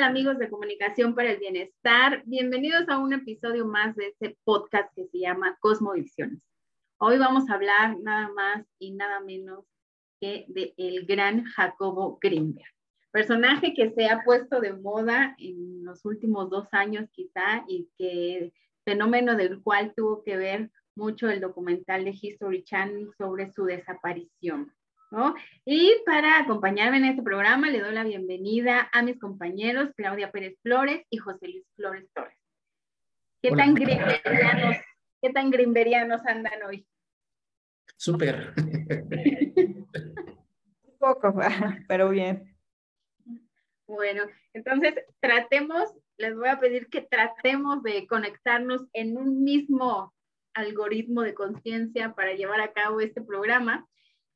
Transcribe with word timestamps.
amigos 0.00 0.38
de 0.38 0.48
Comunicación 0.48 1.14
para 1.14 1.32
el 1.32 1.38
Bienestar? 1.38 2.22
Bienvenidos 2.24 2.88
a 2.88 2.98
un 2.98 3.12
episodio 3.12 3.66
más 3.66 3.94
de 3.94 4.06
este 4.06 4.38
podcast 4.42 4.92
que 4.94 5.06
se 5.08 5.18
llama 5.18 5.58
Cosmovisiones. 5.60 6.42
Hoy 6.96 7.18
vamos 7.18 7.50
a 7.50 7.54
hablar 7.54 7.98
nada 8.00 8.30
más 8.32 8.64
y 8.78 8.92
nada 8.92 9.20
menos 9.20 9.66
que 10.18 10.46
de 10.48 10.72
el 10.78 11.04
gran 11.04 11.44
Jacobo 11.44 12.18
Grimberg, 12.22 12.72
personaje 13.10 13.74
que 13.74 13.90
se 13.90 14.08
ha 14.08 14.22
puesto 14.24 14.60
de 14.60 14.72
moda 14.72 15.36
en 15.38 15.84
los 15.84 16.06
últimos 16.06 16.48
dos 16.48 16.68
años 16.72 17.10
quizá 17.12 17.62
y 17.68 17.90
que 17.98 18.52
fenómeno 18.86 19.36
del 19.36 19.62
cual 19.62 19.92
tuvo 19.94 20.22
que 20.22 20.38
ver 20.38 20.70
mucho 20.96 21.28
el 21.28 21.40
documental 21.40 22.06
de 22.06 22.16
History 22.18 22.64
Channel 22.64 23.10
sobre 23.18 23.52
su 23.52 23.66
desaparición. 23.66 24.72
Y 25.64 25.92
para 26.06 26.38
acompañarme 26.38 26.96
en 26.96 27.04
este 27.04 27.22
programa 27.22 27.70
le 27.70 27.80
doy 27.80 27.92
la 27.92 28.04
bienvenida 28.04 28.88
a 28.92 29.02
mis 29.02 29.18
compañeros 29.18 29.90
Claudia 29.94 30.30
Pérez 30.30 30.56
Flores 30.62 31.04
y 31.10 31.18
José 31.18 31.48
Luis 31.48 31.66
Flores 31.76 32.08
Torres. 32.14 32.38
¿Qué 33.42 33.50
tan 33.50 33.74
grimberianos, 33.74 34.76
qué 35.20 35.30
tan 35.30 35.50
grimberianos 35.50 36.24
andan 36.26 36.62
hoy? 36.66 36.86
Súper. 37.96 38.54
Poco, 40.98 41.34
pero 41.88 42.08
bien. 42.08 42.56
Bueno, 43.86 44.24
entonces 44.54 44.94
tratemos, 45.20 45.92
les 46.16 46.34
voy 46.34 46.48
a 46.48 46.58
pedir 46.58 46.88
que 46.88 47.02
tratemos 47.02 47.82
de 47.82 48.06
conectarnos 48.06 48.86
en 48.94 49.18
un 49.18 49.44
mismo 49.44 50.14
algoritmo 50.54 51.22
de 51.22 51.34
conciencia 51.34 52.14
para 52.14 52.32
llevar 52.32 52.60
a 52.60 52.72
cabo 52.72 53.00
este 53.00 53.20
programa. 53.20 53.86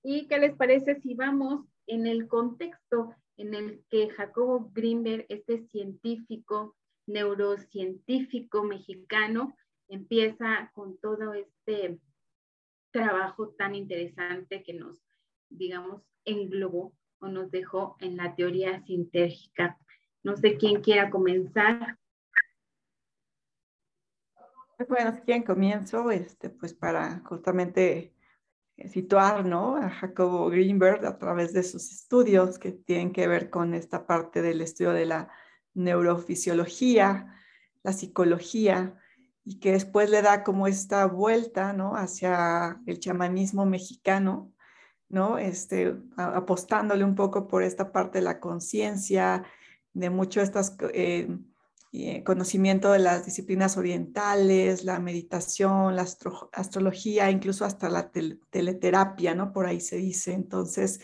¿Y 0.08 0.28
qué 0.28 0.38
les 0.38 0.54
parece 0.54 1.00
si 1.00 1.14
vamos 1.14 1.66
en 1.88 2.06
el 2.06 2.28
contexto 2.28 3.12
en 3.36 3.54
el 3.54 3.84
que 3.90 4.08
Jacobo 4.10 4.70
Grimberg, 4.72 5.26
este 5.28 5.66
científico, 5.66 6.76
neurocientífico 7.08 8.62
mexicano, 8.62 9.56
empieza 9.88 10.70
con 10.74 10.96
todo 10.98 11.34
este 11.34 11.98
trabajo 12.92 13.48
tan 13.58 13.74
interesante 13.74 14.62
que 14.62 14.74
nos, 14.74 15.02
digamos, 15.48 16.04
englobó 16.24 16.92
o 17.18 17.26
nos 17.26 17.50
dejó 17.50 17.96
en 17.98 18.16
la 18.16 18.36
teoría 18.36 18.80
sintérgica. 18.84 19.76
No 20.22 20.36
sé 20.36 20.56
quién 20.56 20.82
quiera 20.82 21.10
comenzar. 21.10 21.98
Bueno, 24.88 25.16
si 25.16 25.22
quieren 25.22 25.42
comienzo, 25.42 26.12
este, 26.12 26.48
pues 26.48 26.74
para 26.74 27.18
justamente 27.24 28.15
situar 28.92 29.44
¿no? 29.44 29.76
a 29.76 29.88
Jacobo 29.88 30.48
Greenberg 30.50 31.04
a 31.06 31.18
través 31.18 31.52
de 31.52 31.62
sus 31.62 31.90
estudios 31.90 32.58
que 32.58 32.72
tienen 32.72 33.12
que 33.12 33.26
ver 33.26 33.50
con 33.50 33.74
esta 33.74 34.06
parte 34.06 34.42
del 34.42 34.60
estudio 34.60 34.92
de 34.92 35.06
la 35.06 35.30
neurofisiología, 35.74 37.34
la 37.82 37.92
psicología, 37.92 38.98
y 39.44 39.60
que 39.60 39.72
después 39.72 40.10
le 40.10 40.22
da 40.22 40.42
como 40.42 40.66
esta 40.66 41.06
vuelta 41.06 41.72
¿no? 41.72 41.96
hacia 41.96 42.80
el 42.86 42.98
chamanismo 42.98 43.64
mexicano, 43.64 44.52
¿no? 45.08 45.38
este, 45.38 45.96
apostándole 46.16 47.04
un 47.04 47.14
poco 47.14 47.46
por 47.46 47.62
esta 47.62 47.92
parte 47.92 48.18
de 48.18 48.24
la 48.24 48.40
conciencia, 48.40 49.44
de 49.92 50.10
mucho 50.10 50.40
estas... 50.40 50.76
Eh, 50.92 51.28
eh, 52.04 52.24
conocimiento 52.24 52.92
de 52.92 52.98
las 52.98 53.24
disciplinas 53.24 53.76
orientales, 53.76 54.84
la 54.84 55.00
meditación, 55.00 55.96
la 55.96 56.06
astrología, 56.52 57.30
incluso 57.30 57.64
hasta 57.64 57.88
la 57.88 58.10
teleterapia, 58.50 59.34
¿no? 59.34 59.52
Por 59.52 59.66
ahí 59.66 59.80
se 59.80 59.96
dice. 59.96 60.32
Entonces, 60.32 61.00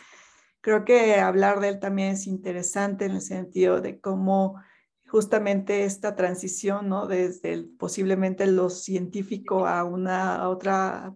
creo 0.61 0.85
que 0.85 1.17
hablar 1.17 1.61
de 1.61 1.69
él 1.71 1.81
también 1.81 2.11
es 2.11 2.27
interesante 2.27 3.07
en 3.07 3.13
el 3.13 3.23
sentido 3.23 3.81
de 3.81 4.01
cómo 4.01 4.61
justamente 5.07 5.85
esta 5.85 6.15
transición, 6.17 6.89
¿no? 6.89 7.07
Desde 7.07 7.63
posiblemente 7.79 8.47
lo 8.47 8.71
científico 8.71 9.67
a 9.67 9.85
una 9.85 10.49
otra 10.49 11.15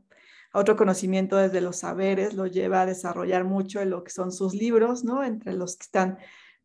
a 0.53 0.59
otro 0.59 0.77
conocimiento 0.77 1.37
desde 1.37 1.61
los 1.61 1.77
saberes, 1.77 2.33
lo 2.35 2.47
lleva 2.47 2.83
a 2.83 2.87
desarrollar 2.87 3.45
mucho 3.45 3.81
en 3.83 3.91
lo 3.91 4.03
que 4.03 4.11
son 4.11 4.33
sus 4.33 4.55
libros, 4.55 5.05
¿no? 5.05 5.23
Entre 5.23 5.53
los 5.53 5.77
que 5.77 5.85
están 5.85 6.19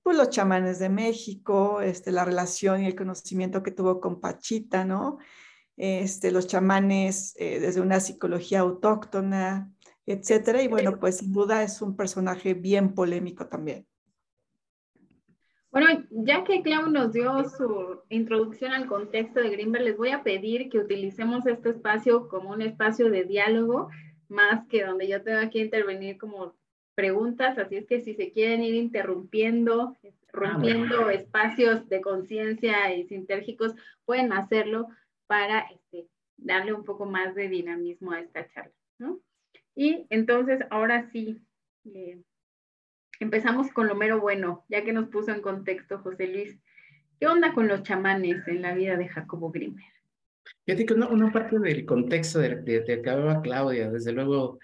pues 0.03 0.17
los 0.17 0.29
chamanes 0.29 0.79
de 0.79 0.89
México, 0.89 1.81
este, 1.81 2.12
la 2.12 2.25
relación 2.25 2.81
y 2.81 2.88
el 2.88 2.95
conocimiento 2.95 3.62
que 3.63 3.72
tuvo 3.72 4.00
con 4.00 4.19
Pachita, 4.19 4.85
¿no? 4.85 5.17
Este, 5.78 6.31
los 6.31 6.47
chamanes 6.47 7.35
eh, 7.38 7.59
desde 7.59 7.81
una 7.81 8.00
psicología 8.00 8.62
autóctona, 8.62 9.72
etcétera. 10.06 10.62
Y 10.62 10.67
bueno, 10.67 11.00
pues 11.00 11.17
sin 11.17 11.31
duda 11.31 11.63
es 11.63 11.81
un 11.81 11.95
personaje 11.95 12.53
bien 12.53 12.94
polémico 12.94 13.47
también. 13.47 13.85
Bueno, 15.72 15.88
ya 16.09 16.44
que 16.44 16.62
Clau 16.63 16.89
nos 16.89 17.13
dio 17.13 17.47
su 17.50 18.01
introducción 18.09 18.73
al 18.73 18.88
contexto 18.88 19.39
de 19.39 19.51
Greenberg, 19.51 19.85
les 19.85 19.97
voy 19.97 20.09
a 20.09 20.22
pedir 20.22 20.69
que 20.69 20.79
utilicemos 20.79 21.45
este 21.45 21.69
espacio 21.69 22.28
como 22.28 22.50
un 22.50 22.62
espacio 22.62 23.09
de 23.09 23.23
diálogo, 23.23 23.89
más 24.28 24.68
que 24.68 24.83
donde 24.83 25.07
yo 25.07 25.23
tenga 25.23 25.50
que 25.50 25.59
intervenir 25.59 26.18
como 26.18 26.56
preguntas, 26.96 27.57
así 27.57 27.78
es 27.78 27.85
que 27.85 28.02
si 28.02 28.13
se 28.13 28.31
quieren 28.31 28.63
ir 28.63 28.75
interrumpiendo, 28.75 29.97
ah, 30.03 30.09
rompiendo 30.31 31.09
espacios 31.09 31.88
de 31.90 32.02
conciencia 32.02 32.94
y 32.94 33.07
sintérgicos, 33.07 33.74
pueden 34.06 34.34
hacerlo 34.34 34.88
para 35.28 35.59
este, 35.72 36.07
darle 36.38 36.74
un 36.74 36.84
poco 36.84 37.06
más 37.06 37.35
de 37.35 37.47
dinamismo 37.47 38.12
a 38.12 38.19
esta 38.19 38.47
charla. 38.50 38.74
¿no? 38.97 39.19
Y 39.75 40.06
entonces, 40.09 40.59
ahora 40.69 41.09
sí, 41.12 41.41
eh, 41.85 42.22
empezamos 43.19 43.72
con 43.72 43.88
lo 43.88 43.96
mero 43.96 44.19
bueno, 44.19 44.66
ya 44.68 44.84
que 44.84 44.94
nos 44.94 45.09
puso 45.09 45.31
en 45.31 45.41
contexto 45.41 46.00
José 46.00 46.28
Luis. 46.28 46.59
¿Qué 47.19 47.28
onda 47.28 47.53
con 47.53 47.68
los 47.68 47.84
chamanes 47.84 48.47
en 48.47 48.62
la 48.62 48.74
vida 48.74 48.97
de 48.97 49.07
Jacobo 49.07 49.51
Grimmer? 49.51 49.85
Fíjate 50.66 50.85
que 50.85 50.94
una, 50.94 51.31
parte 51.31 51.59
del 51.59 51.85
contexto 51.85 52.40
de, 52.40 52.56
de, 52.57 53.01
que 53.01 53.09
hablaba 53.09 53.41
Claudia, 53.41 53.91
desde 53.91 54.12
luego, 54.12 54.59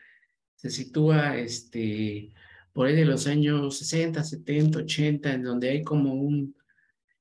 se 0.57 0.69
sitúa 0.72 1.38
este, 1.38 2.34
por 2.73 2.88
ahí 2.88 2.95
de 2.95 3.06
los 3.06 3.28
años 3.28 3.78
60, 3.78 4.23
70, 4.23 4.79
80, 4.79 5.34
en 5.34 5.44
donde 5.44 5.69
hay 5.69 5.84
como 5.84 6.13
un, 6.13 6.56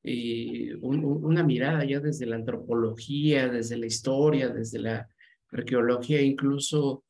eh, 0.02 0.74
una 0.80 1.42
mirada 1.42 1.84
ya 1.84 2.00
desde 2.00 2.26
la 2.26 2.36
antropología, 2.36 3.48
desde 3.48 3.76
la 3.76 3.86
historia, 3.86 4.48
desde 4.48 4.78
la 4.78 5.08
arqueología, 5.52 6.20
incluso 6.22 7.04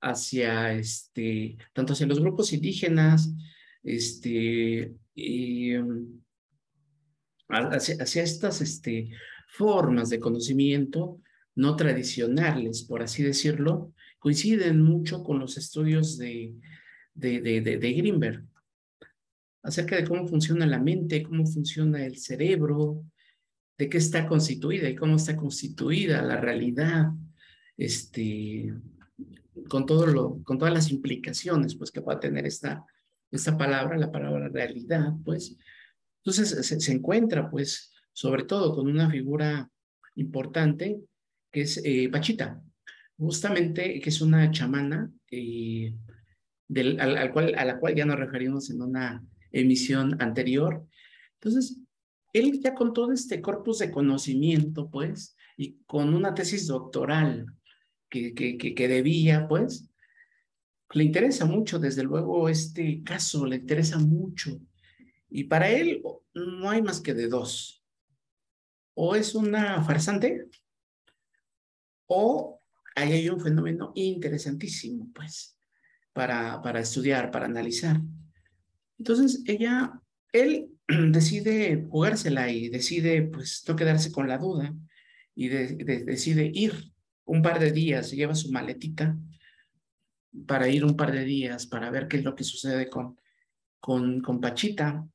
hacia, 0.00 0.74
este, 0.74 1.56
tanto 1.72 1.94
hacia 1.94 2.06
los 2.06 2.20
grupos 2.20 2.52
indígenas, 2.52 3.34
este, 3.82 4.94
hacia, 7.48 7.96
hacia, 8.00 8.22
estas 8.22 8.60
este, 8.60 9.10
formas 9.48 10.10
de 10.10 10.20
conocimiento 10.20 11.20
no 11.54 11.76
tradicionales, 11.76 12.84
por 12.84 13.02
así 13.02 13.22
decirlo, 13.22 13.92
coinciden 14.22 14.80
mucho 14.80 15.24
con 15.24 15.40
los 15.40 15.58
estudios 15.58 16.16
de, 16.16 16.54
de, 17.12 17.40
de, 17.40 17.60
de, 17.60 17.92
Greenberg 17.92 18.46
acerca 19.64 19.96
de 19.96 20.04
cómo 20.04 20.28
funciona 20.28 20.64
la 20.64 20.78
mente, 20.78 21.24
cómo 21.24 21.44
funciona 21.44 22.06
el 22.06 22.18
cerebro, 22.18 23.04
de 23.76 23.88
qué 23.88 23.98
está 23.98 24.28
constituida 24.28 24.88
y 24.88 24.94
cómo 24.94 25.16
está 25.16 25.34
constituida 25.34 26.22
la 26.22 26.36
realidad, 26.36 27.06
este, 27.76 28.72
con, 29.68 29.86
todo 29.86 30.40
con 30.44 30.56
todas 30.56 30.72
las 30.72 30.92
implicaciones 30.92 31.74
pues, 31.74 31.90
que 31.90 31.98
va 31.98 32.12
a 32.12 32.20
tener 32.20 32.46
esta, 32.46 32.84
esta 33.28 33.58
palabra, 33.58 33.98
la 33.98 34.12
palabra 34.12 34.48
realidad, 34.48 35.14
pues. 35.24 35.56
Entonces 36.18 36.64
se, 36.64 36.92
encuentra, 36.92 37.50
pues, 37.50 37.92
sobre 38.12 38.44
todo 38.44 38.72
con 38.72 38.86
una 38.86 39.10
figura 39.10 39.68
importante 40.14 41.00
que 41.50 41.62
es 41.62 41.80
eh, 41.84 42.08
Pachita 42.08 42.62
justamente 43.16 44.00
que 44.00 44.08
es 44.08 44.20
una 44.20 44.50
chamana 44.50 45.10
eh, 45.30 45.94
del, 46.68 47.00
al, 47.00 47.32
cual, 47.32 47.54
a 47.56 47.64
la 47.64 47.78
cual 47.78 47.94
ya 47.94 48.04
nos 48.04 48.18
referimos 48.18 48.70
en 48.70 48.82
una 48.82 49.24
emisión 49.50 50.20
anterior. 50.20 50.86
Entonces, 51.34 51.78
él 52.32 52.60
ya 52.62 52.74
con 52.74 52.92
todo 52.92 53.12
este 53.12 53.40
corpus 53.40 53.78
de 53.78 53.90
conocimiento, 53.90 54.88
pues, 54.90 55.36
y 55.56 55.78
con 55.84 56.14
una 56.14 56.34
tesis 56.34 56.66
doctoral 56.66 57.46
que, 58.08 58.34
que, 58.34 58.56
que, 58.56 58.88
debía, 58.88 59.46
pues, 59.48 59.90
le 60.94 61.04
interesa 61.04 61.44
mucho, 61.44 61.78
desde 61.78 62.04
luego, 62.04 62.48
este 62.48 63.02
caso, 63.02 63.46
le 63.46 63.56
interesa 63.56 63.98
mucho. 63.98 64.58
Y 65.28 65.44
para 65.44 65.70
él 65.70 66.02
no 66.34 66.70
hay 66.70 66.82
más 66.82 67.00
que 67.00 67.14
de 67.14 67.28
dos. 67.28 67.84
O 68.94 69.14
es 69.14 69.34
una 69.34 69.82
farsante, 69.82 70.48
o 72.06 72.61
ahí 72.94 73.12
hay 73.12 73.28
un 73.28 73.40
fenómeno 73.40 73.92
interesantísimo, 73.94 75.10
pues, 75.14 75.56
para, 76.12 76.60
para 76.62 76.80
estudiar, 76.80 77.30
para 77.30 77.46
analizar. 77.46 78.00
Entonces, 78.98 79.42
ella, 79.46 80.00
él 80.32 80.68
decide 81.10 81.86
jugársela 81.88 82.50
y 82.50 82.68
decide, 82.68 83.22
pues, 83.22 83.64
no 83.66 83.76
quedarse 83.76 84.12
con 84.12 84.28
la 84.28 84.38
duda 84.38 84.74
y 85.34 85.48
decide 85.48 86.50
ir 86.52 86.92
un 87.24 87.42
par 87.42 87.58
de 87.58 87.72
días, 87.72 88.10
lleva 88.10 88.34
su 88.34 88.50
maletita 88.50 89.16
para 90.46 90.68
ir 90.68 90.84
un 90.84 90.96
par 90.96 91.12
de 91.12 91.24
días 91.24 91.66
para 91.66 91.90
ver 91.90 92.08
qué 92.08 92.18
es 92.18 92.24
lo 92.24 92.34
que 92.34 92.44
sucede 92.44 92.88
con, 92.88 93.18
con, 93.80 94.20
con 94.20 94.40
Pachita. 94.40 95.06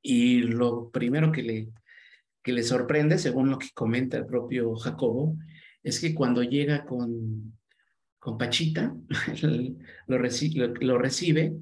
Y 0.00 0.42
lo 0.42 0.90
primero 0.90 1.30
que 1.30 1.42
le, 1.42 1.72
que 2.42 2.52
le 2.52 2.62
sorprende, 2.62 3.18
según 3.18 3.50
lo 3.50 3.58
que 3.58 3.68
comenta 3.72 4.16
el 4.16 4.26
propio 4.26 4.74
Jacobo, 4.74 5.36
es 5.82 6.00
que 6.00 6.14
cuando 6.14 6.42
llega 6.42 6.84
con, 6.84 7.58
con 8.18 8.38
Pachita, 8.38 8.94
lo, 9.42 9.76
lo, 10.06 10.18
recibe 10.98 11.52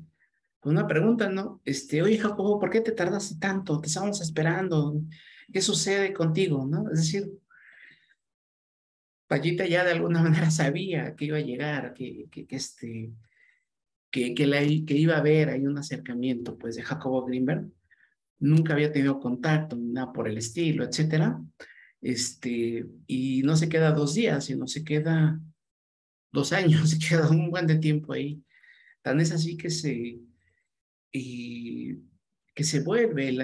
con 0.61 0.73
una 0.73 0.87
pregunta, 0.87 1.29
¿no? 1.29 1.61
Este, 1.65 2.03
oye 2.03 2.19
Jacobo, 2.19 2.59
¿por 2.59 2.71
qué 2.71 2.81
te 2.81 2.93
tardaste 2.93 3.37
tanto? 3.39 3.81
Te 3.81 3.89
estábamos 3.89 4.21
esperando. 4.21 5.01
¿Qué 5.53 5.61
sucede 5.63 6.13
contigo? 6.13 6.67
¿No? 6.67 6.91
Es 6.91 6.99
decir, 6.99 7.31
Pachita 9.27 9.67
ya 9.67 9.85
de 9.85 9.93
alguna 9.93 10.23
manera 10.23 10.51
sabía 10.51 11.15
que 11.17 11.27
iba 11.27 11.39
a 11.39 11.43
llegar, 11.43 11.95
que, 11.95 12.27
que, 12.31 12.47
que 12.47 12.57
este, 12.57 13.13
que, 14.11 14.35
que, 14.35 14.47
la, 14.47 14.59
que 14.59 14.95
iba 14.95 15.15
a 15.15 15.19
haber 15.19 15.49
ahí 15.49 15.67
un 15.67 15.79
acercamiento, 15.79 16.59
pues, 16.59 16.77
de 16.77 16.83
Jacobo 16.83 17.25
Greenberg 17.25 17.71
nunca 18.41 18.73
había 18.73 18.91
tenido 18.91 19.21
contacto 19.21 19.77
nada 19.77 20.13
por 20.13 20.27
el 20.27 20.39
estilo, 20.39 20.85
etcétera. 20.85 21.41
Este, 22.01 22.87
y 23.07 23.43
no 23.43 23.57
se 23.57 23.69
queda 23.69 23.93
dos 23.93 24.15
días, 24.15 24.47
sino 24.47 24.67
se 24.67 24.85
queda 24.85 25.41
dos 26.33 26.53
años, 26.53 26.91
se 26.91 26.99
queda 26.99 27.29
un 27.29 27.51
buen 27.51 27.67
de 27.67 27.77
tiempo 27.77 28.13
ahí. 28.13 28.43
Tan 29.03 29.21
es 29.21 29.33
así 29.33 29.57
que 29.57 29.71
se, 29.71 30.21
y, 31.13 31.99
que 32.55 32.65
se 32.65 32.81
vuelve 32.81 33.29
el, 33.29 33.41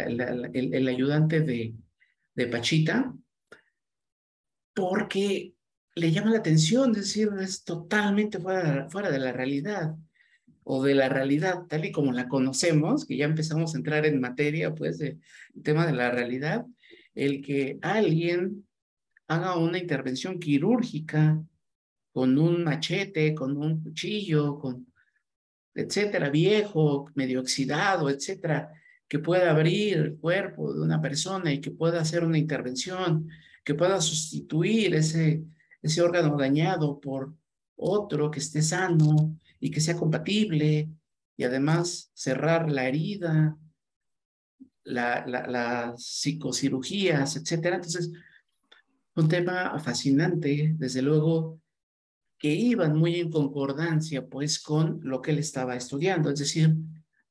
el, 0.54 0.88
ayudante 0.88 1.40
de, 1.40 1.74
de 2.34 2.46
Pachita 2.46 3.14
porque 4.74 5.54
le 5.94 6.12
llama 6.12 6.30
la 6.30 6.38
atención, 6.38 6.90
es 6.90 6.96
decir, 6.98 7.30
es 7.40 7.64
totalmente 7.64 8.38
fuera, 8.38 8.88
fuera 8.90 9.10
de 9.10 9.18
la 9.18 9.32
realidad 9.32 9.96
o 10.62 10.82
de 10.82 10.94
la 10.94 11.08
realidad 11.08 11.62
tal 11.68 11.86
y 11.86 11.92
como 11.92 12.12
la 12.12 12.28
conocemos, 12.28 13.06
que 13.06 13.16
ya 13.16 13.24
empezamos 13.24 13.74
a 13.74 13.78
entrar 13.78 14.04
en 14.04 14.20
materia, 14.20 14.74
pues, 14.74 14.98
del 14.98 15.20
tema 15.62 15.86
de 15.86 15.92
la 15.94 16.10
realidad, 16.10 16.66
el 17.16 17.42
que 17.42 17.80
alguien 17.82 18.64
haga 19.26 19.58
una 19.58 19.78
intervención 19.78 20.38
quirúrgica 20.38 21.42
con 22.12 22.38
un 22.38 22.62
machete, 22.62 23.34
con 23.34 23.56
un 23.56 23.82
cuchillo, 23.82 24.56
con 24.60 24.86
etcétera, 25.74 26.30
viejo, 26.30 27.10
medio 27.16 27.40
oxidado, 27.40 28.08
etcétera, 28.08 28.72
que 29.08 29.18
pueda 29.18 29.50
abrir 29.50 29.96
el 29.98 30.16
cuerpo 30.16 30.72
de 30.72 30.82
una 30.82 31.02
persona 31.02 31.52
y 31.52 31.60
que 31.60 31.72
pueda 31.72 32.00
hacer 32.00 32.22
una 32.22 32.38
intervención, 32.38 33.28
que 33.64 33.74
pueda 33.74 34.00
sustituir 34.00 34.94
ese, 34.94 35.42
ese 35.82 36.00
órgano 36.00 36.36
dañado 36.38 37.00
por 37.00 37.34
otro 37.74 38.30
que 38.30 38.38
esté 38.38 38.62
sano, 38.62 39.36
y 39.60 39.70
que 39.70 39.80
sea 39.80 39.96
compatible 39.96 40.90
y 41.36 41.44
además 41.44 42.10
cerrar 42.14 42.70
la 42.70 42.86
herida, 42.86 43.56
la, 44.86 45.26
las 45.26 46.02
psicocirugías, 46.02 47.36
etcétera. 47.36 47.76
Entonces, 47.76 48.12
un 49.14 49.28
tema 49.28 49.78
fascinante, 49.78 50.74
desde 50.78 51.02
luego, 51.02 51.60
que 52.38 52.52
iban 52.52 52.96
muy 52.96 53.16
en 53.16 53.30
concordancia 53.30 54.26
pues 54.26 54.58
con 54.58 55.00
lo 55.02 55.22
que 55.22 55.30
él 55.30 55.38
estaba 55.38 55.74
estudiando, 55.74 56.30
es 56.30 56.38
decir, 56.38 56.74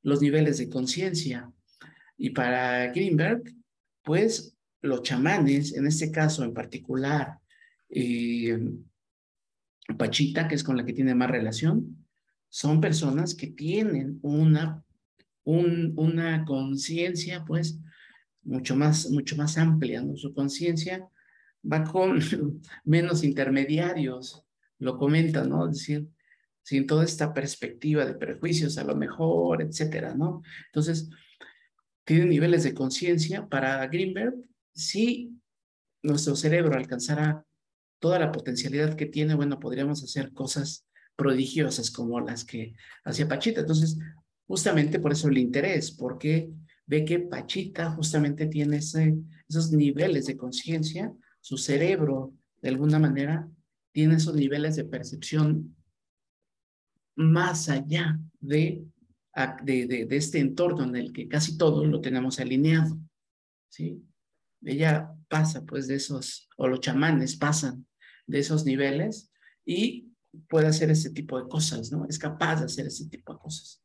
los 0.02 0.22
niveles 0.22 0.58
de 0.58 0.70
conciencia. 0.70 1.52
Y 2.18 2.32
para 2.32 2.88
Greenberg, 2.88 3.44
pues 4.04 4.56
los 4.82 5.04
chamanes, 5.04 5.74
en 5.74 5.88
este 5.88 6.12
caso 6.12 6.44
en 6.44 6.54
particular, 6.54 7.40
eh, 7.90 8.58
Pachita, 9.98 10.48
que 10.48 10.56
es 10.56 10.64
con 10.64 10.78
la 10.78 10.86
que 10.86 10.94
tiene 10.94 11.14
más 11.14 11.30
relación, 11.30 12.06
son 12.50 12.82
personas 12.82 13.36
que 13.36 13.48
tienen 13.48 14.20
una, 14.22 14.85
un, 15.46 15.94
una 15.96 16.44
conciencia, 16.44 17.46
pues, 17.46 17.80
mucho 18.44 18.76
más, 18.76 19.10
mucho 19.10 19.36
más 19.36 19.58
amplia, 19.58 20.02
¿no? 20.02 20.18
Su 20.18 20.34
conciencia 20.34 21.08
va 21.64 21.84
con 21.84 22.20
menos 22.84 23.24
intermediarios, 23.24 24.44
lo 24.80 24.98
comenta, 24.98 25.44
¿no? 25.46 25.70
Es 25.70 25.78
decir, 25.78 26.08
sin 26.64 26.88
toda 26.88 27.04
esta 27.06 27.34
perspectiva 27.34 28.06
de 28.06 28.16
prejuicios 28.16 28.78
a 28.78 28.84
lo 28.84 28.96
mejor, 28.96 29.62
etcétera, 29.62 30.16
¿no? 30.16 30.42
Entonces, 30.68 31.10
tiene 32.04 32.26
niveles 32.26 32.64
de 32.64 32.74
conciencia. 32.74 33.48
Para 33.48 33.86
Greenberg, 33.88 34.36
si 34.74 35.40
nuestro 36.02 36.36
cerebro 36.36 36.76
alcanzara 36.76 37.46
toda 38.00 38.20
la 38.20 38.32
potencialidad 38.32 38.96
que 38.96 39.06
tiene, 39.06 39.36
bueno, 39.36 39.60
podríamos 39.60 40.04
hacer 40.04 40.34
cosas 40.34 40.88
prodigiosas 41.16 41.92
como 41.92 42.20
las 42.20 42.46
que 42.46 42.76
hacía 43.04 43.28
Pachita. 43.28 43.62
Entonces, 43.62 43.98
justamente 44.48 45.00
por 45.00 45.12
eso 45.12 45.28
el 45.28 45.38
interés, 45.38 45.92
porque 45.92 46.52
ve 46.86 47.04
que 47.06 47.20
Pachita 47.20 47.92
justamente 47.92 48.48
tiene 48.48 48.78
esos 48.78 49.72
niveles 49.72 50.26
de 50.28 50.38
conciencia, 50.38 51.14
su 51.42 51.58
cerebro, 51.58 52.34
de 52.62 52.70
alguna 52.70 53.00
manera, 53.00 53.50
tiene 53.92 54.16
esos 54.16 54.36
niveles 54.36 54.76
de 54.76 54.86
percepción 54.86 55.76
más 57.16 57.70
allá 57.70 58.20
de, 58.40 58.86
de, 59.64 59.88
de, 59.88 60.06
de 60.06 60.18
este 60.18 60.40
entorno 60.40 60.84
en 60.84 60.96
el 60.96 61.14
que 61.14 61.28
casi 61.28 61.58
todo 61.58 61.86
lo 61.86 62.02
tenemos 62.02 62.40
alineado. 62.40 62.98
¿sí? 63.70 64.04
Ella 64.64 65.12
pasa 65.30 65.64
pues 65.64 65.88
de 65.88 65.96
esos, 65.96 66.50
o 66.58 66.68
los 66.68 66.82
chamanes 66.82 67.38
pasan 67.38 67.86
de 68.28 68.40
esos 68.40 68.66
niveles 68.66 69.32
y 69.66 70.12
puede 70.50 70.68
hacer 70.68 70.90
ese 70.90 71.12
tipo 71.12 71.42
de 71.42 71.48
cosas, 71.48 71.92
¿no? 71.92 72.06
Es 72.08 72.20
capaz 72.20 72.58
de 72.58 72.66
hacer 72.66 72.88
ese 72.88 73.08
tipo 73.08 73.34
de 73.34 73.40
cosas. 73.40 73.85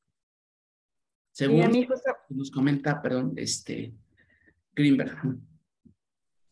Según 1.40 1.88
nos 2.28 2.50
comenta, 2.50 3.00
perdón, 3.00 3.32
este, 3.36 3.94
Greenberg. 4.74 5.16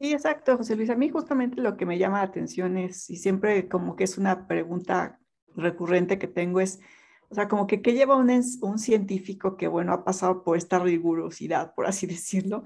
Sí, 0.00 0.14
exacto, 0.14 0.56
José 0.56 0.76
Luis. 0.76 0.88
A 0.88 0.96
mí 0.96 1.11
justamente 1.11 1.61
lo 1.61 1.76
que 1.76 1.85
me 1.85 1.99
llama 1.99 2.19
la 2.19 2.25
atención 2.25 2.79
es, 2.79 3.11
y 3.11 3.17
siempre 3.17 3.69
como 3.69 3.96
que 3.96 4.05
es 4.05 4.17
una 4.17 4.46
pregunta 4.46 5.20
recurrente 5.55 6.19
que 6.19 6.26
tengo 6.26 6.61
es, 6.61 6.81
o 7.29 7.35
sea, 7.35 7.49
como 7.49 7.67
que 7.67 7.82
qué 7.82 7.93
lleva 7.93 8.17
un, 8.17 8.31
un 8.62 8.79
científico 8.79 9.58
que, 9.58 9.69
bueno, 9.69 9.93
ha 9.93 10.06
pasado 10.06 10.43
por 10.43 10.56
esta 10.56 10.79
rigurosidad, 10.79 11.75
por 11.75 11.87
así 11.87 12.06
decirlo, 12.06 12.64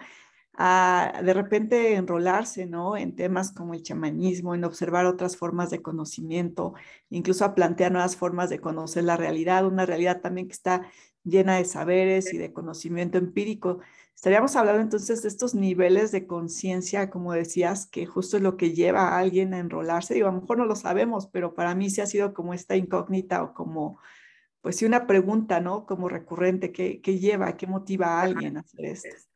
a 0.54 1.22
de 1.24 1.34
repente 1.34 1.94
enrolarse, 1.96 2.66
¿no? 2.66 2.96
En 2.96 3.16
temas 3.16 3.50
como 3.50 3.74
el 3.74 3.82
chamanismo, 3.82 4.54
en 4.54 4.62
observar 4.62 5.06
otras 5.06 5.36
formas 5.36 5.70
de 5.70 5.82
conocimiento, 5.82 6.74
incluso 7.10 7.44
a 7.44 7.56
plantear 7.56 7.90
nuevas 7.90 8.14
formas 8.14 8.48
de 8.48 8.60
conocer 8.60 9.02
la 9.02 9.16
realidad, 9.16 9.66
una 9.66 9.86
realidad 9.86 10.20
también 10.20 10.46
que 10.46 10.52
está 10.52 10.86
llena 11.24 11.56
de 11.56 11.64
saberes 11.64 12.32
y 12.32 12.38
de 12.38 12.52
conocimiento 12.52 13.18
empírico. 13.18 13.80
Estaríamos 14.14 14.56
hablando 14.56 14.82
entonces 14.82 15.22
de 15.22 15.28
estos 15.28 15.54
niveles 15.54 16.12
de 16.12 16.26
conciencia, 16.26 17.10
como 17.10 17.32
decías, 17.32 17.86
que 17.86 18.06
justo 18.06 18.36
es 18.36 18.42
lo 18.42 18.56
que 18.56 18.72
lleva 18.72 19.08
a 19.08 19.18
alguien 19.18 19.54
a 19.54 19.58
enrolarse. 19.58 20.14
Digo, 20.14 20.28
a 20.28 20.32
lo 20.32 20.40
mejor 20.40 20.58
no 20.58 20.66
lo 20.66 20.76
sabemos, 20.76 21.26
pero 21.26 21.54
para 21.54 21.74
mí 21.74 21.90
sí 21.90 22.00
ha 22.00 22.06
sido 22.06 22.34
como 22.34 22.54
esta 22.54 22.76
incógnita 22.76 23.42
o 23.42 23.54
como, 23.54 23.98
pues 24.60 24.76
sí, 24.76 24.84
una 24.84 25.06
pregunta, 25.06 25.60
¿no? 25.60 25.86
Como 25.86 26.08
recurrente, 26.08 26.72
¿qué, 26.72 27.00
qué 27.00 27.18
lleva, 27.18 27.56
qué 27.56 27.66
motiva 27.66 28.20
a 28.20 28.22
alguien 28.22 28.56
a 28.56 28.60
hacer 28.60 28.84
esto? 28.84 29.32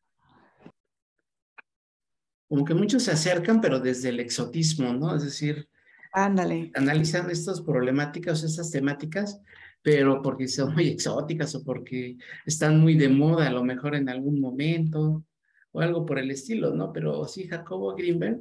como 2.48 2.64
que 2.64 2.74
muchos 2.74 3.02
se 3.02 3.10
acercan, 3.10 3.60
pero 3.60 3.80
desde 3.80 4.10
el 4.10 4.20
exotismo, 4.20 4.92
¿no? 4.92 5.16
Es 5.16 5.24
decir, 5.24 5.68
Ándale. 6.12 6.70
analizan 6.74 7.30
estas 7.30 7.60
problemáticas, 7.60 8.44
estas 8.44 8.70
temáticas, 8.70 9.40
pero 9.82 10.22
porque 10.22 10.48
son 10.48 10.74
muy 10.74 10.88
exóticas 10.88 11.54
o 11.54 11.64
porque 11.64 12.16
están 12.44 12.80
muy 12.80 12.94
de 12.94 13.08
moda 13.08 13.46
a 13.46 13.52
lo 13.52 13.64
mejor 13.64 13.94
en 13.94 14.08
algún 14.08 14.40
momento 14.40 15.24
o 15.72 15.80
algo 15.80 16.06
por 16.06 16.18
el 16.18 16.30
estilo, 16.30 16.74
¿no? 16.74 16.92
Pero 16.92 17.26
sí, 17.26 17.46
Jacobo 17.46 17.94
Greenberg 17.94 18.40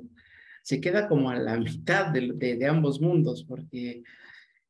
se 0.64 0.82
queda 0.82 1.08
como 1.08 1.30
a 1.30 1.36
la 1.36 1.58
mitad 1.60 2.08
de, 2.08 2.34
de, 2.34 2.66
ambos 2.66 3.00
mundos, 3.00 3.44
porque 3.48 4.04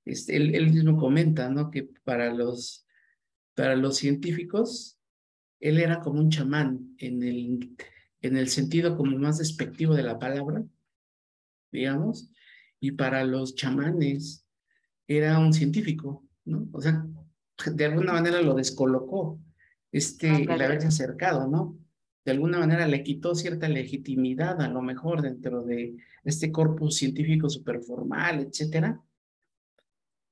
este, 0.04 0.36
él, 0.36 0.56
él, 0.56 0.72
mismo 0.72 0.98
comenta, 0.98 1.50
¿no? 1.50 1.72
Que 1.72 1.84
para 2.04 2.34
los, 2.34 2.86
para 3.54 3.76
los 3.76 3.98
científicos, 3.98 4.98
él 5.60 5.80
era 5.80 6.02
como 6.02 6.20
un 6.20 6.30
chamán 6.30 6.96
en 6.98 7.24
el 7.24 7.76
en 8.26 8.38
el 8.38 8.50
sentido 8.50 8.98
como 8.98 9.18
más 9.18 9.38
despectivo 9.38 9.94
de 9.94 10.04
la 10.04 10.18
palabra, 10.18 10.64
digamos, 11.72 12.32
y 12.80 12.92
para 12.92 13.24
los 13.24 13.56
chamanes 13.56 14.48
era 15.08 15.38
un 15.38 15.54
científico, 15.54 16.25
¿no? 16.46 16.68
O 16.72 16.82
sea, 16.82 17.06
de 17.74 17.86
alguna 17.86 18.14
manera 18.14 18.42
lo 18.42 18.54
descolocó, 18.54 19.40
este, 19.92 20.44
el 20.44 20.62
haberse 20.62 20.88
acercado, 20.88 21.48
¿no? 21.48 21.78
De 22.24 22.32
alguna 22.32 22.60
manera 22.60 22.88
le 22.88 23.04
quitó 23.04 23.36
cierta 23.36 23.70
legitimidad 23.70 24.62
a 24.62 24.68
lo 24.68 24.82
mejor 24.82 25.22
dentro 25.22 25.64
de 25.64 25.96
este 26.24 26.52
corpus 26.52 26.98
científico 26.98 27.50
superformal, 27.50 28.40
etcétera. 28.40 29.00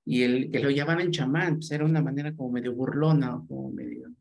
Y 0.05 0.23
el 0.23 0.51
que 0.51 0.59
lo 0.59 0.69
llamaban 0.69 1.11
chamán, 1.11 1.55
pues 1.57 1.71
era 1.71 1.85
una 1.85 2.01
manera 2.01 2.35
como 2.35 2.51
medio 2.51 2.73
burlona, 2.73 3.35
o 3.35 3.47
como 3.47 3.71
medio, 3.71 4.11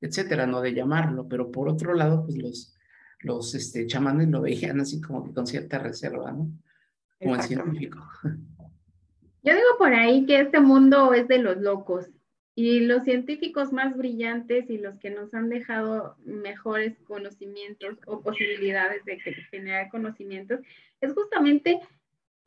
etcétera, 0.00 0.46
no 0.46 0.60
de 0.60 0.74
llamarlo, 0.74 1.26
pero 1.26 1.50
por 1.50 1.68
otro 1.68 1.94
lado, 1.94 2.24
pues 2.24 2.36
los, 2.38 2.76
los 3.20 3.54
este, 3.54 3.86
chamanes 3.86 4.28
lo 4.28 4.42
veían 4.42 4.80
así 4.80 5.00
como 5.00 5.24
que 5.24 5.32
con 5.32 5.46
cierta 5.46 5.78
reserva, 5.78 6.30
¿no? 6.30 6.52
Como 7.18 7.34
el 7.34 7.42
científico. 7.42 7.98
Yo 9.42 9.54
digo 9.54 9.78
por 9.78 9.94
ahí 9.94 10.26
que 10.26 10.40
este 10.40 10.60
mundo 10.60 11.12
es 11.14 11.28
de 11.28 11.38
los 11.38 11.58
locos 11.58 12.06
Y 12.54 12.80
los 12.80 13.04
científicos 13.04 13.72
más 13.72 13.96
brillantes 13.96 14.68
y 14.68 14.78
los 14.78 14.98
que 14.98 15.10
nos 15.10 15.32
han 15.32 15.48
dejado 15.48 16.16
mejores 16.24 16.98
conocimientos 17.06 17.98
o 18.06 18.20
posibilidades 18.20 19.04
de 19.04 19.20
generar 19.50 19.90
conocimientos 19.90 20.60
es 21.00 21.12
justamente 21.12 21.80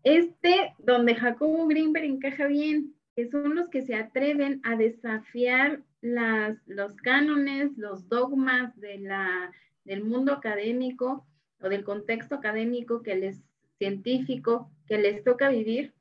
este 0.03 0.73
donde 0.79 1.15
Jacobo 1.15 1.67
Greenberg 1.67 2.05
encaja 2.05 2.47
bien, 2.47 2.95
que 3.15 3.29
son 3.29 3.55
los 3.55 3.69
que 3.69 3.83
se 3.83 3.95
atreven 3.95 4.59
a 4.63 4.75
desafiar 4.75 5.81
los 6.01 6.95
cánones, 6.95 7.77
los 7.77 8.09
dogmas 8.09 8.75
de 8.79 8.97
la, 8.97 9.51
del 9.85 10.03
mundo 10.03 10.33
académico 10.33 11.25
o 11.61 11.69
del 11.69 11.83
contexto 11.83 12.35
académico 12.35 13.03
que 13.03 13.15
les 13.15 13.41
científico 13.77 14.69
que 14.87 14.97
les 14.97 15.23
toca 15.23 15.49
vivir 15.49 15.93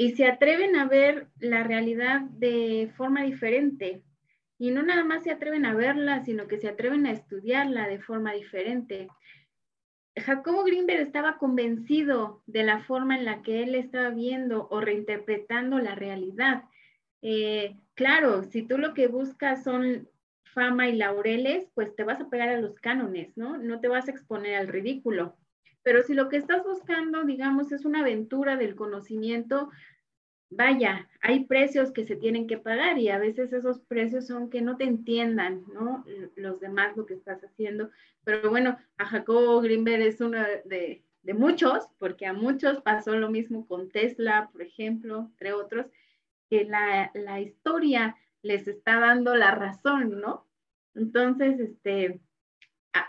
y 0.00 0.12
se 0.12 0.26
atreven 0.26 0.76
a 0.76 0.86
ver 0.86 1.26
la 1.40 1.64
realidad 1.64 2.20
de 2.20 2.90
forma 2.96 3.24
diferente. 3.24 4.04
Y 4.56 4.70
no 4.70 4.82
nada 4.82 5.04
más 5.04 5.24
se 5.24 5.32
atreven 5.32 5.66
a 5.66 5.74
verla, 5.74 6.24
sino 6.24 6.46
que 6.46 6.58
se 6.58 6.68
atreven 6.68 7.04
a 7.06 7.12
estudiarla 7.12 7.88
de 7.88 8.00
forma 8.00 8.32
diferente. 8.32 9.08
Jacobo 10.16 10.64
Greenberg 10.64 11.00
estaba 11.00 11.38
convencido 11.38 12.42
de 12.46 12.62
la 12.62 12.80
forma 12.80 13.16
en 13.18 13.24
la 13.24 13.42
que 13.42 13.62
él 13.62 13.74
estaba 13.74 14.10
viendo 14.10 14.68
o 14.70 14.80
reinterpretando 14.80 15.78
la 15.80 15.96
realidad. 15.96 16.64
Eh, 17.20 17.76
claro, 17.94 18.44
si 18.44 18.62
tú 18.62 18.78
lo 18.78 18.94
que 18.94 19.08
buscas 19.08 19.64
son 19.64 20.08
fama 20.54 20.88
y 20.88 20.96
laureles, 20.96 21.68
pues 21.74 21.94
te 21.94 22.04
vas 22.04 22.20
a 22.20 22.30
pegar 22.30 22.48
a 22.48 22.60
los 22.60 22.78
cánones, 22.80 23.36
¿no? 23.36 23.58
No 23.58 23.80
te 23.80 23.88
vas 23.88 24.08
a 24.08 24.12
exponer 24.12 24.56
al 24.56 24.68
ridículo. 24.68 25.36
Pero 25.88 26.02
si 26.02 26.12
lo 26.12 26.28
que 26.28 26.36
estás 26.36 26.62
buscando, 26.64 27.24
digamos, 27.24 27.72
es 27.72 27.86
una 27.86 28.00
aventura 28.00 28.58
del 28.58 28.76
conocimiento, 28.76 29.70
vaya, 30.50 31.08
hay 31.22 31.46
precios 31.46 31.92
que 31.92 32.04
se 32.04 32.14
tienen 32.14 32.46
que 32.46 32.58
pagar 32.58 32.98
y 32.98 33.08
a 33.08 33.16
veces 33.16 33.54
esos 33.54 33.80
precios 33.80 34.26
son 34.26 34.50
que 34.50 34.60
no 34.60 34.76
te 34.76 34.84
entiendan, 34.84 35.64
¿no? 35.72 36.04
Los 36.36 36.60
demás 36.60 36.94
lo 36.94 37.06
que 37.06 37.14
estás 37.14 37.42
haciendo. 37.42 37.90
Pero 38.22 38.50
bueno, 38.50 38.76
a 38.98 39.06
Jacobo 39.06 39.62
Greenberg 39.62 40.02
es 40.02 40.20
uno 40.20 40.36
de, 40.66 41.02
muchos, 41.32 41.88
porque 41.98 42.26
a 42.26 42.34
muchos 42.34 42.82
pasó 42.82 43.16
lo 43.16 43.30
mismo 43.30 43.66
con 43.66 43.88
Tesla, 43.88 44.50
por 44.52 44.60
ejemplo, 44.60 45.30
entre 45.30 45.54
otros, 45.54 45.86
que 46.50 46.66
la, 46.66 47.10
la 47.14 47.40
historia 47.40 48.14
les 48.42 48.68
está 48.68 49.00
dando 49.00 49.34
la 49.34 49.52
razón, 49.52 50.20
¿no? 50.20 50.46
Entonces, 50.94 51.58
este, 51.58 52.20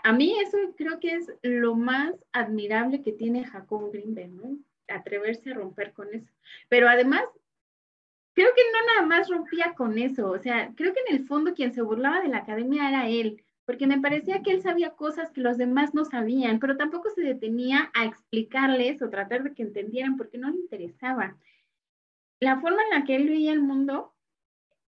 a, 0.02 0.12
mí 0.12 0.34
eso 0.40 0.58
creo 0.76 1.00
que 1.00 1.14
es 1.14 1.32
lo 1.42 1.74
más 1.74 2.14
admirable 2.32 3.02
que 3.02 3.12
tiene 3.12 3.44
Jacob 3.44 3.90
Greenberg, 3.92 4.30
¿no? 4.30 4.58
Atreverse 4.88 5.50
a 5.50 5.54
romper 5.54 5.92
con 5.92 6.12
eso. 6.12 6.30
Pero 6.68 6.88
además, 6.88 7.22
creo 8.34 8.48
que 8.54 8.62
no 8.72 8.86
nada 8.86 9.06
más 9.06 9.28
rompía 9.28 9.74
con 9.74 9.98
eso, 9.98 10.30
o 10.30 10.38
sea, 10.38 10.72
creo 10.76 10.92
que 10.92 11.00
en 11.08 11.16
el 11.16 11.26
fondo 11.26 11.54
quien 11.54 11.72
se 11.72 11.82
burlaba 11.82 12.20
de 12.20 12.28
la 12.28 12.38
academia 12.38 12.88
era 12.88 13.08
él, 13.08 13.42
porque 13.64 13.86
me 13.86 14.00
parecía 14.00 14.42
que 14.42 14.50
él 14.52 14.62
sabía 14.62 14.90
cosas 14.90 15.30
que 15.30 15.40
los 15.40 15.58
demás 15.58 15.94
no 15.94 16.04
sabían, 16.04 16.58
pero 16.58 16.76
tampoco 16.76 17.10
se 17.10 17.22
detenía 17.22 17.90
a 17.94 18.04
explicarles 18.04 19.00
o 19.02 19.10
tratar 19.10 19.42
de 19.42 19.54
que 19.54 19.62
entendieran 19.62 20.16
porque 20.16 20.38
no 20.38 20.50
le 20.50 20.56
interesaba. 20.56 21.36
La 22.40 22.60
forma 22.60 22.82
en 22.82 22.98
la 22.98 23.04
que 23.04 23.16
él 23.16 23.28
veía 23.28 23.52
el 23.52 23.60
mundo 23.60 24.14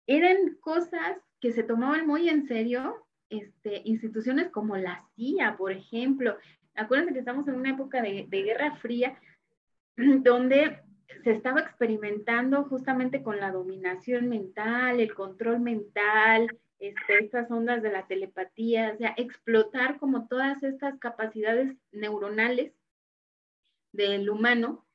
eran 0.08 0.56
cosas 0.60 1.18
que 1.40 1.52
se 1.52 1.64
tomaban 1.64 2.08
muy 2.08 2.28
en 2.28 2.48
serio 2.48 3.05
este, 3.30 3.82
instituciones 3.86 4.50
como 4.50 4.78
la 4.78 5.04
CIA, 5.16 5.58
por 5.58 5.72
ejemplo. 5.72 6.38
Acuérdense 6.76 7.14
que 7.14 7.20
estamos 7.20 7.48
en 7.48 7.56
una 7.56 7.72
época 7.72 8.02
de, 8.02 8.28
Guerra 8.30 8.76
Fría 8.78 9.18
donde 9.98 10.80
se 11.24 11.32
estaba 11.32 11.62
experimentando 11.62 12.64
justamente 12.66 13.24
con 13.24 13.40
la 13.40 13.52
dominación 13.52 14.28
mental, 14.28 15.00
el 15.00 15.14
control 15.14 15.60
mental, 15.60 16.50
este, 16.80 17.20
estas 17.20 17.50
ondas 17.50 17.82
de 17.82 17.92
la 17.92 18.06
telepatía, 18.06 18.92
o 18.94 18.98
sea, 18.98 19.14
explotar 19.18 19.98
como 19.98 20.28
todas 20.28 20.62
estas 20.64 21.00
capacidades 21.00 21.76
neuronales 21.92 22.74
del 23.92 24.30
humano 24.30 24.86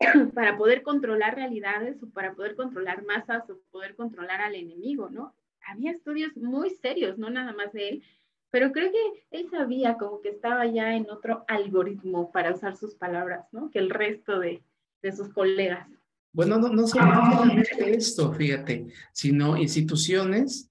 para 0.34 0.56
poder 0.56 0.82
controlar 0.82 1.34
realidades 1.34 2.02
o 2.02 2.08
para 2.08 2.34
poder 2.34 2.56
controlar 2.56 3.04
masas 3.04 3.48
o 3.50 3.58
poder 3.70 3.94
controlar 3.94 4.40
al 4.40 4.54
enemigo, 4.54 5.10
¿no? 5.10 5.34
Había 5.70 5.92
estudios 5.92 6.36
muy 6.36 6.70
serios, 6.70 7.18
no 7.18 7.30
nada 7.30 7.52
más 7.52 7.72
de 7.72 7.88
él, 7.88 8.02
pero 8.50 8.72
creo 8.72 8.90
que 8.90 9.24
él 9.30 9.48
sabía 9.50 9.96
como 9.96 10.20
que 10.20 10.30
estaba 10.30 10.66
ya 10.66 10.96
en 10.96 11.08
otro 11.08 11.44
algoritmo 11.46 12.32
para 12.32 12.52
usar 12.52 12.76
sus 12.76 12.94
palabras, 12.94 13.46
¿no? 13.52 13.70
Que 13.70 13.78
el 13.78 13.90
resto 13.90 14.40
de, 14.40 14.62
de 15.02 15.12
sus 15.12 15.28
colegas. 15.32 15.88
Bueno, 16.32 16.58
no, 16.58 16.68
no 16.68 16.86
solamente 16.86 17.94
esto, 17.94 18.32
fíjate, 18.32 18.86
sino 19.12 19.56
instituciones 19.56 20.70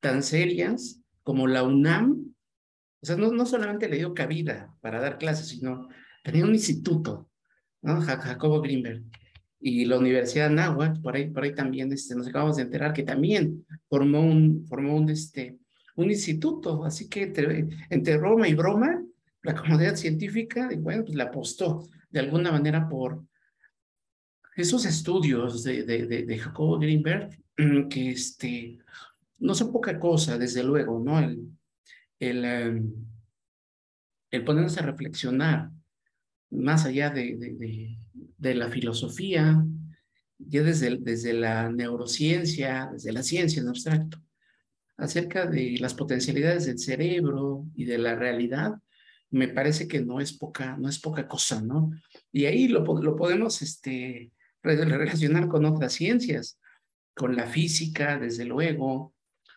tan 0.00 0.22
serias 0.22 1.00
como 1.22 1.46
la 1.46 1.62
UNAM, 1.62 2.34
o 3.00 3.06
sea, 3.06 3.16
no, 3.16 3.30
no 3.30 3.46
solamente 3.46 3.88
le 3.88 3.96
dio 3.96 4.14
cabida 4.14 4.74
para 4.80 5.00
dar 5.00 5.18
clases, 5.18 5.48
sino 5.48 5.88
tenía 6.22 6.44
un 6.44 6.54
instituto, 6.54 7.28
¿no? 7.82 8.00
Jacobo 8.00 8.60
Greenberg, 8.60 9.02
y 9.60 9.84
la 9.84 9.98
Universidad 9.98 10.48
de 10.48 10.54
Nahuatl, 10.54 11.00
por 11.00 11.16
ahí, 11.16 11.30
por 11.30 11.42
ahí 11.42 11.54
también 11.54 11.92
este, 11.92 12.14
nos 12.14 12.28
acabamos 12.28 12.56
de 12.56 12.62
enterar 12.62 12.92
que 12.92 13.02
también 13.02 13.66
formó 13.88 14.20
un, 14.20 14.64
formó 14.66 14.96
un, 14.96 15.10
este, 15.10 15.58
un 15.96 16.10
instituto, 16.10 16.84
así 16.84 17.08
que 17.08 17.32
entre, 17.90 18.16
Roma 18.18 18.46
y 18.48 18.54
broma, 18.54 19.02
la 19.42 19.54
comunidad 19.54 19.96
científica, 19.96 20.68
bueno, 20.78 21.04
pues 21.04 21.16
la 21.16 21.24
apostó 21.24 21.88
de 22.10 22.20
alguna 22.20 22.52
manera 22.52 22.88
por 22.88 23.24
esos 24.56 24.84
estudios 24.84 25.62
de, 25.64 25.82
de, 25.82 26.06
de, 26.06 26.38
Jacobo 26.38 26.78
Greenberg, 26.78 27.30
que 27.90 28.10
este, 28.10 28.78
no 29.38 29.54
son 29.54 29.72
poca 29.72 29.98
cosa, 29.98 30.38
desde 30.38 30.62
luego, 30.62 31.00
¿no? 31.04 31.18
El, 31.18 31.48
el, 32.18 32.44
em, 32.44 32.92
el 34.30 34.44
ponernos 34.44 34.78
a 34.78 34.82
reflexionar 34.82 35.70
más 36.50 36.84
allá 36.84 37.10
de, 37.10 37.36
de 37.36 37.98
la 38.38 38.68
filosofía, 38.68 39.64
ya 40.38 40.62
desde, 40.62 40.96
desde 40.98 41.32
la 41.32 41.70
neurociencia, 41.70 42.88
desde 42.92 43.12
la 43.12 43.22
ciencia 43.22 43.60
en 43.60 43.68
abstracto, 43.68 44.18
acerca 44.96 45.46
de 45.46 45.76
las 45.80 45.94
potencialidades 45.94 46.66
del 46.66 46.78
cerebro 46.78 47.66
y 47.74 47.84
de 47.84 47.98
la 47.98 48.14
realidad, 48.14 48.74
me 49.30 49.48
parece 49.48 49.86
que 49.86 50.00
no 50.00 50.20
es 50.20 50.32
poca, 50.32 50.76
no 50.76 50.88
es 50.88 50.98
poca 50.98 51.28
cosa, 51.28 51.60
¿no? 51.60 51.90
Y 52.32 52.46
ahí 52.46 52.68
lo, 52.68 52.84
lo 53.00 53.16
podemos 53.16 53.60
este, 53.62 54.32
relacionar 54.62 55.48
con 55.48 55.64
otras 55.64 55.92
ciencias, 55.92 56.58
con 57.14 57.36
la 57.36 57.46
física, 57.46 58.18
desde 58.18 58.44
luego, 58.44 59.14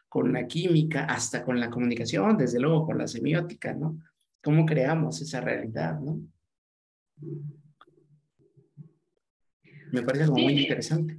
con 0.09 0.33
la 0.33 0.45
química, 0.45 1.05
hasta 1.05 1.43
con 1.43 1.59
la 1.59 1.69
comunicación, 1.69 2.37
desde 2.37 2.59
luego 2.59 2.85
con 2.85 2.97
la 2.97 3.07
semiótica, 3.07 3.73
¿no? 3.73 3.99
¿Cómo 4.43 4.65
creamos 4.65 5.21
esa 5.21 5.39
realidad, 5.39 5.99
¿no? 5.99 6.19
Me 9.91 10.03
parece 10.03 10.25
como 10.27 10.41
muy 10.41 10.61
interesante. 10.61 11.17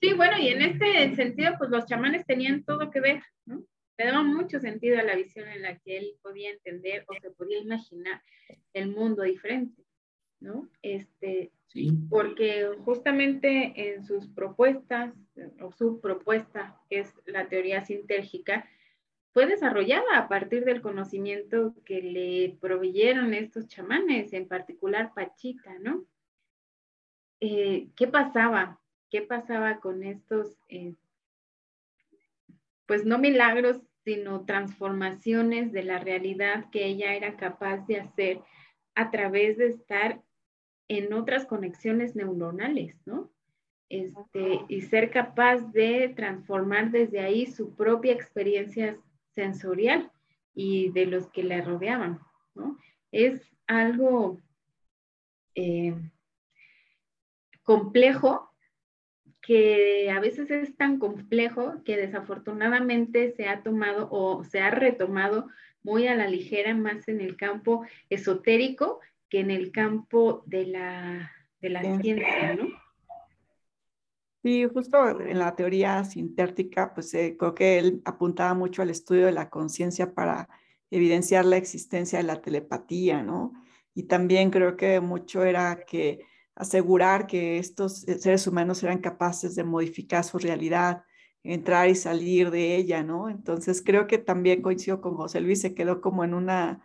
Sí, 0.00 0.14
bueno, 0.14 0.38
y 0.38 0.48
en 0.48 0.62
este 0.62 1.14
sentido, 1.14 1.52
pues 1.58 1.70
los 1.70 1.84
chamanes 1.86 2.24
tenían 2.24 2.64
todo 2.64 2.90
que 2.90 3.00
ver, 3.00 3.22
¿no? 3.44 3.62
Le 3.98 4.06
daban 4.06 4.34
mucho 4.34 4.58
sentido 4.58 4.98
a 4.98 5.02
la 5.02 5.14
visión 5.14 5.46
en 5.48 5.60
la 5.62 5.78
que 5.78 5.98
él 5.98 6.14
podía 6.22 6.50
entender 6.50 7.04
o 7.06 7.14
se 7.20 7.30
podía 7.30 7.58
imaginar 7.58 8.22
el 8.72 8.88
mundo 8.88 9.22
diferente, 9.22 9.82
¿no? 10.40 10.70
Este, 10.80 11.52
sí. 11.66 11.92
Porque 12.08 12.70
justamente 12.82 13.74
en 13.76 14.02
sus 14.02 14.26
propuestas, 14.28 15.14
o 15.60 15.70
su 15.70 16.00
propuesta, 16.00 16.80
que 16.88 17.00
es 17.00 17.14
la 17.26 17.48
teoría 17.48 17.84
sintérgica, 17.84 18.66
fue 19.32 19.46
desarrollada 19.46 20.16
a 20.16 20.28
partir 20.28 20.64
del 20.64 20.80
conocimiento 20.80 21.74
que 21.84 22.00
le 22.00 22.58
proveyeron 22.58 23.34
estos 23.34 23.68
chamanes, 23.68 24.32
en 24.32 24.48
particular 24.48 25.12
Pachita, 25.14 25.78
¿no? 25.78 26.06
Eh, 27.40 27.88
¿qué 27.96 28.06
pasaba? 28.06 28.80
¿Qué 29.10 29.22
pasaba 29.22 29.80
con 29.80 30.04
estos, 30.04 30.58
eh, 30.68 30.94
pues 32.86 33.04
no 33.04 33.18
milagros, 33.18 33.80
sino 34.04 34.44
transformaciones 34.44 35.72
de 35.72 35.82
la 35.82 35.98
realidad 35.98 36.70
que 36.70 36.86
ella 36.86 37.14
era 37.14 37.36
capaz 37.36 37.86
de 37.86 38.00
hacer 38.00 38.40
a 38.94 39.10
través 39.10 39.58
de 39.58 39.68
estar 39.68 40.22
en 40.88 41.12
otras 41.12 41.46
conexiones 41.46 42.16
neuronales, 42.16 42.96
¿no? 43.06 43.30
Este, 43.88 44.60
y 44.68 44.82
ser 44.82 45.10
capaz 45.10 45.58
de 45.72 46.12
transformar 46.14 46.90
desde 46.90 47.20
ahí 47.20 47.46
su 47.46 47.74
propia 47.74 48.12
experiencia 48.12 48.96
sensorial 49.34 50.10
y 50.54 50.90
de 50.90 51.06
los 51.06 51.28
que 51.28 51.42
la 51.42 51.60
rodeaban, 51.60 52.20
¿no? 52.54 52.78
Es 53.12 53.40
algo 53.66 54.40
eh, 55.54 55.94
complejo 57.70 58.50
que 59.40 60.10
a 60.10 60.18
veces 60.18 60.50
es 60.50 60.76
tan 60.76 60.98
complejo 60.98 61.84
que 61.84 61.96
desafortunadamente 61.96 63.30
se 63.36 63.46
ha 63.46 63.62
tomado 63.62 64.08
o 64.10 64.42
se 64.42 64.60
ha 64.60 64.72
retomado 64.72 65.46
muy 65.84 66.08
a 66.08 66.16
la 66.16 66.26
ligera 66.26 66.74
más 66.74 67.06
en 67.06 67.20
el 67.20 67.36
campo 67.36 67.86
esotérico 68.08 68.98
que 69.28 69.38
en 69.38 69.52
el 69.52 69.70
campo 69.70 70.42
de 70.46 70.66
la, 70.66 71.30
de 71.60 71.70
la 71.70 72.00
ciencia, 72.00 72.56
¿no? 72.56 72.66
Sí, 74.42 74.66
justo 74.66 75.20
en 75.20 75.38
la 75.38 75.54
teoría 75.54 76.02
sintértica, 76.02 76.92
pues 76.92 77.14
eh, 77.14 77.36
creo 77.38 77.54
que 77.54 77.78
él 77.78 78.02
apuntaba 78.04 78.54
mucho 78.54 78.82
al 78.82 78.90
estudio 78.90 79.26
de 79.26 79.32
la 79.32 79.48
conciencia 79.48 80.12
para 80.12 80.48
evidenciar 80.90 81.44
la 81.44 81.56
existencia 81.56 82.18
de 82.18 82.24
la 82.24 82.40
telepatía, 82.40 83.22
¿no? 83.22 83.52
Y 83.94 84.08
también 84.08 84.50
creo 84.50 84.76
que 84.76 84.98
mucho 84.98 85.44
era 85.44 85.84
que 85.86 86.28
asegurar 86.60 87.26
que 87.26 87.58
estos 87.58 88.00
seres 88.00 88.46
humanos 88.46 88.82
eran 88.82 88.98
capaces 88.98 89.54
de 89.54 89.64
modificar 89.64 90.24
su 90.24 90.38
realidad, 90.38 91.04
entrar 91.42 91.88
y 91.88 91.94
salir 91.94 92.50
de 92.50 92.76
ella, 92.76 93.02
¿no? 93.02 93.30
Entonces 93.30 93.82
creo 93.84 94.06
que 94.06 94.18
también 94.18 94.60
coincido 94.60 95.00
con 95.00 95.16
José 95.16 95.40
Luis, 95.40 95.62
se 95.62 95.74
quedó 95.74 96.02
como 96.02 96.22
en 96.22 96.34
una, 96.34 96.82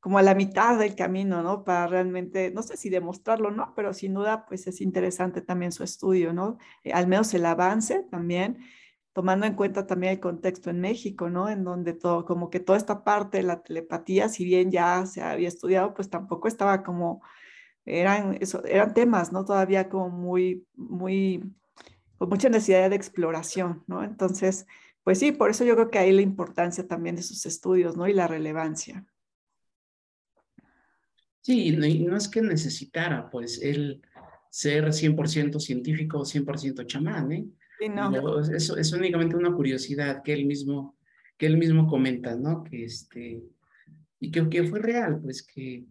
como 0.00 0.18
a 0.18 0.22
la 0.22 0.34
mitad 0.34 0.76
del 0.76 0.96
camino, 0.96 1.40
¿no? 1.44 1.62
Para 1.62 1.86
realmente, 1.86 2.50
no 2.50 2.62
sé 2.64 2.76
si 2.76 2.90
demostrarlo, 2.90 3.52
¿no? 3.52 3.72
Pero 3.76 3.94
sin 3.94 4.14
duda, 4.14 4.44
pues 4.46 4.66
es 4.66 4.80
interesante 4.80 5.40
también 5.40 5.70
su 5.70 5.84
estudio, 5.84 6.32
¿no? 6.32 6.58
Eh, 6.82 6.92
al 6.92 7.06
menos 7.06 7.32
el 7.34 7.46
avance 7.46 8.04
también, 8.10 8.58
tomando 9.12 9.46
en 9.46 9.54
cuenta 9.54 9.86
también 9.86 10.14
el 10.14 10.20
contexto 10.20 10.70
en 10.70 10.80
México, 10.80 11.30
¿no? 11.30 11.48
En 11.48 11.62
donde 11.62 11.92
todo, 11.92 12.24
como 12.24 12.50
que 12.50 12.58
toda 12.58 12.78
esta 12.78 13.04
parte 13.04 13.38
de 13.38 13.44
la 13.44 13.62
telepatía, 13.62 14.28
si 14.28 14.44
bien 14.44 14.72
ya 14.72 15.06
se 15.06 15.22
había 15.22 15.46
estudiado, 15.46 15.94
pues 15.94 16.10
tampoco 16.10 16.48
estaba 16.48 16.82
como, 16.82 17.22
eran, 17.84 18.38
eso, 18.40 18.64
eran 18.64 18.94
temas, 18.94 19.32
¿no? 19.32 19.44
Todavía 19.44 19.88
como 19.88 20.10
muy, 20.10 20.66
muy 20.74 21.42
con 22.18 22.28
mucha 22.28 22.48
necesidad 22.48 22.88
de 22.88 22.94
exploración, 22.96 23.82
¿no? 23.88 24.04
Entonces, 24.04 24.66
pues 25.02 25.18
sí, 25.18 25.32
por 25.32 25.50
eso 25.50 25.64
yo 25.64 25.74
creo 25.74 25.90
que 25.90 25.98
hay 25.98 26.12
la 26.12 26.22
importancia 26.22 26.86
también 26.86 27.16
de 27.16 27.22
sus 27.22 27.44
estudios, 27.46 27.96
¿no? 27.96 28.06
Y 28.06 28.14
la 28.14 28.28
relevancia. 28.28 29.04
Sí, 31.40 31.72
no, 31.72 32.16
es 32.16 32.28
que 32.28 32.40
necesitara, 32.40 33.28
pues, 33.28 33.60
él 33.60 34.00
ser 34.48 34.92
100% 34.92 35.58
científico 35.58 36.20
o 36.20 36.24
100% 36.24 36.86
chamán, 36.86 37.32
¿eh? 37.32 37.46
Sí, 37.80 37.88
no. 37.88 38.40
Eso 38.40 38.76
es 38.76 38.92
únicamente 38.92 39.34
una 39.34 39.52
curiosidad 39.52 40.22
que 40.22 40.34
él 40.34 40.46
mismo, 40.46 40.96
que 41.36 41.46
él 41.46 41.56
mismo 41.56 41.88
comenta, 41.88 42.36
¿no? 42.36 42.62
Que 42.62 42.84
este, 42.84 43.42
y 44.20 44.30
que, 44.30 44.48
que 44.48 44.62
fue 44.62 44.78
real, 44.78 45.20
pues, 45.20 45.42
que 45.42 45.84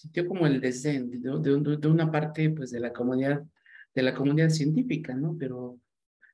sintió 0.00 0.26
como 0.26 0.46
el 0.46 0.60
desdén 0.60 1.10
de, 1.10 1.18
de, 1.18 1.76
de 1.76 1.88
una 1.88 2.10
parte, 2.10 2.50
pues, 2.50 2.70
de 2.70 2.80
la 2.80 2.92
comunidad 2.92 3.42
de 3.94 4.02
la 4.02 4.14
comunidad 4.14 4.50
científica, 4.50 5.14
¿no? 5.14 5.36
Pero 5.38 5.78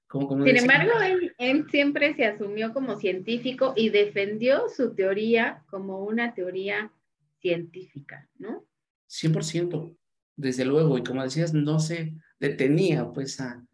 como, 0.07 0.45
Sin 0.45 0.57
embargo, 0.57 0.93
él, 1.39 1.67
siempre 1.71 2.15
se 2.15 2.27
asumió 2.27 2.73
como 2.73 2.97
científico 2.97 3.75
y 3.77 3.89
defendió 3.89 4.69
su 4.69 4.95
teoría 4.95 5.65
como 5.69 6.05
una 6.05 6.33
teoría 6.33 6.93
científica, 7.41 8.29
¿no? 8.39 8.65
100%, 9.09 9.97
desde 10.37 10.65
luego, 10.65 10.97
y 10.97 11.03
como 11.03 11.23
decías, 11.23 11.53
no 11.55 11.81
se 11.81 12.15
detenía 12.39 13.11
pues 13.11 13.41
a, 13.41 13.65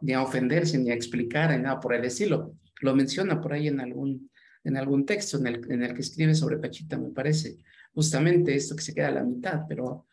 ni 0.00 0.12
a 0.12 0.22
ofenderse, 0.22 0.78
ni 0.78 0.90
a 0.90 0.94
explicar, 0.94 1.50
ni 1.50 1.62
nada 1.62 1.80
por 1.80 1.94
el 1.94 2.04
estilo. 2.04 2.54
Lo 2.80 2.94
menciona 2.94 3.40
por 3.40 3.52
ahí 3.52 3.66
en 3.66 3.80
algún, 3.80 4.30
en 4.62 4.76
algún 4.76 5.04
texto 5.04 5.38
en 5.38 5.48
el, 5.48 5.72
en 5.72 5.82
el 5.82 5.94
que 5.94 6.00
escribe 6.00 6.34
sobre 6.34 6.58
Pachita, 6.58 6.96
me 6.96 7.10
parece, 7.10 7.58
justamente 7.94 8.54
esto 8.54 8.76
que 8.76 8.82
se 8.82 8.94
queda 8.94 9.08
a 9.08 9.12
la 9.12 9.24
mitad, 9.24 9.62
pero 9.68 10.06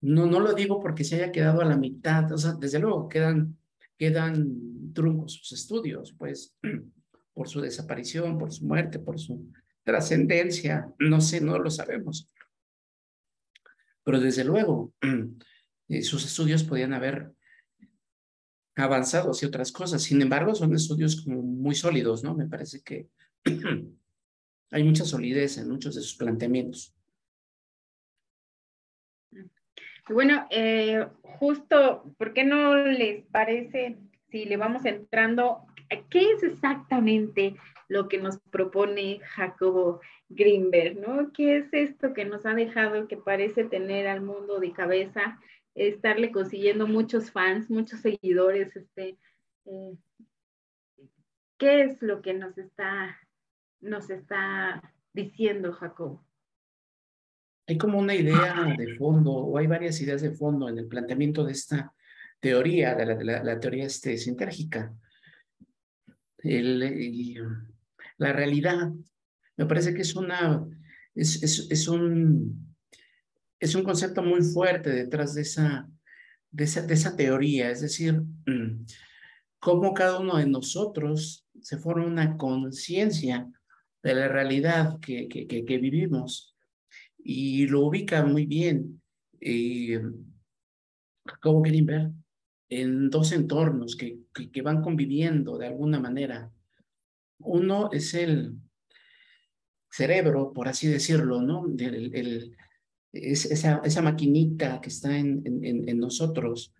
no, 0.00 0.26
no 0.26 0.40
lo 0.40 0.52
digo 0.52 0.80
porque 0.80 1.04
se 1.04 1.16
haya 1.16 1.32
quedado 1.32 1.60
a 1.60 1.64
la 1.64 1.76
mitad, 1.76 2.30
o 2.32 2.38
sea, 2.38 2.52
desde 2.52 2.78
luego 2.78 3.08
quedan, 3.08 3.56
quedan 3.96 4.92
truncos 4.92 5.32
sus 5.32 5.52
estudios, 5.52 6.14
pues, 6.18 6.54
por 7.34 7.48
su 7.48 7.60
desaparición, 7.60 8.38
por 8.38 8.52
su 8.52 8.66
muerte, 8.66 8.98
por 8.98 9.18
su 9.18 9.50
trascendencia, 9.82 10.92
no 10.98 11.20
sé, 11.20 11.40
no 11.40 11.58
lo 11.58 11.70
sabemos. 11.70 12.28
Pero 14.04 14.20
desde 14.20 14.44
luego, 14.44 14.92
eh, 15.88 16.02
sus 16.02 16.24
estudios 16.24 16.64
podían 16.64 16.92
haber 16.92 17.32
avanzado 18.76 19.30
hacia 19.30 19.48
otras 19.48 19.72
cosas. 19.72 20.02
Sin 20.02 20.20
embargo, 20.20 20.54
son 20.54 20.74
estudios 20.74 21.22
como 21.22 21.42
muy 21.42 21.74
sólidos, 21.74 22.22
¿no? 22.22 22.34
Me 22.34 22.46
parece 22.46 22.82
que 22.82 23.08
hay 24.70 24.84
mucha 24.84 25.04
solidez 25.04 25.58
en 25.58 25.68
muchos 25.68 25.94
de 25.94 26.02
sus 26.02 26.16
planteamientos. 26.16 26.94
Bueno, 30.08 30.46
eh, 30.50 31.06
justo, 31.38 32.04
¿por 32.18 32.34
qué 32.34 32.44
no 32.44 32.76
les 32.76 33.24
parece 33.26 33.96
si 34.28 34.44
le 34.44 34.58
vamos 34.58 34.84
entrando? 34.84 35.64
¿Qué 36.10 36.32
es 36.32 36.42
exactamente 36.42 37.56
lo 37.88 38.08
que 38.08 38.18
nos 38.18 38.38
propone 38.50 39.20
Jacobo 39.20 40.00
Greenberg? 40.28 41.00
¿no? 41.00 41.32
¿Qué 41.32 41.56
es 41.56 41.72
esto 41.72 42.12
que 42.12 42.26
nos 42.26 42.44
ha 42.44 42.54
dejado 42.54 43.08
que 43.08 43.16
parece 43.16 43.64
tener 43.64 44.06
al 44.06 44.20
mundo 44.20 44.60
de 44.60 44.72
cabeza, 44.72 45.40
estarle 45.74 46.32
consiguiendo 46.32 46.86
muchos 46.86 47.30
fans, 47.30 47.70
muchos 47.70 48.00
seguidores? 48.00 48.76
Este, 48.76 49.16
eh, 49.64 49.96
¿Qué 51.56 51.82
es 51.82 52.02
lo 52.02 52.20
que 52.20 52.34
nos 52.34 52.58
está, 52.58 53.18
nos 53.80 54.10
está 54.10 54.82
diciendo 55.14 55.72
Jacobo? 55.72 56.22
Hay 57.66 57.78
como 57.78 57.98
una 57.98 58.14
idea 58.14 58.74
de 58.76 58.96
fondo, 58.96 59.32
o 59.32 59.58
hay 59.58 59.66
varias 59.66 60.00
ideas 60.00 60.20
de 60.22 60.32
fondo 60.32 60.68
en 60.68 60.78
el 60.78 60.86
planteamiento 60.86 61.44
de 61.44 61.52
esta 61.52 61.94
teoría, 62.40 62.94
de 62.94 63.24
la, 63.24 63.60
teoría 63.60 63.86
este, 63.86 64.18
sintérgica. 64.18 64.94
La 66.42 68.32
realidad, 68.32 68.92
me 69.56 69.66
parece 69.66 69.94
que 69.94 70.02
es 70.02 70.14
una, 70.14 70.66
es, 71.14 71.88
un, 71.88 72.76
es 73.58 73.74
un 73.74 73.82
concepto 73.82 74.22
muy 74.22 74.42
fuerte 74.42 74.90
detrás 74.90 75.34
de 75.34 75.42
esa, 75.42 75.88
de 76.50 76.64
esa, 76.64 77.16
teoría, 77.16 77.70
es 77.70 77.80
decir, 77.80 78.22
cómo 79.58 79.94
cada 79.94 80.20
uno 80.20 80.36
de 80.36 80.46
nosotros 80.46 81.46
se 81.62 81.78
forma 81.78 82.04
una 82.04 82.36
conciencia 82.36 83.50
de 84.02 84.14
la 84.14 84.28
realidad 84.28 85.00
que, 85.00 85.28
que 85.28 85.78
vivimos 85.78 86.53
y 87.24 87.66
lo 87.66 87.86
ubica 87.86 88.22
muy 88.24 88.44
bien 88.44 89.00
eh, 89.40 90.00
Jacobo 91.26 91.62
Greenberg 91.62 92.12
en 92.68 93.08
dos 93.08 93.32
entornos 93.32 93.96
que, 93.96 94.18
que, 94.32 94.62
van 94.62 94.82
conviviendo 94.82 95.56
de 95.56 95.66
alguna 95.66 95.98
manera. 95.98 96.52
Uno 97.38 97.90
es 97.92 98.14
el 98.14 98.56
cerebro, 99.90 100.52
por 100.52 100.68
así 100.68 100.86
decirlo, 100.86 101.40
¿no? 101.40 101.66
El, 101.78 102.56
es 103.12 103.46
esa, 103.46 103.80
esa 103.84 104.02
maquinita 104.02 104.80
que 104.80 104.88
está 104.88 105.16
en, 105.16 105.42
en, 105.46 105.88
en 105.88 105.98
nosotros 105.98 106.74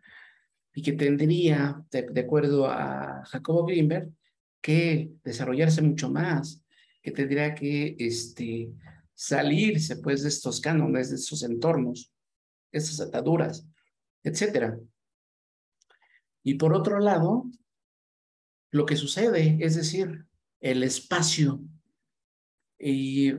y 0.75 0.83
que 0.83 0.93
tendría, 0.93 1.83
de, 1.91 2.03
de, 2.11 2.21
acuerdo 2.21 2.67
a 2.67 3.25
Jacobo 3.27 3.65
Greenberg, 3.65 4.11
que 4.61 5.13
desarrollarse 5.23 5.81
mucho 5.81 6.11
más, 6.11 6.65
que 7.03 7.13
tendría 7.13 7.55
que 7.55 7.95
este, 7.99 8.73
salirse 9.15 9.97
pues 9.97 10.23
de 10.23 10.29
estos 10.29 10.61
cánones, 10.61 11.11
de 11.11 11.17
estos 11.17 11.43
entornos, 11.43 12.13
estas 12.73 13.01
ataduras, 13.01 13.67
etcétera. 14.23 14.79
Y 16.43 16.55
por 16.55 16.75
otro 16.75 16.99
lado, 16.99 17.51
lo 18.71 18.87
que 18.87 18.97
sucede, 18.97 19.57
es 19.61 19.77
decir, 19.77 20.27
el 20.61 20.83
espacio, 20.83 21.61
y 22.79 23.33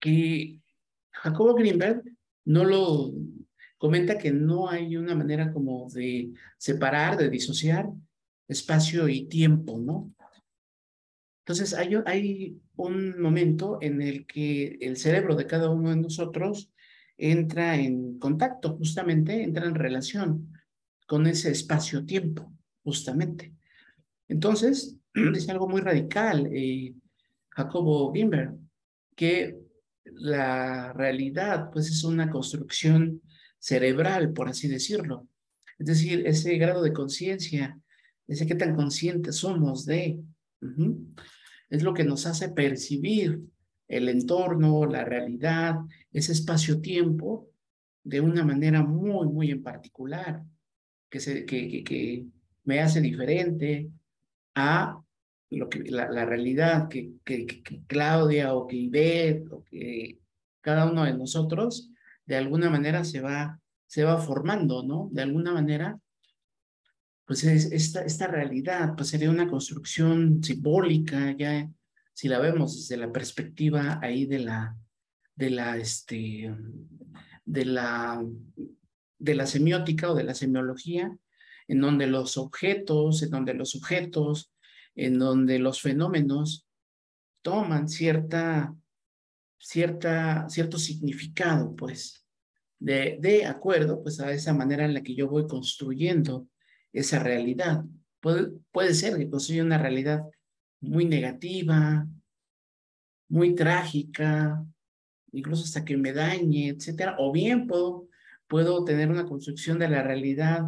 que 0.00 0.60
Jacobo 1.12 1.54
Greenberg 1.54 2.02
no 2.44 2.64
lo 2.64 3.12
comenta 3.78 4.18
que 4.18 4.32
no 4.32 4.68
hay 4.68 4.96
una 4.96 5.14
manera 5.14 5.52
como 5.52 5.88
de 5.90 6.32
separar, 6.58 7.16
de 7.16 7.30
disociar 7.30 7.88
espacio 8.48 9.08
y 9.08 9.26
tiempo, 9.28 9.78
¿no? 9.78 10.14
Entonces, 11.46 11.74
hay, 11.74 12.60
un 12.74 13.20
momento 13.20 13.78
en 13.80 14.02
el 14.02 14.26
que 14.26 14.78
el 14.80 14.96
cerebro 14.96 15.36
de 15.36 15.46
cada 15.46 15.70
uno 15.70 15.90
de 15.90 15.96
nosotros 15.96 16.72
entra 17.16 17.76
en 17.76 18.18
contacto, 18.18 18.76
justamente, 18.76 19.44
entra 19.44 19.64
en 19.64 19.76
relación 19.76 20.52
con 21.06 21.28
ese 21.28 21.52
espacio-tiempo, 21.52 22.52
justamente. 22.82 23.54
Entonces, 24.26 24.96
dice 25.14 25.52
algo 25.52 25.68
muy 25.68 25.80
radical, 25.82 26.50
eh, 26.52 26.92
Jacobo 27.50 28.12
Gimber, 28.12 28.50
que 29.14 29.56
la 30.02 30.92
realidad, 30.94 31.70
pues, 31.70 31.88
es 31.88 32.02
una 32.02 32.28
construcción 32.28 33.22
cerebral, 33.60 34.32
por 34.32 34.48
así 34.48 34.66
decirlo. 34.66 35.28
Es 35.78 35.86
decir, 35.86 36.26
ese 36.26 36.58
grado 36.58 36.82
de 36.82 36.92
conciencia, 36.92 37.78
ese 38.26 38.48
qué 38.48 38.56
tan 38.56 38.74
conscientes 38.74 39.36
somos 39.36 39.86
de 39.86 40.18
es 41.70 41.82
lo 41.82 41.94
que 41.94 42.04
nos 42.04 42.26
hace 42.26 42.48
percibir 42.48 43.40
el 43.88 44.08
entorno, 44.08 44.86
la 44.86 45.04
realidad, 45.04 45.76
ese 46.12 46.32
espacio-tiempo 46.32 47.48
de 48.02 48.20
una 48.20 48.44
manera 48.44 48.82
muy, 48.82 49.28
muy 49.28 49.50
en 49.50 49.62
particular, 49.62 50.42
que, 51.08 51.20
se, 51.20 51.44
que, 51.44 51.82
que, 51.84 52.26
me 52.64 52.80
hace 52.80 53.00
diferente 53.00 53.90
a 54.54 55.00
lo 55.50 55.68
que, 55.68 55.80
la, 55.90 56.10
la 56.10 56.24
realidad 56.24 56.88
que, 56.88 57.12
que, 57.24 57.62
Claudia 57.86 58.54
o 58.54 58.66
que 58.66 58.76
Ivette 58.76 59.52
o 59.52 59.64
que 59.64 60.18
cada 60.60 60.90
uno 60.90 61.04
de 61.04 61.14
nosotros 61.14 61.90
de 62.24 62.36
alguna 62.36 62.70
manera 62.70 63.04
se 63.04 63.20
va, 63.20 63.60
se 63.86 64.02
va 64.02 64.18
formando, 64.18 64.82
¿no? 64.82 65.08
De 65.12 65.22
alguna 65.22 65.52
manera 65.52 66.00
pues 67.26 67.42
esta, 67.44 68.02
esta 68.02 68.28
realidad 68.28 68.94
pues 68.96 69.08
sería 69.08 69.30
una 69.30 69.48
construcción 69.48 70.42
simbólica, 70.42 71.36
ya 71.36 71.68
si 72.14 72.28
la 72.28 72.38
vemos 72.38 72.76
desde 72.76 72.96
la 72.96 73.12
perspectiva 73.12 73.98
ahí 74.00 74.26
de 74.26 74.38
la, 74.38 74.76
de 75.34 75.50
la, 75.50 75.76
este, 75.76 76.54
de 77.44 77.64
la, 77.64 78.24
de 79.18 79.34
la 79.34 79.46
semiótica 79.46 80.10
o 80.10 80.14
de 80.14 80.22
la 80.22 80.34
semiología, 80.34 81.14
en 81.66 81.80
donde 81.80 82.06
los 82.06 82.38
objetos, 82.38 83.22
en 83.24 83.30
donde 83.30 83.54
los 83.54 83.70
sujetos, 83.70 84.52
en 84.94 85.18
donde 85.18 85.58
los 85.58 85.82
fenómenos 85.82 86.66
toman 87.42 87.88
cierta, 87.88 88.72
cierta, 89.58 90.48
cierto 90.48 90.78
significado, 90.78 91.74
pues, 91.74 92.24
de, 92.78 93.18
de 93.20 93.46
acuerdo, 93.46 94.00
pues, 94.00 94.20
a 94.20 94.30
esa 94.32 94.54
manera 94.54 94.84
en 94.84 94.94
la 94.94 95.02
que 95.02 95.16
yo 95.16 95.28
voy 95.28 95.46
construyendo 95.48 96.48
esa 97.00 97.18
realidad. 97.18 97.84
Puede, 98.20 98.52
puede 98.72 98.94
ser 98.94 99.16
que 99.16 99.30
construya 99.30 99.62
una 99.62 99.78
realidad 99.78 100.24
muy 100.80 101.04
negativa, 101.04 102.06
muy 103.28 103.54
trágica, 103.54 104.64
incluso 105.32 105.64
hasta 105.64 105.84
que 105.84 105.96
me 105.96 106.12
dañe, 106.12 106.68
etcétera, 106.68 107.16
o 107.18 107.32
bien 107.32 107.66
puedo, 107.66 108.08
puedo 108.46 108.84
tener 108.84 109.10
una 109.10 109.26
construcción 109.26 109.78
de 109.78 109.88
la 109.88 110.02
realidad 110.02 110.62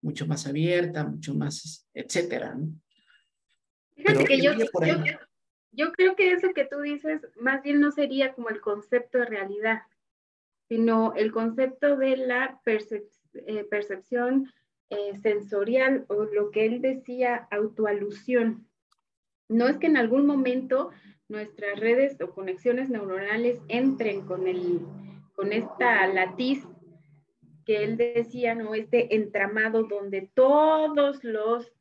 mucho 0.00 0.26
más 0.26 0.46
abierta, 0.46 1.04
mucho 1.04 1.34
más, 1.34 1.88
etcétera. 1.94 2.54
¿no? 2.54 2.68
Fíjate 3.96 4.24
que 4.24 4.40
yo, 4.40 4.52
yo, 5.72 5.92
creo 5.92 6.16
que 6.16 6.32
eso 6.32 6.52
que 6.54 6.66
tú 6.66 6.80
dices 6.80 7.20
más 7.36 7.62
bien 7.62 7.80
no 7.80 7.90
sería 7.90 8.34
como 8.34 8.50
el 8.50 8.60
concepto 8.60 9.18
de 9.18 9.26
realidad, 9.26 9.82
sino 10.68 11.14
el 11.14 11.32
concepto 11.32 11.96
de 11.96 12.16
la 12.16 12.60
eh, 12.66 13.64
percepción 13.64 14.52
eh, 14.90 15.16
sensorial 15.22 16.04
o 16.08 16.24
lo 16.24 16.50
que 16.50 16.66
él 16.66 16.80
decía, 16.80 17.48
autoalusión. 17.50 18.68
No 19.48 19.68
es 19.68 19.78
que 19.78 19.86
en 19.86 19.96
algún 19.96 20.26
momento 20.26 20.90
nuestras 21.28 21.78
redes 21.80 22.20
o 22.20 22.30
conexiones 22.30 22.90
neuronales 22.90 23.60
entren 23.68 24.26
con, 24.26 24.46
el, 24.46 24.80
con 25.34 25.52
esta 25.52 26.06
latiz 26.06 26.66
que 27.64 27.82
él 27.84 27.96
decía, 27.96 28.54
¿no? 28.54 28.74
Este 28.74 29.14
entramado 29.14 29.84
donde 29.84 30.30
todos 30.34 31.24
los, 31.24 31.72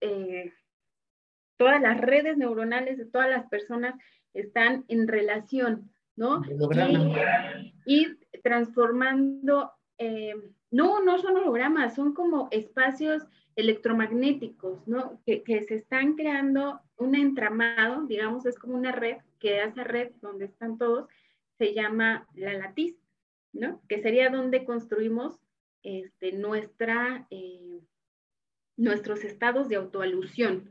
eh, 0.00 0.52
todas 1.56 1.80
las 1.80 2.00
redes 2.00 2.36
neuronales 2.36 2.98
de 2.98 3.06
todas 3.06 3.30
las 3.30 3.48
personas 3.48 3.94
están 4.34 4.84
en 4.88 5.06
relación, 5.06 5.92
¿no? 6.16 6.42
Y, 7.86 8.06
transformando, 8.42 9.72
eh, 9.98 10.34
no, 10.70 11.02
no 11.02 11.18
son 11.18 11.36
hologramas, 11.36 11.94
son 11.94 12.14
como 12.14 12.48
espacios 12.50 13.26
electromagnéticos, 13.56 14.86
¿no? 14.86 15.20
Que, 15.26 15.42
se 15.66 15.74
están 15.74 16.14
creando 16.14 16.80
un 16.96 17.14
entramado, 17.14 18.06
digamos, 18.06 18.46
es 18.46 18.58
como 18.58 18.74
una 18.74 18.92
red, 18.92 19.18
que 19.38 19.60
hace 19.60 19.84
red 19.84 20.12
donde 20.20 20.44
están 20.46 20.78
todos, 20.78 21.08
se 21.58 21.74
llama 21.74 22.26
la 22.34 22.54
latiz. 22.54 22.96
¿no? 23.52 23.80
Que 23.88 24.00
sería 24.00 24.30
donde 24.30 24.64
construimos 24.64 25.38
este, 25.82 26.32
nuestra, 26.32 27.26
eh, 27.30 27.80
nuestros 28.76 29.24
estados 29.24 29.68
de 29.68 29.76
autoalusión. 29.76 30.70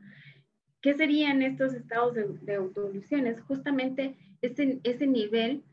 ¿Qué 0.81 0.93
serían 0.93 1.41
estos 1.41 1.73
estados 1.73 2.13
de, 2.13 2.25
de 2.41 2.55
autoalusión? 2.55 3.27
Es 3.27 3.41
justamente 3.41 4.17
ese, 4.41 4.79
ese 4.83 5.07
nivel 5.07 5.63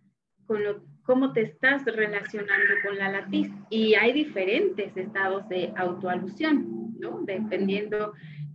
con 0.46 0.64
lo, 0.64 0.82
cómo 1.06 1.32
te 1.32 1.42
estás 1.42 1.84
relacionando 1.84 2.74
con 2.84 2.98
la 2.98 3.10
latiz. 3.10 3.50
Y 3.70 3.94
hay 3.94 4.12
diferentes 4.12 4.96
estados 4.96 5.48
de 5.48 5.72
autoalusión, 5.76 6.98
¿no? 6.98 7.20
Dependiendo 7.22 8.12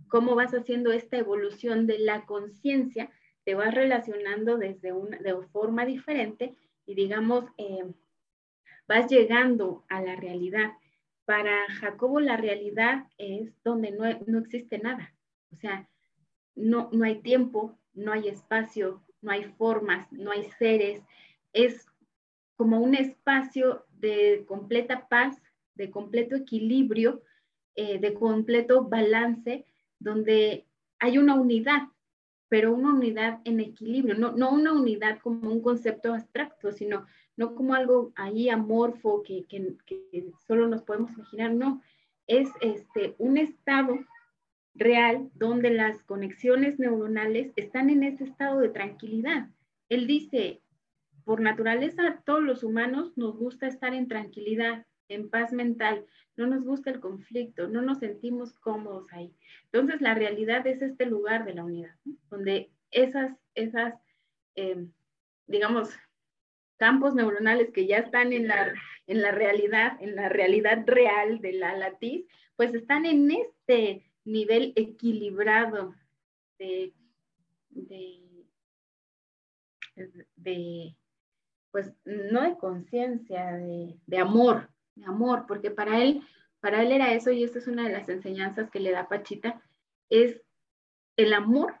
cómo 0.08 0.34
vas 0.34 0.52
haciendo 0.52 0.92
esta 0.92 1.16
evolución 1.16 1.86
de 1.86 1.98
la 1.98 2.26
conciencia, 2.26 3.10
te 3.44 3.54
vas 3.54 3.74
relacionando 3.74 4.58
desde 4.58 4.92
una 4.92 5.18
de 5.18 5.34
forma 5.48 5.86
diferente 5.86 6.54
y 6.84 6.94
digamos, 6.94 7.46
eh, 7.56 7.84
vas 8.86 9.10
llegando 9.10 9.84
a 9.88 10.02
la 10.02 10.14
realidad. 10.16 10.72
Para 11.24 11.66
Jacobo 11.80 12.20
la 12.20 12.36
realidad 12.36 13.06
es 13.16 13.50
donde 13.64 13.90
no, 13.92 14.04
no 14.26 14.38
existe 14.40 14.78
nada. 14.78 15.14
O 15.50 15.56
sea, 15.56 15.88
no, 16.54 16.90
no 16.92 17.04
hay 17.04 17.22
tiempo, 17.22 17.78
no 17.94 18.12
hay 18.12 18.28
espacio, 18.28 19.02
no 19.22 19.32
hay 19.32 19.44
formas, 19.44 20.12
no 20.12 20.30
hay 20.30 20.44
seres. 20.58 21.02
Es 21.52 21.86
como 22.56 22.80
un 22.80 22.94
espacio 22.94 23.86
de 23.98 24.44
completa 24.46 25.08
paz, 25.08 25.40
de 25.74 25.90
completo 25.90 26.36
equilibrio, 26.36 27.22
eh, 27.74 27.98
de 27.98 28.14
completo 28.14 28.84
balance, 28.84 29.64
donde 29.98 30.66
hay 30.98 31.18
una 31.18 31.34
unidad, 31.34 31.88
pero 32.48 32.74
una 32.74 32.92
unidad 32.92 33.40
en 33.44 33.60
equilibrio, 33.60 34.14
no, 34.14 34.32
no 34.32 34.50
una 34.50 34.72
unidad 34.72 35.18
como 35.20 35.50
un 35.50 35.62
concepto 35.62 36.12
abstracto, 36.12 36.70
sino 36.70 37.06
no 37.36 37.54
como 37.54 37.74
algo 37.74 38.12
ahí 38.14 38.48
amorfo 38.48 39.22
que, 39.22 39.46
que, 39.46 40.30
solo 40.46 40.68
nos 40.68 40.82
podemos 40.82 41.12
imaginar, 41.12 41.52
no, 41.52 41.80
es 42.26 42.48
este, 42.60 43.14
un 43.18 43.38
estado 43.38 43.98
real 44.74 45.30
donde 45.34 45.70
las 45.70 46.02
conexiones 46.04 46.78
neuronales 46.78 47.52
están 47.56 47.90
en 47.90 48.02
ese 48.02 48.24
estado 48.24 48.60
de 48.60 48.68
tranquilidad. 48.68 49.48
Él 49.88 50.06
dice, 50.06 50.61
por 51.24 51.40
naturaleza, 51.40 52.22
todos 52.24 52.42
los 52.42 52.62
humanos 52.62 53.16
nos 53.16 53.36
gusta 53.36 53.66
estar 53.66 53.94
en 53.94 54.08
tranquilidad, 54.08 54.86
en 55.08 55.30
paz 55.30 55.52
mental, 55.52 56.06
no 56.36 56.46
nos 56.46 56.64
gusta 56.64 56.90
el 56.90 57.00
conflicto, 57.00 57.68
no 57.68 57.82
nos 57.82 57.98
sentimos 57.98 58.52
cómodos 58.58 59.06
ahí. 59.12 59.34
Entonces, 59.64 60.00
la 60.00 60.14
realidad 60.14 60.66
es 60.66 60.82
este 60.82 61.06
lugar 61.06 61.44
de 61.44 61.54
la 61.54 61.64
unidad, 61.64 61.94
donde 62.30 62.70
esas, 62.90 63.36
esas, 63.54 63.94
eh, 64.54 64.86
digamos, 65.46 65.90
campos 66.76 67.14
neuronales 67.14 67.70
que 67.70 67.86
ya 67.86 67.98
están 67.98 68.32
en 68.32 68.48
la, 68.48 68.72
en 69.06 69.22
la 69.22 69.30
realidad, 69.30 69.98
en 70.00 70.16
la 70.16 70.28
realidad 70.28 70.84
real 70.86 71.40
de 71.40 71.52
la 71.52 71.76
latiz, 71.76 72.26
pues 72.56 72.74
están 72.74 73.06
en 73.06 73.30
este 73.30 74.04
nivel 74.24 74.72
equilibrado 74.76 75.94
de, 76.58 76.92
de, 80.36 80.96
pues 81.72 81.92
no 82.04 82.42
de 82.42 82.56
conciencia, 82.58 83.52
de, 83.52 83.98
de, 84.06 84.18
amor, 84.18 84.70
de 84.94 85.06
amor, 85.06 85.46
porque 85.48 85.70
para 85.70 86.02
él, 86.02 86.22
para 86.60 86.82
él 86.82 86.92
era 86.92 87.12
eso, 87.14 87.32
y 87.32 87.42
esta 87.42 87.58
es 87.58 87.66
una 87.66 87.84
de 87.84 87.92
las 87.92 88.08
enseñanzas 88.08 88.70
que 88.70 88.78
le 88.78 88.92
da 88.92 89.08
Pachita, 89.08 89.60
es 90.10 90.40
el 91.16 91.32
amor 91.32 91.74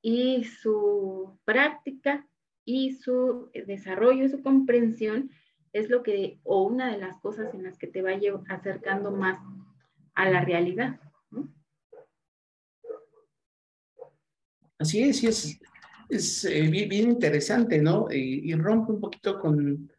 y 0.00 0.44
su 0.44 1.38
práctica 1.44 2.26
y 2.64 2.94
su 2.94 3.50
desarrollo 3.66 4.24
y 4.24 4.28
su 4.28 4.42
comprensión 4.42 5.30
es 5.72 5.90
lo 5.90 6.02
que, 6.02 6.38
o 6.44 6.62
una 6.62 6.90
de 6.90 6.98
las 6.98 7.18
cosas 7.20 7.52
en 7.54 7.64
las 7.64 7.76
que 7.78 7.88
te 7.88 8.02
va 8.02 8.10
acercando 8.48 9.10
más 9.10 9.38
a 10.14 10.30
la 10.30 10.44
realidad. 10.44 11.00
Así 14.78 15.02
es, 15.02 15.22
y 15.24 15.26
es, 15.26 15.60
es 16.08 16.44
eh, 16.44 16.62
bien, 16.62 17.10
interesante, 17.10 17.80
¿no? 17.80 18.08
Y, 18.10 18.52
rompe 18.54 18.92
un 18.92 19.00
poquito 19.00 19.38
con, 19.38 19.90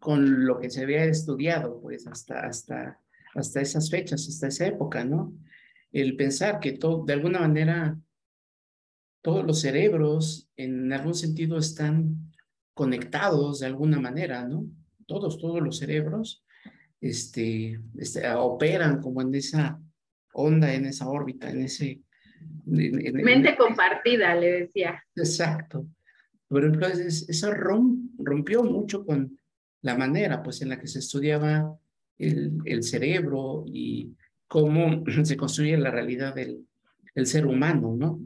con 0.00 0.46
lo 0.46 0.58
que 0.58 0.70
se 0.70 0.82
había 0.82 1.04
estudiado, 1.04 1.80
pues, 1.80 2.06
hasta, 2.06 2.40
hasta, 2.46 3.00
hasta 3.34 3.60
esas 3.60 3.90
fechas, 3.90 4.28
hasta 4.28 4.48
esa 4.48 4.66
época, 4.66 5.04
¿no? 5.04 5.34
El 5.92 6.16
pensar 6.16 6.60
que 6.60 6.72
todo, 6.72 7.04
de 7.04 7.14
alguna 7.14 7.40
manera, 7.40 7.98
todos 9.22 9.44
los 9.44 9.60
cerebros 9.60 10.50
en 10.56 10.92
algún 10.92 11.14
sentido 11.14 11.58
están 11.58 12.32
conectados 12.74 13.60
de 13.60 13.66
alguna 13.66 13.98
manera, 13.98 14.46
¿no? 14.46 14.66
Todos, 15.06 15.38
todos 15.38 15.62
los 15.62 15.78
cerebros 15.78 16.44
este, 17.00 17.80
este 17.96 18.30
operan 18.34 19.00
como 19.00 19.22
en 19.22 19.34
esa 19.34 19.80
onda, 20.32 20.72
en 20.74 20.86
esa 20.86 21.08
órbita, 21.08 21.50
en 21.50 21.62
ese... 21.62 22.02
Mente 22.64 23.56
compartida, 23.56 24.34
le 24.34 24.62
decía. 24.62 25.02
Exacto. 25.14 25.86
Por 26.48 26.64
ejemplo, 26.64 26.86
eso 26.86 27.50
rompió 27.52 28.62
mucho 28.62 29.04
con 29.04 29.38
la 29.82 29.96
manera 29.96 30.42
pues, 30.42 30.62
en 30.62 30.70
la 30.70 30.80
que 30.80 30.86
se 30.86 30.98
estudiaba 30.98 31.76
el, 32.18 32.58
el 32.64 32.82
cerebro 32.82 33.64
y 33.66 34.14
cómo 34.48 35.04
se 35.24 35.36
construye 35.36 35.76
la 35.76 35.90
realidad 35.90 36.34
del 36.34 36.66
el 37.16 37.26
ser 37.26 37.46
humano, 37.46 37.96
¿no? 37.98 38.20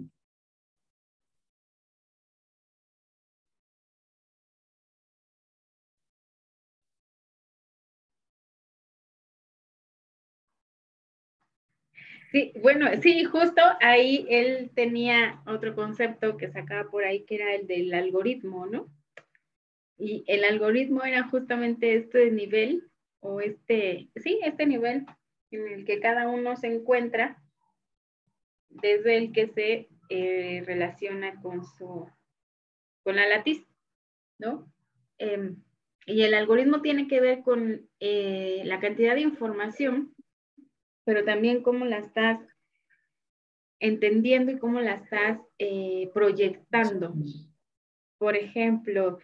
Sí, 12.31 12.53
bueno, 12.63 12.87
sí, 13.03 13.25
justo 13.25 13.61
ahí 13.81 14.25
él 14.31 14.71
tenía 14.75 15.43
otro 15.47 15.75
concepto 15.75 16.37
que 16.37 16.49
sacaba 16.49 16.89
por 16.89 17.05
ahí, 17.05 17.25
que 17.25 17.35
era 17.35 17.55
el 17.55 17.67
del 17.67 17.93
algoritmo, 17.93 18.67
¿no? 18.67 18.89
Y 19.99 20.23
el 20.29 20.45
algoritmo 20.45 21.03
era 21.03 21.29
justamente 21.29 21.97
este 21.97 22.31
nivel, 22.31 22.89
o 23.19 23.41
este, 23.41 24.09
sí, 24.15 24.39
este 24.45 24.65
nivel 24.67 25.07
en 25.51 25.69
el 25.69 25.85
que 25.85 25.99
cada 25.99 26.29
uno 26.29 26.55
se 26.55 26.69
encuentra 26.69 27.43
desde 28.69 29.17
el 29.17 29.33
que 29.33 29.49
se 29.49 29.89
eh, 30.09 30.63
relaciona 30.65 31.41
con 31.41 31.65
su, 31.65 32.09
con 33.03 33.17
la 33.17 33.27
latiz, 33.27 33.67
¿no? 34.39 34.73
Em, 35.19 35.57
y 36.07 36.23
el 36.23 36.35
algoritmo 36.35 36.81
tiene 36.81 37.09
que 37.09 37.21
ver 37.21 37.43
con 37.43 37.89
eh, 37.99 38.63
la 38.65 38.79
cantidad 38.79 39.17
de 39.17 39.23
información, 39.23 40.15
pero 41.05 41.25
también 41.25 41.63
cómo 41.63 41.85
la 41.85 41.99
estás 41.99 42.41
entendiendo 43.79 44.53
y 44.53 44.59
cómo 44.59 44.81
la 44.81 44.95
estás 44.95 45.39
eh, 45.59 46.11
proyectando. 46.13 47.15
Por 48.19 48.37
ejemplo, 48.37 49.19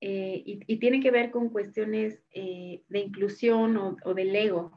y, 0.00 0.76
tiene 0.78 1.00
que 1.00 1.10
ver 1.10 1.30
con 1.30 1.50
cuestiones 1.50 2.22
de 2.32 2.98
inclusión 2.98 3.76
o, 3.76 3.96
o, 4.04 4.14
del 4.14 4.34
ego. 4.34 4.72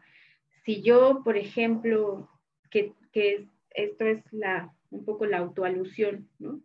Si 0.65 0.81
yo, 0.81 1.21
por 1.23 1.37
ejemplo, 1.37 2.29
que, 2.69 2.93
que 3.11 3.47
esto 3.69 4.05
es 4.05 4.23
la, 4.31 4.73
un 4.89 5.05
poco 5.05 5.25
la 5.25 5.39
autoalusión, 5.39 6.29
¿no? 6.39 6.61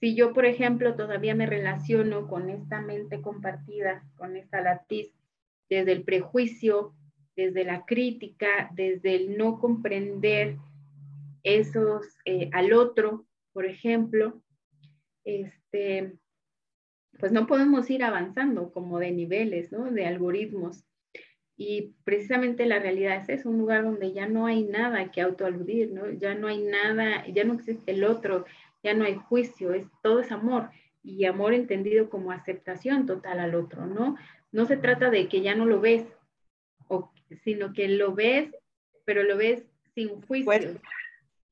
Si 0.00 0.14
yo, 0.14 0.32
por 0.32 0.44
ejemplo, 0.44 0.96
todavía 0.96 1.34
me 1.34 1.46
relaciono 1.46 2.28
con 2.28 2.50
esta 2.50 2.80
mente 2.80 3.22
compartida, 3.22 4.04
con 4.16 4.36
esta 4.36 4.60
latiz, 4.60 5.14
desde 5.70 5.92
el 5.92 6.04
prejuicio, 6.04 6.94
desde 7.36 7.64
la 7.64 7.84
crítica, 7.84 8.70
desde 8.74 9.16
el 9.16 9.36
no 9.36 9.58
comprender 9.58 10.56
esos 11.42 12.06
eh, 12.24 12.48
al 12.52 12.72
otro, 12.72 13.26
por 13.52 13.66
ejemplo, 13.66 14.42
este, 15.24 16.16
pues 17.18 17.32
no 17.32 17.46
podemos 17.46 17.88
ir 17.90 18.02
avanzando 18.02 18.72
como 18.72 18.98
de 18.98 19.12
niveles, 19.12 19.72
¿no? 19.72 19.90
De 19.90 20.06
algoritmos. 20.06 20.84
Y 21.56 21.94
precisamente 22.04 22.66
la 22.66 22.80
realidad 22.80 23.16
es 23.16 23.28
eso, 23.28 23.48
un 23.48 23.58
lugar 23.58 23.84
donde 23.84 24.12
ya 24.12 24.26
no 24.26 24.46
hay 24.46 24.64
nada 24.64 25.10
que 25.12 25.20
autoaludir, 25.20 25.92
¿no? 25.92 26.10
Ya 26.10 26.34
no 26.34 26.48
hay 26.48 26.62
nada, 26.62 27.26
ya 27.28 27.44
no 27.44 27.54
existe 27.54 27.92
el 27.92 28.04
otro, 28.04 28.44
ya 28.82 28.94
no 28.94 29.04
hay 29.04 29.14
juicio, 29.14 29.72
es, 29.72 29.86
todo 30.02 30.20
es 30.20 30.32
amor 30.32 30.70
y 31.02 31.26
amor 31.26 31.54
entendido 31.54 32.08
como 32.08 32.32
aceptación 32.32 33.06
total 33.06 33.38
al 33.38 33.54
otro, 33.54 33.86
¿no? 33.86 34.16
No 34.50 34.66
se 34.66 34.76
trata 34.76 35.10
de 35.10 35.28
que 35.28 35.42
ya 35.42 35.54
no 35.54 35.66
lo 35.66 35.80
ves, 35.80 36.04
sino 37.42 37.72
que 37.72 37.88
lo 37.88 38.14
ves, 38.14 38.50
pero 39.04 39.22
lo 39.22 39.36
ves 39.36 39.64
sin 39.94 40.20
juicio. 40.22 40.80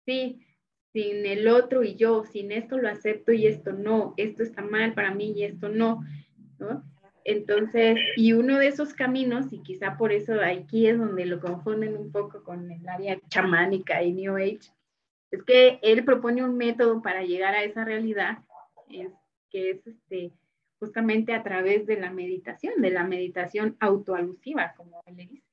Sí, 0.05 0.45
sin 0.93 1.25
el 1.27 1.49
otro 1.49 1.83
y 1.83 1.95
yo, 1.95 2.25
sin 2.25 2.53
esto 2.53 2.77
lo 2.79 2.89
acepto 2.89 3.33
y 3.33 3.47
esto 3.47 3.73
no, 3.73 4.15
esto 4.17 4.43
está 4.43 4.63
mal 4.63 4.95
para 4.95 5.15
mí 5.15 5.33
y 5.33 5.45
esto 5.45 5.69
no, 5.69 6.05
¿no? 6.59 6.85
Entonces, 7.25 7.99
y 8.17 8.33
uno 8.33 8.59
de 8.59 8.67
esos 8.67 8.95
caminos, 8.95 9.53
y 9.53 9.63
quizá 9.63 9.97
por 9.97 10.13
eso 10.13 10.35
aquí 10.43 10.89
es 10.89 10.99
donde 10.99 11.25
lo 11.25 11.41
confunden 11.41 11.97
un 11.97 12.11
poco 12.11 12.43
con 12.43 12.71
el 12.71 12.89
área 12.89 13.19
chamánica 13.29 14.03
y 14.03 14.13
New 14.13 14.37
Age, 14.37 14.73
es 15.31 15.43
que 15.45 15.79
él 15.83 16.05
propone 16.05 16.45
un 16.45 16.57
método 16.57 17.01
para 17.01 17.23
llegar 17.23 17.55
a 17.55 17.63
esa 17.63 17.85
realidad, 17.85 18.39
que 19.51 19.71
es 19.71 19.87
este, 19.87 20.33
justamente 20.79 21.33
a 21.33 21.43
través 21.43 21.87
de 21.87 21.99
la 21.99 22.11
meditación, 22.11 22.83
de 22.83 22.91
la 22.91 23.05
meditación 23.05 23.77
autoalusiva, 23.79 24.75
como 24.77 25.01
él 25.07 25.17
le 25.17 25.27
dice. 25.27 25.52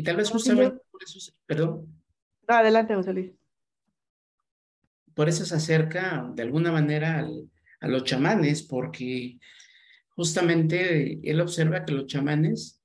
Y 0.00 0.02
tal 0.02 0.16
vez 0.16 0.30
justamente 0.30 0.80
por 0.90 1.02
eso, 1.02 1.18
perdón. 1.44 1.86
adelante, 2.46 2.94
José 2.94 3.12
Luis. 3.12 3.32
Por 5.12 5.28
eso 5.28 5.44
se 5.44 5.54
acerca 5.54 6.32
de 6.34 6.42
alguna 6.42 6.72
manera 6.72 7.18
al, 7.18 7.50
a 7.80 7.86
los 7.86 8.04
chamanes, 8.04 8.62
porque 8.62 9.38
justamente 10.16 11.20
él 11.22 11.38
observa 11.42 11.84
que 11.84 11.92
los 11.92 12.06
chamanes 12.06 12.80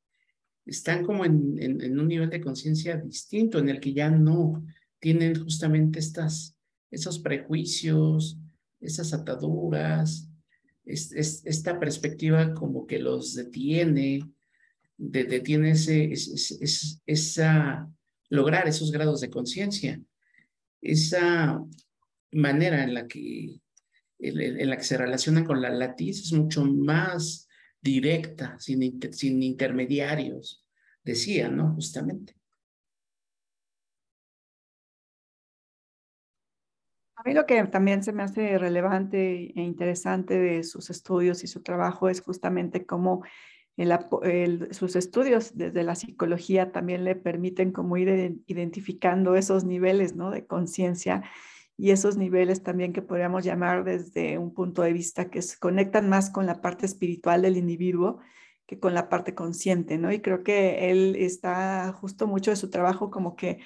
están 0.66 1.06
como 1.06 1.24
en, 1.24 1.56
en, 1.58 1.98
un 1.98 2.10
nivel 2.10 2.30
de 2.30 2.42
conciencia 2.42 2.98
distinto, 2.98 3.60
en 3.60 3.70
el 3.70 3.80
que 3.80 3.94
ya 3.94 4.10
no 4.10 4.66
tienen 5.00 5.42
justamente 5.42 6.00
estas, 6.00 6.58
esos 6.92 7.20
prejuicios, 7.20 8.38
esas 8.82 9.14
ataduras, 9.14 10.30
es, 10.84 11.14
esta 11.46 11.80
perspectiva 11.80 12.54
como 12.54 12.86
que 12.86 13.00
los 13.00 13.36
detiene, 13.36 14.20
detiene 14.98 15.72
ese, 15.72 16.14
esa, 17.06 17.90
lograr 18.30 18.68
esos 18.68 18.92
grados 18.92 19.22
de 19.22 19.30
conciencia, 19.30 20.00
esa 20.82 21.62
manera 22.32 22.84
en 22.84 22.94
la 22.94 23.08
que 23.08 23.60
en 24.18 24.70
la 24.70 24.78
que 24.78 24.84
se 24.84 24.98
relaciona 24.98 25.44
con 25.44 25.62
la 25.62 25.70
latiz 25.70 26.22
es 26.22 26.32
mucho 26.32 26.64
más 26.64 27.48
directa, 27.82 28.58
sin, 28.60 29.00
sin 29.12 29.44
intermediarios, 29.44 30.66
decía, 31.04 31.50
¿no? 31.50 31.74
Justamente. 31.74 32.36
A 37.18 37.24
mí 37.24 37.34
lo 37.34 37.46
que 37.46 37.64
también 37.66 38.04
se 38.04 38.14
me 38.14 38.24
hace 38.24 38.58
relevante 38.58 39.52
e 39.56 39.62
interesante 39.62 40.38
de 40.38 40.64
sus 40.64 40.90
estudios 40.90 41.44
y 41.44 41.48
su 41.48 41.62
trabajo 41.62 42.10
es 42.10 42.22
justamente 42.22 42.86
cómo 42.86 43.24
sus 44.72 44.96
estudios 44.96 45.58
desde 45.58 45.84
la 45.84 45.96
psicología 45.96 46.72
también 46.72 47.04
le 47.04 47.16
permiten 47.16 47.72
como 47.72 47.98
ir 47.98 48.42
identificando 48.48 49.36
esos 49.36 49.66
niveles 49.66 50.16
¿no? 50.16 50.32
de 50.32 50.46
conciencia 50.46 51.24
y 51.78 51.92
esos 51.92 52.16
niveles 52.16 52.64
también 52.64 52.94
que 52.94 53.02
podríamos 53.02 53.44
llamar 53.44 53.84
desde 53.84 54.38
un 54.38 54.54
punto 54.54 54.82
de 54.82 54.94
vista 54.94 55.30
que 55.30 55.42
se 55.42 55.60
conectan 55.60 56.08
más 56.08 56.30
con 56.30 56.46
la 56.46 56.62
parte 56.62 56.86
espiritual 56.86 57.42
del 57.42 57.58
individuo 57.58 58.20
que 58.66 58.80
con 58.80 58.94
la 58.94 59.10
parte 59.10 59.36
consciente, 59.36 59.98
¿no? 59.98 60.12
Y 60.12 60.22
creo 60.22 60.44
que 60.44 60.90
él 60.90 61.16
está 61.18 61.94
justo 61.94 62.28
mucho 62.28 62.52
de 62.52 62.58
su 62.58 62.70
trabajo 62.70 63.12
como 63.12 63.36
que, 63.36 63.60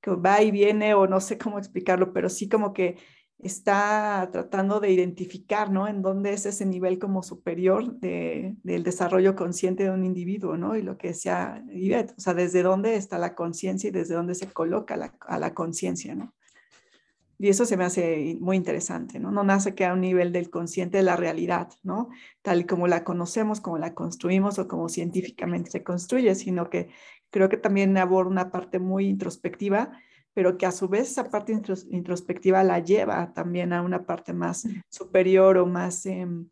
que 0.00 0.10
va 0.10 0.42
y 0.42 0.50
viene 0.50 0.94
o 0.94 1.06
no 1.06 1.20
sé 1.20 1.38
cómo 1.38 1.58
explicarlo, 1.58 2.12
pero 2.12 2.28
sí 2.28 2.48
como 2.48 2.72
que 2.74 2.98
está 3.42 4.28
tratando 4.32 4.78
de 4.78 4.92
identificar, 4.92 5.70
¿no? 5.70 5.88
En 5.88 6.00
dónde 6.00 6.32
es 6.32 6.46
ese 6.46 6.64
nivel 6.64 6.98
como 6.98 7.22
superior 7.22 7.98
de, 7.98 8.54
del 8.62 8.84
desarrollo 8.84 9.34
consciente 9.34 9.84
de 9.84 9.90
un 9.90 10.04
individuo, 10.04 10.56
¿no? 10.56 10.76
Y 10.76 10.82
lo 10.82 10.96
que 10.96 11.08
decía 11.08 11.64
Ivette, 11.70 12.14
o 12.16 12.20
sea, 12.20 12.34
desde 12.34 12.62
dónde 12.62 12.94
está 12.94 13.18
la 13.18 13.34
conciencia 13.34 13.88
y 13.88 13.90
desde 13.90 14.14
dónde 14.14 14.36
se 14.36 14.46
coloca 14.46 14.96
la, 14.96 15.12
a 15.20 15.38
la 15.38 15.54
conciencia, 15.54 16.14
¿no? 16.14 16.32
Y 17.42 17.48
eso 17.48 17.64
se 17.64 17.76
me 17.76 17.82
hace 17.82 18.36
muy 18.40 18.56
interesante, 18.56 19.18
¿no? 19.18 19.32
No 19.32 19.42
nace 19.42 19.74
que 19.74 19.84
a 19.84 19.94
un 19.94 20.00
nivel 20.02 20.30
del 20.30 20.48
consciente 20.48 20.98
de 20.98 21.02
la 21.02 21.16
realidad, 21.16 21.70
¿no? 21.82 22.10
Tal 22.40 22.66
como 22.66 22.86
la 22.86 23.02
conocemos, 23.02 23.60
como 23.60 23.78
la 23.78 23.94
construimos 23.94 24.60
o 24.60 24.68
como 24.68 24.88
científicamente 24.88 25.72
se 25.72 25.82
construye, 25.82 26.36
sino 26.36 26.70
que 26.70 26.90
creo 27.30 27.48
que 27.48 27.56
también 27.56 27.96
aborda 27.98 28.30
una 28.30 28.52
parte 28.52 28.78
muy 28.78 29.08
introspectiva, 29.08 29.90
pero 30.34 30.56
que 30.56 30.66
a 30.66 30.72
su 30.72 30.88
vez 30.88 31.10
esa 31.10 31.30
parte 31.30 31.52
introspectiva 31.90 32.64
la 32.64 32.78
lleva 32.78 33.32
también 33.32 33.72
a 33.72 33.82
una 33.82 34.04
parte 34.06 34.32
más 34.32 34.66
superior 34.88 35.58
o 35.58 35.66
más, 35.66 36.06
em, 36.06 36.48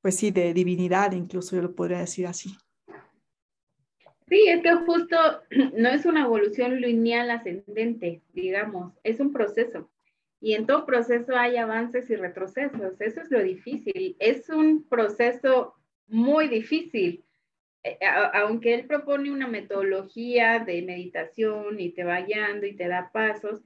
pues 0.00 0.16
sí, 0.16 0.30
de 0.30 0.54
divinidad, 0.54 1.12
incluso 1.12 1.56
yo 1.56 1.62
lo 1.62 1.74
podría 1.74 1.98
decir 1.98 2.26
así. 2.26 2.50
Sí, 4.28 4.46
es 4.46 4.62
que 4.62 4.74
justo 4.74 5.16
no 5.76 5.88
es 5.88 6.06
una 6.06 6.22
evolución 6.22 6.80
lineal 6.80 7.30
ascendente, 7.30 8.22
digamos, 8.32 8.92
es 9.02 9.18
un 9.20 9.32
proceso. 9.32 9.90
Y 10.40 10.54
en 10.54 10.66
todo 10.66 10.86
proceso 10.86 11.36
hay 11.36 11.58
avances 11.58 12.08
y 12.08 12.16
retrocesos. 12.16 12.98
Eso 12.98 13.20
es 13.20 13.30
lo 13.30 13.42
difícil. 13.42 14.16
Es 14.18 14.48
un 14.48 14.84
proceso 14.84 15.74
muy 16.08 16.48
difícil. 16.48 17.22
Eh, 17.82 17.98
aunque 18.34 18.74
él 18.74 18.86
propone 18.86 19.30
una 19.30 19.48
metodología 19.48 20.58
de 20.58 20.82
meditación 20.82 21.80
y 21.80 21.90
te 21.90 22.04
va 22.04 22.20
guiando 22.20 22.66
y 22.66 22.76
te 22.76 22.88
da 22.88 23.10
pasos, 23.12 23.60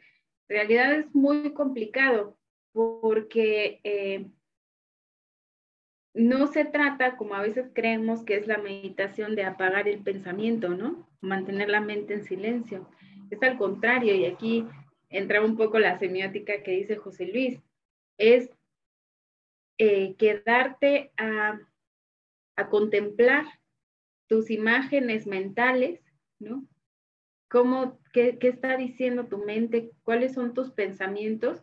en 0.48 0.56
realidad 0.56 0.94
es 0.94 1.14
muy 1.14 1.52
complicado 1.52 2.36
porque 2.72 3.80
eh, 3.84 4.26
no 6.14 6.46
se 6.46 6.64
trata, 6.64 7.16
como 7.16 7.34
a 7.34 7.42
veces 7.42 7.70
creemos 7.74 8.22
que 8.24 8.36
es 8.36 8.46
la 8.46 8.58
meditación 8.58 9.34
de 9.34 9.44
apagar 9.44 9.88
el 9.88 10.00
pensamiento, 10.00 10.68
¿no? 10.68 11.08
Mantener 11.20 11.68
la 11.68 11.80
mente 11.80 12.14
en 12.14 12.24
silencio. 12.24 12.88
Es 13.30 13.42
al 13.42 13.58
contrario, 13.58 14.14
y 14.14 14.24
aquí 14.26 14.66
entra 15.08 15.44
un 15.44 15.56
poco 15.56 15.78
la 15.78 15.98
semiótica 15.98 16.62
que 16.62 16.72
dice 16.72 16.96
José 16.96 17.26
Luis, 17.26 17.60
es 18.16 18.50
eh, 19.78 20.14
quedarte 20.16 21.12
a, 21.16 21.58
contemplar 22.70 23.44
tus 24.26 24.50
imágenes 24.50 25.26
mentales, 25.26 26.00
¿no? 26.38 26.66
¿Cómo, 27.48 28.00
qué, 28.12 28.38
qué, 28.38 28.48
está 28.48 28.76
diciendo 28.76 29.26
tu 29.26 29.38
mente? 29.38 29.92
¿Cuáles 30.02 30.34
son 30.34 30.54
tus 30.54 30.70
pensamientos? 30.72 31.60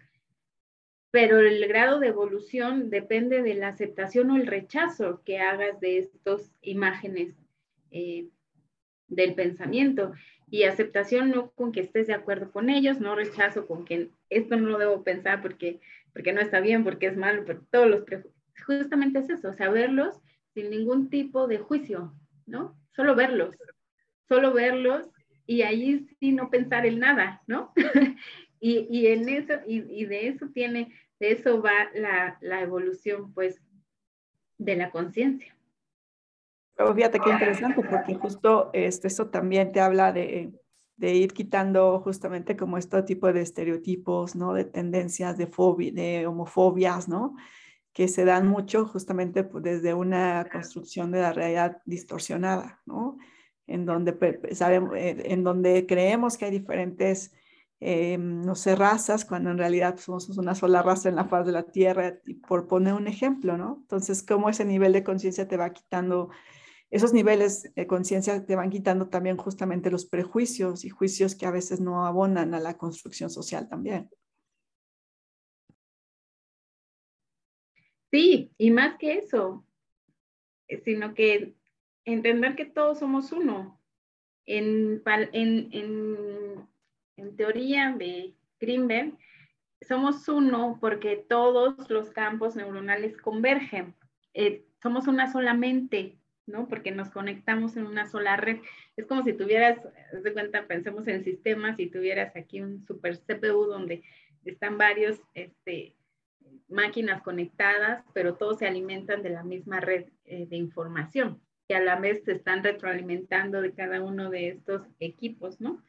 Pero 1.11 1.39
el 1.39 1.67
grado 1.67 1.99
de 1.99 2.07
evolución 2.07 2.89
depende 2.89 3.41
de 3.41 3.55
la 3.55 3.69
aceptación 3.69 4.31
o 4.31 4.37
el 4.37 4.47
rechazo 4.47 5.21
que 5.25 5.39
hagas 5.39 5.79
de 5.81 5.97
estas 5.97 6.53
imágenes 6.61 7.35
eh, 7.91 8.29
del 9.09 9.35
pensamiento 9.35 10.13
y 10.49 10.63
aceptación 10.63 11.31
no 11.31 11.51
con 11.51 11.71
que 11.71 11.81
estés 11.81 12.07
de 12.07 12.13
acuerdo 12.13 12.51
con 12.51 12.69
ellos, 12.69 12.99
no 12.99 13.15
rechazo 13.15 13.67
con 13.67 13.85
que 13.85 14.09
esto 14.29 14.55
no 14.55 14.69
lo 14.69 14.77
debo 14.77 15.03
pensar 15.03 15.41
porque, 15.41 15.79
porque 16.13 16.33
no 16.33 16.41
está 16.41 16.59
bien, 16.59 16.83
porque 16.83 17.07
es 17.07 17.17
malo, 17.17 17.43
pero 17.45 17.61
todos 17.69 17.89
los 17.89 18.03
justamente 18.65 19.19
es 19.19 19.29
eso, 19.29 19.53
verlos 19.71 20.21
sin 20.53 20.69
ningún 20.69 21.09
tipo 21.09 21.47
de 21.47 21.57
juicio, 21.57 22.13
¿no? 22.51 22.77
Solo 22.91 23.15
verlos 23.15 23.55
solo 24.31 24.53
verlos 24.53 25.09
y 25.45 25.61
ahí 25.63 26.07
sí 26.21 26.31
no 26.31 26.49
pensar 26.49 26.85
en 26.85 26.99
nada, 26.99 27.43
¿no? 27.47 27.73
y, 28.61 28.87
y, 28.89 29.07
en 29.07 29.27
eso, 29.27 29.55
y, 29.67 29.79
y, 29.89 30.05
de 30.05 30.29
eso 30.29 30.47
tiene, 30.53 30.93
de 31.19 31.33
eso 31.33 31.61
va 31.61 31.89
la, 31.93 32.37
la 32.39 32.61
evolución, 32.61 33.33
pues, 33.33 33.61
de 34.57 34.77
la 34.77 34.89
conciencia. 34.89 35.53
Fíjate 36.95 37.19
qué 37.19 37.29
interesante, 37.29 37.81
porque 37.83 38.15
justo 38.15 38.69
este, 38.71 39.09
eso 39.09 39.27
también 39.27 39.73
te 39.73 39.81
habla 39.81 40.13
de, 40.13 40.53
de 40.95 41.13
ir 41.13 41.33
quitando 41.33 41.99
justamente 41.99 42.55
como 42.55 42.77
este 42.77 43.03
tipo 43.03 43.33
de 43.33 43.41
estereotipos, 43.41 44.33
¿no? 44.33 44.53
De 44.53 44.63
tendencias, 44.63 45.37
de, 45.37 45.47
fobia, 45.47 45.91
de 45.91 46.25
homofobias, 46.25 47.09
¿no? 47.09 47.35
Que 47.93 48.07
se 48.07 48.25
dan 48.25 48.47
mucho 48.47 48.85
justamente 48.85 49.43
pues, 49.43 49.63
desde 49.63 49.93
una 49.93 50.47
construcción 50.51 51.11
de 51.11 51.21
la 51.21 51.33
realidad 51.33 51.81
distorsionada, 51.85 52.81
¿no? 52.85 53.17
En 53.67 53.85
donde, 53.85 54.39
sabemos, 54.53 54.95
eh, 54.95 55.23
en 55.25 55.43
donde 55.43 55.85
creemos 55.85 56.37
que 56.37 56.45
hay 56.45 56.51
diferentes, 56.51 57.33
eh, 57.79 58.17
no 58.17 58.55
sé, 58.55 58.75
razas, 58.75 59.25
cuando 59.25 59.51
en 59.51 59.57
realidad 59.57 59.97
somos 59.97 60.29
una 60.37 60.55
sola 60.55 60.81
raza 60.81 61.09
en 61.09 61.15
la 61.15 61.25
faz 61.25 61.45
de 61.45 61.51
la 61.51 61.63
Tierra, 61.63 62.19
por 62.47 62.67
poner 62.67 62.93
un 62.93 63.07
ejemplo, 63.07 63.57
¿no? 63.57 63.79
Entonces, 63.81 64.23
cómo 64.23 64.49
ese 64.49 64.65
nivel 64.65 64.93
de 64.93 65.03
conciencia 65.03 65.47
te 65.47 65.57
va 65.57 65.71
quitando 65.71 66.29
esos 66.91 67.13
niveles 67.13 67.73
de 67.73 67.87
conciencia 67.87 68.45
te 68.45 68.55
van 68.57 68.69
quitando 68.69 69.07
también 69.07 69.37
justamente 69.37 69.89
los 69.89 70.05
prejuicios 70.05 70.83
y 70.83 70.89
juicios 70.89 71.35
que 71.35 71.45
a 71.45 71.51
veces 71.51 71.79
no 71.79 72.05
abonan 72.05 72.53
a 72.53 72.59
la 72.59 72.77
construcción 72.77 73.29
social 73.29 73.69
también. 73.69 74.09
Sí, 78.11 78.51
y 78.57 78.71
más 78.71 78.97
que 78.97 79.13
eso, 79.19 79.65
eh, 80.67 80.81
sino 80.83 81.13
que 81.13 81.53
entender 82.03 82.55
que 82.55 82.65
todos 82.65 82.99
somos 82.99 83.31
uno. 83.31 83.79
En, 84.45 85.01
en, 85.05 85.69
en, 87.15 87.35
teoría 87.37 87.95
de 87.97 88.33
Greenberg, 88.59 89.17
somos 89.87 90.27
uno 90.27 90.77
porque 90.81 91.15
todos 91.15 91.89
los 91.89 92.09
campos 92.09 92.55
neuronales 92.55 93.15
convergen. 93.17 93.95
Eh, 94.33 94.65
somos 94.81 95.07
una 95.07 95.31
sola 95.31 95.53
mente, 95.53 96.17
¿no? 96.47 96.67
Porque 96.67 96.91
nos 96.91 97.09
conectamos 97.11 97.77
en 97.77 97.85
una 97.85 98.09
sola 98.09 98.35
red. 98.35 98.57
Es 98.97 99.05
como 99.05 99.23
si 99.23 99.33
tuvieras, 99.33 99.79
de 100.11 100.33
cuenta, 100.33 100.67
pensemos 100.67 101.07
en 101.07 101.23
sistemas, 101.23 101.79
y 101.79 101.87
tuvieras 101.87 102.35
aquí 102.35 102.61
un 102.61 102.85
super 102.85 103.17
CPU 103.19 103.65
donde 103.65 104.03
están 104.43 104.77
varios 104.77 105.21
este, 105.33 105.95
máquinas 106.71 107.21
conectadas, 107.21 108.03
pero 108.13 108.35
todos 108.35 108.59
se 108.59 108.67
alimentan 108.67 109.21
de 109.21 109.29
la 109.29 109.43
misma 109.43 109.79
red 109.79 110.05
eh, 110.25 110.47
de 110.47 110.55
información, 110.55 111.41
que 111.67 111.75
a 111.75 111.81
la 111.81 111.97
vez 111.97 112.23
se 112.23 112.33
están 112.33 112.63
retroalimentando 112.63 113.61
de 113.61 113.73
cada 113.73 114.01
uno 114.01 114.29
de 114.29 114.49
estos 114.49 114.83
equipos, 114.99 115.59
¿no? 115.61 115.83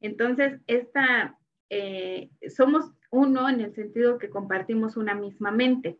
Entonces, 0.00 0.60
esta, 0.66 1.38
eh, 1.70 2.30
somos 2.54 2.92
uno 3.10 3.48
en 3.48 3.60
el 3.60 3.74
sentido 3.74 4.18
que 4.18 4.30
compartimos 4.30 4.96
una 4.96 5.14
misma 5.14 5.50
mente. 5.50 5.98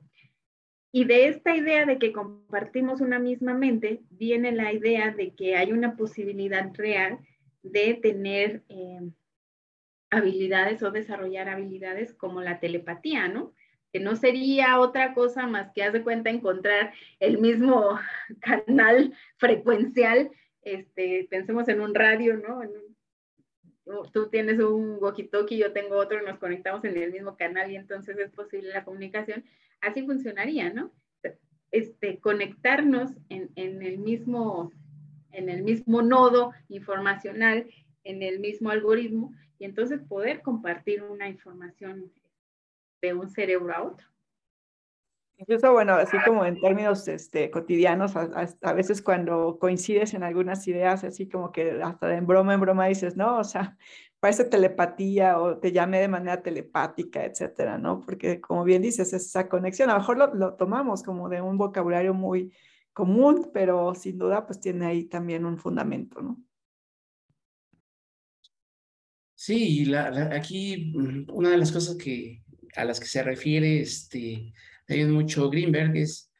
Y 0.93 1.05
de 1.05 1.29
esta 1.29 1.57
idea 1.57 1.85
de 1.85 1.99
que 1.99 2.13
compartimos 2.13 3.01
una 3.01 3.19
misma 3.19 3.55
mente, 3.55 4.03
viene 4.11 4.53
la 4.53 4.73
idea 4.73 5.13
de 5.13 5.35
que 5.35 5.57
hay 5.57 5.73
una 5.73 5.97
posibilidad 5.97 6.73
real 6.75 7.19
de 7.63 7.95
tener 7.95 8.63
eh, 8.69 9.11
habilidades 10.11 10.83
o 10.83 10.91
desarrollar 10.91 11.49
habilidades 11.49 12.15
como 12.15 12.41
la 12.41 12.61
telepatía, 12.61 13.29
¿no? 13.29 13.53
Que 13.93 14.01
no 14.01 14.17
sería 14.17 14.81
otra 14.81 15.15
cosa 15.15 15.47
más 15.47 15.73
que, 15.73 15.83
haz 15.83 15.93
de 15.93 16.03
cuenta, 16.03 16.31
encontrar 16.31 16.93
el 17.21 17.39
mismo 17.39 17.99
canal 18.41 19.15
frecuencial. 19.37 20.31
Este, 20.63 21.27
pensemos 21.31 21.69
en 21.69 21.81
un 21.81 21.95
radio, 21.95 22.37
¿no? 22.37 22.61
tú 24.13 24.29
tienes 24.29 24.61
un 24.61 24.99
walkie-talkie, 25.01 25.57
yo 25.57 25.73
tengo 25.73 25.97
otro, 25.97 26.21
nos 26.23 26.39
conectamos 26.39 26.85
en 26.85 26.97
el 26.99 27.11
mismo 27.11 27.37
canal 27.37 27.71
y 27.71 27.77
entonces 27.77 28.19
es 28.19 28.31
posible 28.31 28.71
la 28.71 28.85
comunicación 28.85 29.45
así 29.81 30.05
funcionaría, 30.05 30.71
¿no? 30.71 30.93
Este, 31.71 32.19
conectarnos 32.19 33.13
en, 33.29 33.51
el 33.57 33.99
mismo, 33.99 34.73
en 35.33 35.51
el 35.51 35.63
mismo 35.63 36.01
nodo 36.01 36.53
informacional, 36.69 37.67
en 38.05 38.23
el 38.23 38.41
mismo 38.41 38.71
algoritmo, 38.71 39.35
y 39.59 39.65
entonces 39.65 40.01
poder 40.01 40.41
compartir 40.41 41.03
una 41.03 41.29
información 41.29 42.11
de 43.01 43.15
un 43.15 43.29
cerebro 43.29 43.75
a 43.75 43.83
otro. 43.83 44.07
Incluso, 45.41 45.73
bueno, 45.73 45.95
así 45.95 46.17
como 46.25 46.45
en 46.45 46.61
términos 46.61 47.07
este, 47.07 47.49
cotidianos, 47.49 48.17
a, 48.17 48.73
veces 48.73 49.01
cuando 49.01 49.57
coincides 49.61 50.13
en 50.15 50.25
algunas 50.25 50.67
ideas, 50.67 51.05
así 51.05 51.29
como 51.29 51.53
que 51.53 51.81
hasta 51.81 52.13
en 52.17 52.27
broma 52.27 52.55
en 52.55 52.61
broma 52.61 52.87
dices, 52.87 53.17
no, 53.17 53.39
o 53.39 53.45
sea, 53.45 53.79
parece 54.19 54.45
telepatía 54.45 55.39
o 55.39 55.59
te 55.59 55.71
llame 55.71 56.01
de 56.01 56.09
manera 56.09 56.43
telepática, 56.43 57.25
etcétera, 57.25 57.79
¿no? 57.79 58.01
Porque 58.01 58.41
como 58.41 58.65
bien 58.65 58.83
dices, 58.83 59.13
esa 59.13 59.49
conexión, 59.49 59.91
a 59.91 59.93
lo 59.95 60.01
mejor 60.01 60.35
lo, 60.35 60.55
tomamos 60.55 61.05
como 61.05 61.29
de 61.29 61.41
un 61.41 61.57
vocabulario 61.57 62.15
muy 62.15 62.53
común, 62.93 63.51
pero 63.55 63.95
sin 63.95 64.19
duda 64.19 64.45
pues 64.45 64.59
tiene 64.59 64.87
ahí 64.87 65.05
también 65.05 65.47
un 65.47 65.57
fundamento, 65.57 66.21
¿no? 66.21 66.43
Sí, 69.37 69.85
la, 69.85 70.31
aquí 70.35 70.93
mm, 70.97 71.27
una 71.33 71.51
de 71.51 71.59
las 71.59 71.71
cosas 71.71 71.95
que, 71.97 72.43
a 72.79 72.85
las 72.85 73.01
que 73.01 73.07
se 73.07 73.23
refiere 73.23 73.81
este, 73.81 74.53
también 74.87 75.11
mucho 75.11 75.51
Greenberg 75.51 75.97
es 75.97 76.31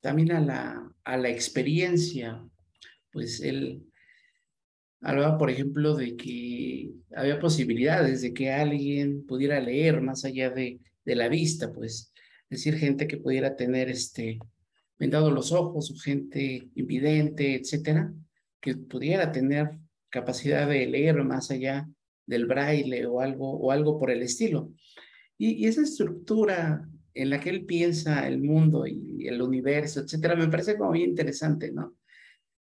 también 0.00 0.32
a 0.32 0.40
la, 0.40 0.92
a 1.04 1.16
la 1.16 1.28
experiencia, 1.28 2.44
pues 3.10 3.40
él 3.40 3.82
Hablaba, 5.04 5.36
por 5.36 5.50
ejemplo, 5.50 5.96
de 5.96 6.16
que 6.16 6.92
había 7.16 7.40
posibilidades 7.40 8.22
de 8.22 8.32
que 8.32 8.52
alguien 8.52 9.26
pudiera 9.26 9.58
leer 9.60 10.00
más 10.00 10.24
allá 10.24 10.50
de, 10.50 10.78
de 11.04 11.16
la 11.16 11.28
vista, 11.28 11.72
pues, 11.72 12.12
es 12.48 12.58
decir, 12.58 12.76
gente 12.78 13.08
que 13.08 13.16
pudiera 13.16 13.56
tener 13.56 13.88
este, 13.88 14.38
vendado 15.00 15.32
los 15.32 15.50
ojos 15.50 15.90
o 15.90 15.96
gente 15.96 16.68
invidente, 16.76 17.56
etcétera, 17.56 18.12
que 18.60 18.76
pudiera 18.76 19.32
tener 19.32 19.72
capacidad 20.08 20.68
de 20.68 20.86
leer 20.86 21.24
más 21.24 21.50
allá 21.50 21.88
del 22.24 22.46
braille 22.46 23.04
o 23.06 23.20
algo, 23.20 23.58
o 23.58 23.72
algo 23.72 23.98
por 23.98 24.12
el 24.12 24.22
estilo. 24.22 24.70
Y, 25.44 25.66
esa 25.66 25.82
estructura 25.82 26.88
en 27.14 27.30
la 27.30 27.40
que 27.40 27.50
él 27.50 27.66
piensa 27.66 28.28
el 28.28 28.40
mundo 28.40 28.86
y 28.86 29.26
el 29.26 29.42
universo, 29.42 30.00
etcétera, 30.00 30.36
me 30.36 30.46
parece 30.46 30.78
como 30.78 30.92
bien 30.92 31.10
interesante, 31.10 31.72
¿no? 31.72 31.96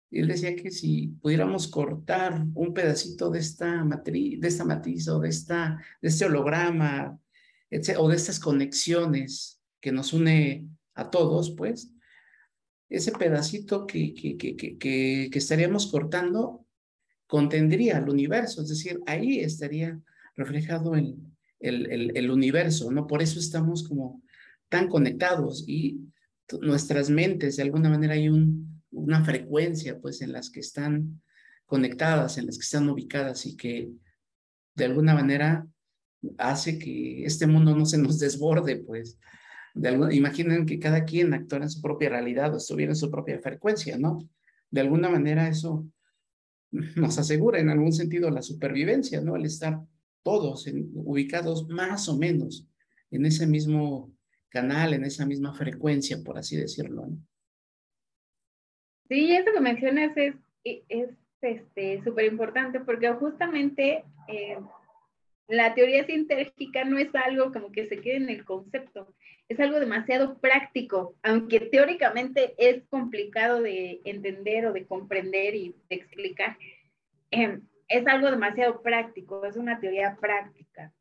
él 0.09 0.27
decía 0.27 0.55
que 0.55 0.71
si 0.71 1.09
pudiéramos 1.21 1.67
cortar 1.67 2.43
un 2.55 2.73
pedacito 2.73 3.29
de 3.29 3.39
esta 3.39 3.83
matriz, 3.83 4.39
de 4.39 4.47
esta 4.47 4.63
matiz 4.63 5.07
o 5.09 5.19
de, 5.19 5.29
esta, 5.29 5.79
de 6.01 6.07
este 6.07 6.25
holograma, 6.25 7.19
o 7.97 8.09
de 8.09 8.15
estas 8.15 8.39
conexiones 8.39 9.61
que 9.79 9.91
nos 9.91 10.13
une 10.13 10.67
a 10.95 11.11
todos, 11.11 11.51
pues, 11.51 11.91
ese 12.89 13.11
pedacito 13.11 13.85
que, 13.85 14.13
que, 14.15 14.37
que, 14.37 14.55
que, 14.55 14.77
que 14.77 15.37
estaríamos 15.37 15.87
cortando 15.91 16.65
contendría 17.27 17.99
el 17.99 18.09
universo, 18.09 18.61
es 18.61 18.69
decir, 18.69 19.01
ahí 19.05 19.39
estaría 19.39 19.99
reflejado 20.35 20.95
el, 20.95 21.15
el, 21.59 22.11
el, 22.15 22.31
universo, 22.31 22.91
¿no? 22.91 23.07
Por 23.07 23.21
eso 23.21 23.39
estamos 23.39 23.87
como 23.87 24.21
tan 24.69 24.87
conectados 24.87 25.63
y 25.67 26.01
nuestras 26.61 27.09
mentes, 27.09 27.57
de 27.57 27.63
alguna 27.63 27.89
manera 27.89 28.13
hay 28.13 28.29
un, 28.29 28.81
una 28.91 29.23
frecuencia, 29.23 29.99
pues, 29.99 30.21
en 30.21 30.31
las 30.31 30.49
que 30.49 30.59
están 30.59 31.21
conectadas, 31.65 32.37
en 32.37 32.45
las 32.45 32.57
que 32.57 32.63
están 32.63 32.89
ubicadas 32.89 33.45
y 33.45 33.55
que 33.55 33.89
de 34.75 34.85
alguna 34.85 35.15
manera 35.15 35.67
hace 36.37 36.77
que 36.77 37.25
este 37.25 37.47
mundo 37.47 37.75
no 37.75 37.85
se 37.85 37.97
nos 37.97 38.19
desborde, 38.19 38.77
pues. 38.77 39.17
De 39.73 39.91
imaginen 40.15 40.65
que 40.65 40.79
cada 40.79 41.03
quien 41.03 41.33
actuara 41.33 41.65
en 41.65 41.69
su 41.69 41.81
propia 41.81 42.09
realidad 42.09 42.53
o 42.53 42.57
estuviera 42.57 42.93
en 42.93 42.95
su 42.95 43.11
propia 43.11 43.39
frecuencia, 43.39 43.97
¿no? 43.97 44.19
De 44.71 44.81
alguna 44.81 45.09
manera 45.09 45.49
eso 45.49 45.85
nos 46.71 47.17
asegura 47.17 47.59
en 47.59 47.69
algún 47.69 47.91
sentido 47.91 48.29
la 48.29 48.41
supervivencia, 48.41 49.21
¿no? 49.21 49.35
El 49.35 49.45
estar 49.45 49.81
todos 50.25 50.67
ubicados 50.95 51.69
más 51.69 52.09
o 52.09 52.17
menos 52.17 52.67
en 53.11 53.25
ese 53.27 53.45
mismo 53.45 54.11
canal, 54.49 54.95
en 54.95 55.05
esa 55.05 55.25
misma 55.25 55.53
frecuencia, 55.53 56.17
por 56.23 56.39
así 56.39 56.57
decirlo. 56.57 57.07
Sí, 59.07 59.31
eso 59.31 59.51
que 59.53 59.61
mencionas 59.61 60.17
es 60.17 60.33
es 60.65 61.09
este 61.41 62.01
importante 62.25 62.79
porque 62.79 63.07
justamente 63.13 64.03
eh, 64.27 64.57
la 65.47 65.75
teoría 65.75 66.05
sintérgica 66.05 66.85
no 66.85 66.97
es 66.97 67.13
algo 67.13 67.51
como 67.51 67.71
que 67.71 67.85
se 67.85 68.01
quede 68.01 68.15
en 68.15 68.29
el 68.29 68.43
concepto, 68.45 69.13
es 69.47 69.59
algo 69.59 69.79
demasiado 69.79 70.39
práctico, 70.39 71.15
aunque 71.21 71.59
teóricamente 71.59 72.55
es 72.57 72.83
complicado 72.89 73.61
de 73.61 74.01
entender 74.05 74.65
o 74.65 74.73
de 74.73 74.87
comprender 74.87 75.53
y 75.53 75.75
de 75.87 75.95
explicar. 75.95 76.57
Em, 77.29 77.61
es 77.87 78.07
algo 78.07 78.31
demasiado 78.31 78.81
práctico, 78.81 79.45
es 79.45 79.57
una 79.57 79.79
teoría 79.79 80.17
práctica. 80.19 80.93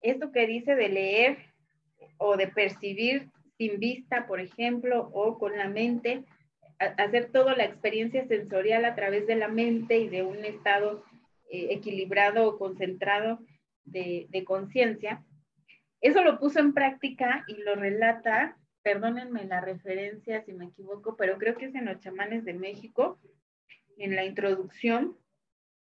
Esto 0.00 0.30
que 0.30 0.46
dice 0.46 0.74
de 0.74 0.88
leer 0.88 1.38
o 2.18 2.36
de 2.36 2.48
percibir 2.48 3.30
sin 3.56 3.80
vista, 3.80 4.26
por 4.26 4.40
ejemplo, 4.40 5.10
o 5.12 5.38
con 5.38 5.56
la 5.56 5.68
mente, 5.68 6.24
hacer 6.78 7.32
toda 7.32 7.56
la 7.56 7.64
experiencia 7.64 8.26
sensorial 8.28 8.84
a 8.84 8.94
través 8.94 9.26
de 9.26 9.34
la 9.34 9.48
mente 9.48 9.98
y 9.98 10.08
de 10.08 10.22
un 10.22 10.44
estado 10.44 11.02
eh, 11.50 11.68
equilibrado 11.70 12.46
o 12.46 12.58
concentrado 12.58 13.40
de, 13.84 14.26
de 14.28 14.44
conciencia. 14.44 15.24
Eso 16.00 16.22
lo 16.22 16.38
puso 16.38 16.60
en 16.60 16.74
práctica 16.74 17.44
y 17.48 17.54
lo 17.62 17.74
relata, 17.74 18.56
perdónenme 18.82 19.44
la 19.44 19.60
referencia 19.60 20.44
si 20.44 20.52
me 20.52 20.66
equivoco, 20.66 21.16
pero 21.16 21.36
creo 21.38 21.56
que 21.56 21.66
es 21.66 21.74
en 21.74 21.86
los 21.86 21.98
chamanes 21.98 22.44
de 22.44 22.54
México, 22.54 23.18
en 23.96 24.14
la 24.14 24.24
introducción, 24.24 25.16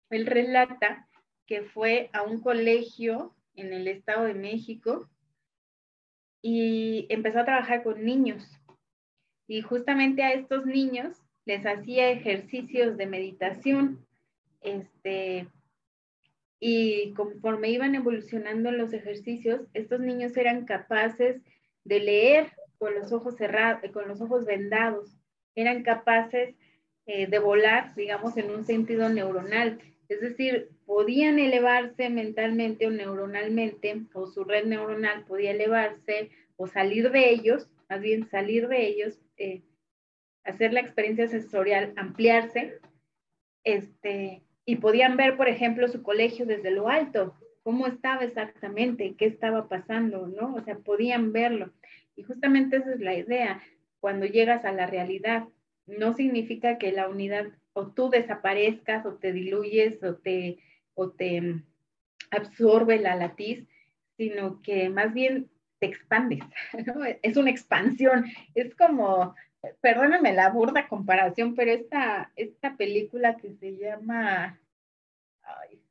él 0.09 0.25
relata 0.25 1.07
que 1.45 1.63
fue 1.63 2.09
a 2.13 2.23
un 2.23 2.41
colegio 2.41 3.35
en 3.55 3.73
el 3.73 3.87
Estado 3.87 4.25
de 4.25 4.33
México 4.33 5.09
y 6.41 7.07
empezó 7.09 7.39
a 7.39 7.45
trabajar 7.45 7.83
con 7.83 8.03
niños. 8.03 8.47
Y 9.47 9.61
justamente 9.61 10.23
a 10.23 10.33
estos 10.33 10.65
niños 10.65 11.17
les 11.45 11.65
hacía 11.65 12.11
ejercicios 12.11 12.97
de 12.97 13.07
meditación. 13.07 14.05
Este, 14.61 15.47
y 16.59 17.13
conforme 17.13 17.69
iban 17.69 17.95
evolucionando 17.95 18.71
los 18.71 18.93
ejercicios, 18.93 19.61
estos 19.73 19.99
niños 20.01 20.35
eran 20.37 20.65
capaces 20.65 21.41
de 21.83 21.99
leer 21.99 22.51
con 22.77 22.93
los 22.95 23.11
ojos 23.11 23.35
cerrados, 23.35 23.89
con 23.91 24.07
los 24.07 24.21
ojos 24.21 24.45
vendados, 24.45 25.17
eran 25.55 25.83
capaces 25.83 26.55
eh, 27.05 27.27
de 27.27 27.39
volar, 27.39 27.95
digamos, 27.95 28.37
en 28.37 28.51
un 28.51 28.63
sentido 28.65 29.09
neuronal. 29.09 29.79
Es 30.09 30.21
decir, 30.21 30.71
podían 30.85 31.37
elevarse 31.37 32.09
mentalmente 32.09 32.87
o 32.87 32.89
neuronalmente, 32.89 34.01
o 34.13 34.25
su 34.25 34.43
red 34.43 34.65
neuronal 34.65 35.23
podía 35.25 35.51
elevarse 35.51 36.31
o 36.57 36.67
salir 36.67 37.11
de 37.11 37.29
ellos, 37.29 37.69
más 37.87 38.01
bien 38.01 38.27
salir 38.27 38.67
de 38.67 38.87
ellos, 38.87 39.21
eh, 39.37 39.61
hacer 40.43 40.73
la 40.73 40.79
experiencia 40.79 41.27
sensorial, 41.27 41.93
ampliarse, 41.95 42.79
este, 43.63 44.43
y 44.65 44.77
podían 44.77 45.15
ver, 45.15 45.37
por 45.37 45.47
ejemplo, 45.47 45.87
su 45.87 46.01
colegio 46.01 46.47
desde 46.47 46.71
lo 46.71 46.89
alto, 46.89 47.35
cómo 47.63 47.85
estaba 47.85 48.23
exactamente, 48.23 49.15
qué 49.15 49.25
estaba 49.25 49.69
pasando, 49.69 50.27
¿no? 50.27 50.55
O 50.55 50.61
sea, 50.61 50.77
podían 50.79 51.31
verlo. 51.31 51.71
Y 52.15 52.23
justamente 52.23 52.77
esa 52.77 52.93
es 52.93 52.99
la 52.99 53.13
idea. 53.13 53.61
Cuando 53.99 54.25
llegas 54.25 54.65
a 54.65 54.71
la 54.71 54.87
realidad, 54.87 55.47
no 55.85 56.13
significa 56.13 56.77
que 56.77 56.91
la 56.91 57.09
unidad 57.09 57.47
o 57.79 57.87
tú 57.87 58.09
desaparezcas 58.09 59.05
o 59.05 59.13
te 59.13 59.31
diluyes 59.31 60.03
o 60.03 60.15
te, 60.15 60.59
o 60.93 61.11
te 61.11 61.41
mm, 61.41 61.63
absorbe 62.31 62.99
la 62.99 63.15
latiz, 63.15 63.65
sino 64.17 64.61
que 64.61 64.89
más 64.89 65.13
bien 65.13 65.49
te 65.79 65.87
expandes, 65.87 66.43
Es 67.21 67.37
una 67.37 67.49
expansión, 67.49 68.25
es 68.53 68.75
como, 68.75 69.33
perdóname 69.81 70.33
la 70.33 70.49
burda 70.49 70.87
comparación, 70.87 71.55
pero 71.55 71.71
esta, 71.71 72.31
esta 72.35 72.75
película 72.75 73.37
que 73.37 73.53
se 73.55 73.77
llama 73.77 74.59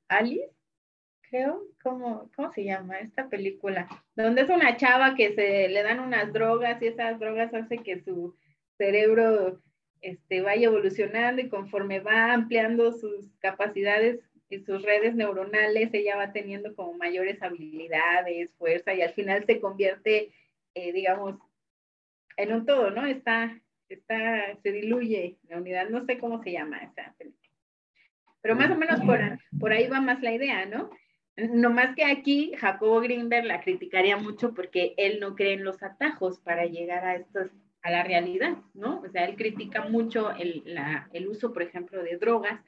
Alice, 0.08 0.52
creo, 1.22 1.62
¿cómo, 1.82 2.30
¿cómo 2.36 2.52
se 2.52 2.64
llama 2.64 2.98
esta 2.98 3.28
película? 3.28 3.88
Donde 4.14 4.42
es 4.42 4.50
una 4.50 4.76
chava 4.76 5.14
que 5.14 5.34
se 5.34 5.68
le 5.68 5.82
dan 5.82 6.00
unas 6.00 6.32
drogas 6.32 6.80
y 6.82 6.88
esas 6.88 7.18
drogas 7.18 7.52
hacen 7.54 7.82
que 7.82 8.00
su 8.00 8.36
cerebro 8.76 9.60
este, 10.00 10.40
vaya 10.40 10.66
evolucionando 10.66 11.42
y 11.42 11.48
conforme 11.48 12.00
va 12.00 12.32
ampliando 12.32 12.92
sus 12.92 13.30
capacidades 13.38 14.20
y 14.50 14.60
sus 14.60 14.82
redes 14.82 15.14
neuronales, 15.14 15.92
ella 15.92 16.16
va 16.16 16.32
teniendo 16.32 16.74
como 16.74 16.94
mayores 16.94 17.42
habilidades, 17.42 18.50
fuerza 18.58 18.94
y 18.94 19.02
al 19.02 19.12
final 19.12 19.44
se 19.44 19.60
convierte, 19.60 20.32
eh, 20.74 20.92
digamos, 20.92 21.36
en 22.36 22.52
un 22.52 22.64
todo, 22.64 22.90
¿no? 22.90 23.04
Está, 23.04 23.60
está, 23.88 24.56
se 24.62 24.72
diluye 24.72 25.36
la 25.48 25.58
unidad, 25.58 25.88
no 25.90 26.04
sé 26.06 26.18
cómo 26.18 26.42
se 26.42 26.52
llama 26.52 26.78
esa 26.78 27.14
película. 27.18 27.50
Pero 28.40 28.54
más 28.54 28.70
o 28.70 28.76
menos 28.76 29.00
por, 29.00 29.20
por 29.58 29.72
ahí 29.72 29.88
va 29.88 30.00
más 30.00 30.22
la 30.22 30.32
idea, 30.32 30.64
¿no? 30.64 30.90
No 31.36 31.70
más 31.70 31.94
que 31.94 32.04
aquí 32.04 32.52
Jacobo 32.56 33.00
Greenberg 33.00 33.44
la 33.44 33.60
criticaría 33.60 34.16
mucho 34.16 34.54
porque 34.54 34.94
él 34.96 35.20
no 35.20 35.36
cree 35.36 35.54
en 35.54 35.64
los 35.64 35.82
atajos 35.82 36.40
para 36.40 36.66
llegar 36.66 37.04
a 37.04 37.16
estos 37.16 37.50
a 37.88 37.90
la 37.90 38.02
realidad, 38.02 38.58
¿no? 38.74 39.00
O 39.00 39.08
sea, 39.08 39.24
él 39.24 39.36
critica 39.36 39.88
mucho 39.88 40.30
el, 40.32 40.62
el 41.12 41.28
uso, 41.28 41.52
por 41.52 41.62
ejemplo, 41.62 42.02
de 42.02 42.18
drogas 42.18 42.60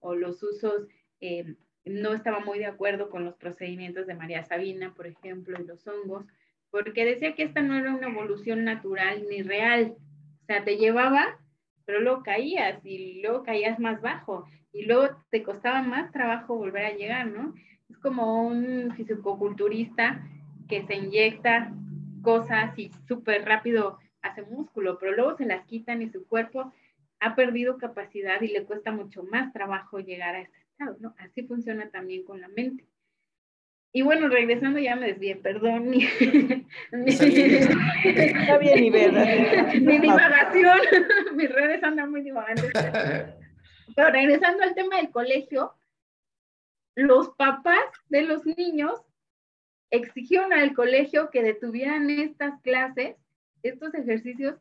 o 0.00 0.14
los 0.14 0.42
usos, 0.42 0.88
eh, 1.20 1.54
no 1.84 2.14
estaba 2.14 2.40
muy 2.40 2.58
de 2.58 2.66
acuerdo 2.66 3.10
con 3.10 3.24
los 3.24 3.34
procedimientos 3.36 4.06
de 4.06 4.14
María 4.14 4.44
Sabina, 4.44 4.94
por 4.94 5.06
ejemplo, 5.06 5.58
y 5.60 5.66
los 5.66 5.86
hongos, 5.86 6.24
porque 6.70 7.04
decía 7.04 7.34
que 7.34 7.42
esta 7.42 7.60
no 7.60 7.76
era 7.76 7.94
una 7.94 8.08
evolución 8.08 8.64
natural 8.64 9.26
ni 9.28 9.42
real. 9.42 9.94
O 10.42 10.44
sea, 10.46 10.64
te 10.64 10.78
llevaba, 10.78 11.38
pero 11.84 12.00
luego 12.00 12.22
caías 12.22 12.84
y 12.84 13.20
luego 13.20 13.42
caías 13.42 13.78
más 13.78 14.00
bajo 14.00 14.46
y 14.72 14.86
luego 14.86 15.10
te 15.30 15.42
costaba 15.42 15.82
más 15.82 16.10
trabajo 16.12 16.56
volver 16.56 16.86
a 16.86 16.96
llegar, 16.96 17.26
¿no? 17.26 17.54
Es 17.90 17.98
como 17.98 18.46
un 18.46 18.94
fisicoculturista 18.96 20.26
que 20.66 20.82
se 20.86 20.94
inyecta 20.94 21.74
cosas 22.22 22.78
y 22.78 22.90
súper 23.06 23.44
rápido 23.44 23.98
hace 24.22 24.42
músculo, 24.42 24.98
pero 24.98 25.12
luego 25.12 25.36
se 25.36 25.46
las 25.46 25.66
quitan 25.66 26.02
y 26.02 26.08
su 26.08 26.26
cuerpo 26.26 26.72
ha 27.20 27.36
perdido 27.36 27.78
capacidad 27.78 28.40
y 28.40 28.48
le 28.48 28.64
cuesta 28.64 28.90
mucho 28.90 29.22
más 29.22 29.52
trabajo 29.52 30.00
llegar 30.00 30.34
a 30.34 30.40
ese 30.40 30.58
estado, 30.58 30.96
¿no? 31.00 31.14
Así 31.18 31.42
funciona 31.42 31.88
también 31.90 32.24
con 32.24 32.40
la 32.40 32.48
mente. 32.48 32.84
Y 33.94 34.00
bueno, 34.02 34.28
regresando 34.28 34.78
ya 34.78 34.96
me 34.96 35.08
desvié, 35.08 35.36
perdón. 35.36 35.90
Mi, 35.90 36.06
Está 37.10 38.58
bien, 38.58 38.80
mi 38.80 38.90
Mi 38.90 39.98
divagación, 39.98 40.78
mis 41.36 41.50
redes 41.50 41.84
andan 41.84 42.10
muy 42.10 42.22
divagantes. 42.22 42.72
Pero 43.94 44.10
regresando 44.10 44.62
al 44.62 44.74
tema 44.74 44.96
del 44.96 45.10
colegio, 45.10 45.74
los 46.94 47.30
papás 47.36 47.84
de 48.08 48.22
los 48.22 48.46
niños 48.46 49.02
exigieron 49.90 50.54
al 50.54 50.72
colegio 50.74 51.28
que 51.30 51.42
detuvieran 51.42 52.08
estas 52.08 52.60
clases 52.62 53.16
estos 53.62 53.94
ejercicios 53.94 54.56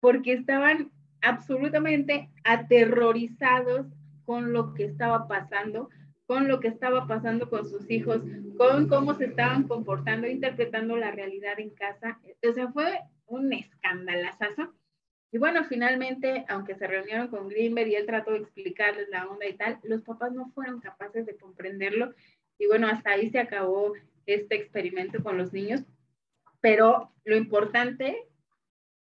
porque 0.00 0.32
estaban 0.32 0.90
absolutamente 1.22 2.30
aterrorizados 2.44 3.86
con 4.24 4.52
lo 4.52 4.74
que 4.74 4.84
estaba 4.84 5.28
pasando, 5.28 5.90
con 6.26 6.48
lo 6.48 6.60
que 6.60 6.68
estaba 6.68 7.06
pasando 7.06 7.50
con 7.50 7.68
sus 7.68 7.90
hijos, 7.90 8.22
con 8.56 8.88
cómo 8.88 9.14
se 9.14 9.26
estaban 9.26 9.66
comportando, 9.66 10.26
interpretando 10.28 10.96
la 10.96 11.10
realidad 11.10 11.58
en 11.58 11.70
casa. 11.70 12.20
O 12.48 12.52
sea, 12.52 12.70
fue 12.72 13.00
un 13.26 13.52
escandalazo. 13.52 14.74
Y 15.32 15.38
bueno, 15.38 15.64
finalmente, 15.64 16.44
aunque 16.48 16.74
se 16.74 16.86
reunieron 16.86 17.28
con 17.28 17.48
Greenberg 17.48 17.88
y 17.88 17.94
él 17.94 18.06
trató 18.06 18.32
de 18.32 18.38
explicarles 18.38 19.08
la 19.10 19.28
onda 19.28 19.46
y 19.46 19.54
tal, 19.54 19.78
los 19.82 20.02
papás 20.02 20.32
no 20.32 20.50
fueron 20.50 20.80
capaces 20.80 21.26
de 21.26 21.36
comprenderlo. 21.36 22.14
Y 22.58 22.66
bueno, 22.66 22.88
hasta 22.88 23.10
ahí 23.10 23.30
se 23.30 23.38
acabó 23.38 23.92
este 24.26 24.56
experimento 24.56 25.22
con 25.22 25.38
los 25.38 25.52
niños. 25.52 25.84
Pero 26.60 27.12
lo 27.24 27.36
importante, 27.36 28.28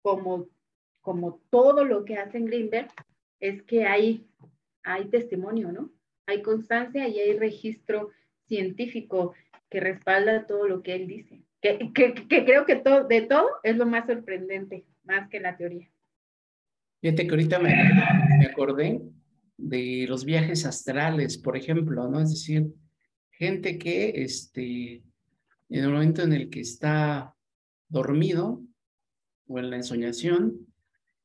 como, 0.01 0.47
como 1.01 1.41
todo 1.49 1.84
lo 1.84 2.05
que 2.05 2.18
hace 2.18 2.39
Greenberg, 2.39 2.89
es 3.39 3.64
que 3.64 3.86
hay, 3.86 4.28
hay 4.84 5.05
testimonio, 5.05 5.72
¿no? 5.72 5.91
Hay 6.28 6.41
constancia 6.41 7.08
y 7.08 7.20
hay 7.20 7.38
registro 7.38 8.12
científico 8.47 9.34
que 9.70 9.80
respalda 9.80 10.45
todo 10.45 10.68
lo 10.68 10.82
que 10.82 10.95
él 10.95 11.08
dice. 11.08 11.41
Que, 11.62 11.91
creo 12.28 12.66
que 12.66 12.76
todo, 12.76 13.08
de 13.08 13.22
todo 13.22 13.47
es 13.64 13.76
lo 13.76 13.86
más 13.86 14.05
sorprendente, 14.05 14.86
más 15.03 15.30
que 15.30 15.39
la 15.39 15.58
teoría. 15.58 15.89
Fíjate 17.01 17.26
que 17.26 17.32
ahorita 17.32 17.60
me, 17.60 17.74
me 18.39 18.45
acordé 18.45 19.01
de 19.58 20.05
los 20.08 20.24
viajes 20.24 20.66
astrales, 20.66 21.38
por 21.38 21.58
ejemplo, 21.58 22.08
¿no? 22.08 22.22
Es 22.22 22.30
decir, 22.30 22.68
gente 23.32 23.78
que 23.78 24.14
este, 24.16 25.03
en 25.70 25.84
el 25.84 25.89
momento 25.89 26.24
en 26.24 26.34
el 26.34 26.49
que 26.49 26.62
está 26.62 27.36
dormido 27.89 28.61
o 29.47 29.59
en 29.59 29.69
la 29.69 29.77
ensoñación, 29.77 30.67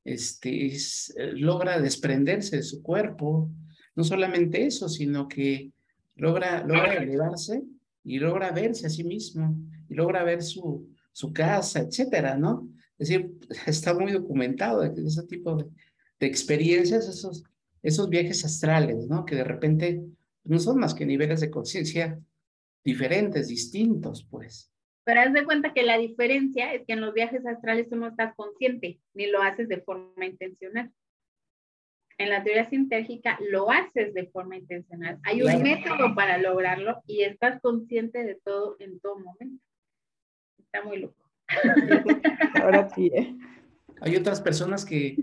este, 0.04 0.66
eh, 0.66 1.32
logra 1.34 1.80
desprenderse 1.80 2.56
de 2.56 2.62
su 2.62 2.82
cuerpo. 2.82 3.50
No 3.94 4.04
solamente 4.04 4.66
eso, 4.66 4.88
sino 4.88 5.28
que 5.28 5.72
logra, 6.16 6.64
logra 6.66 6.94
elevarse 6.94 7.62
y 8.04 8.18
logra 8.18 8.52
verse 8.52 8.86
a 8.86 8.90
sí 8.90 9.04
mismo 9.04 9.56
y 9.88 9.94
logra 9.94 10.24
ver 10.24 10.42
su, 10.42 10.88
su 11.12 11.32
casa, 11.32 11.80
etcétera, 11.80 12.36
¿no? 12.36 12.68
Es 12.98 13.08
decir, 13.08 13.32
está 13.66 13.94
muy 13.94 14.12
documentado 14.12 14.82
ese 14.82 15.24
tipo 15.24 15.56
de, 15.56 15.66
de, 16.20 16.26
experiencias, 16.26 17.08
esos, 17.08 17.44
esos 17.82 18.08
viajes 18.08 18.44
astrales, 18.44 19.06
¿no? 19.06 19.24
Que 19.24 19.36
de 19.36 19.44
repente 19.44 20.02
no 20.44 20.58
son 20.58 20.78
más 20.78 20.94
que 20.94 21.06
niveles 21.06 21.40
de 21.40 21.50
conciencia 21.50 22.18
diferentes, 22.84 23.48
distintos, 23.48 24.26
pues. 24.28 24.71
Pero 25.04 25.20
haz 25.20 25.32
de 25.32 25.44
cuenta 25.44 25.72
que 25.72 25.82
la 25.82 25.98
diferencia 25.98 26.72
es 26.72 26.86
que 26.86 26.92
en 26.92 27.00
los 27.00 27.12
viajes 27.12 27.44
astrales 27.46 27.88
tú 27.88 27.96
no 27.96 28.08
estás 28.08 28.34
consciente, 28.36 29.00
ni 29.14 29.26
lo 29.26 29.42
haces 29.42 29.68
de 29.68 29.80
forma 29.80 30.24
intencional. 30.24 30.92
En 32.18 32.30
la 32.30 32.44
teoría 32.44 32.68
sintérgica 32.68 33.38
lo 33.50 33.70
haces 33.70 34.14
de 34.14 34.26
forma 34.28 34.56
intencional. 34.56 35.18
Hay 35.24 35.42
un 35.42 35.62
método 35.62 36.14
para 36.14 36.38
lograrlo 36.38 37.02
y 37.06 37.22
estás 37.22 37.60
consciente 37.60 38.22
de 38.22 38.36
todo 38.44 38.76
en 38.78 39.00
todo 39.00 39.18
momento. 39.18 39.64
Está 40.58 40.84
muy 40.84 40.98
loco. 40.98 41.28
Ahora 42.62 42.88
sí. 42.90 43.10
¿eh? 43.12 43.36
Hay 44.00 44.14
otras 44.14 44.40
personas 44.40 44.84
que 44.84 45.16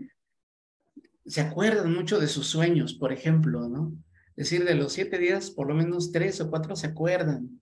se 1.26 1.42
acuerdan 1.42 1.94
mucho 1.94 2.20
de 2.20 2.28
sus 2.28 2.48
sueños, 2.48 2.96
por 2.96 3.14
ejemplo, 3.14 3.70
¿no? 3.70 3.94
Es 4.36 4.50
decir, 4.50 4.66
de 4.66 4.76
los 4.76 4.94
siete 4.94 5.18
días, 5.20 5.52
por 5.52 5.68
lo 5.68 5.76
menos 5.76 6.12
tres 6.12 6.42
o 6.42 6.50
cuatro 6.50 6.76
se 6.76 6.88
acuerdan 6.88 7.59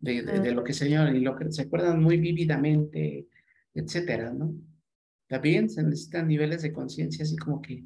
de, 0.00 0.22
de, 0.22 0.52
lo 0.52 0.64
que 0.64 0.72
soñaron 0.72 1.14
y 1.14 1.20
lo 1.20 1.36
que 1.36 1.50
se 1.52 1.62
acuerdan 1.62 2.02
muy 2.02 2.16
vívidamente, 2.16 3.26
etcétera, 3.74 4.32
¿no? 4.32 4.54
También 5.28 5.70
se 5.70 5.82
necesitan 5.82 6.26
niveles 6.26 6.62
de 6.62 6.72
conciencia 6.72 7.22
así 7.22 7.36
como 7.36 7.62
que 7.62 7.84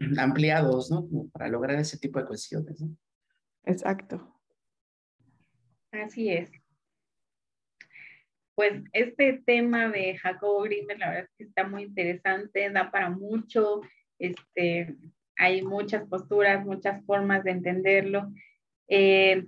ampliados, 0.18 0.90
¿no? 0.90 1.08
para 1.32 1.48
lograr 1.48 1.78
ese 1.78 1.98
tipo 1.98 2.18
de 2.18 2.26
cuestiones, 2.26 2.80
¿no? 2.80 2.96
Exacto. 3.64 4.36
Así 5.92 6.30
es. 6.30 6.50
Pues 8.54 8.82
este 8.92 9.42
tema 9.44 9.88
de 9.88 10.16
Jacobo 10.18 10.62
Grimer, 10.62 10.98
la 10.98 11.08
verdad 11.08 11.24
es 11.24 11.36
que 11.36 11.44
está 11.44 11.66
muy 11.66 11.84
interesante, 11.84 12.70
da 12.70 12.90
para 12.90 13.10
mucho, 13.10 13.80
este, 14.18 14.96
hay 15.36 15.62
muchas 15.62 16.06
posturas, 16.08 16.64
muchas 16.64 17.04
formas 17.04 17.44
de 17.44 17.52
entenderlo, 17.52 18.32
eh, 18.88 19.46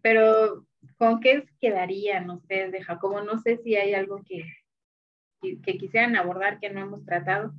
pero 0.00 0.66
¿con 0.98 1.20
qué 1.20 1.44
quedarían 1.60 2.30
ustedes 2.30 2.72
de 2.72 2.82
Jacobo? 2.82 3.20
No 3.22 3.38
sé 3.38 3.58
si 3.58 3.76
hay 3.76 3.94
algo 3.94 4.22
que, 4.24 4.44
que 5.40 5.78
quisieran 5.78 6.16
abordar 6.16 6.60
que 6.60 6.70
no 6.70 6.80
hemos 6.80 7.04
tratado. 7.04 7.52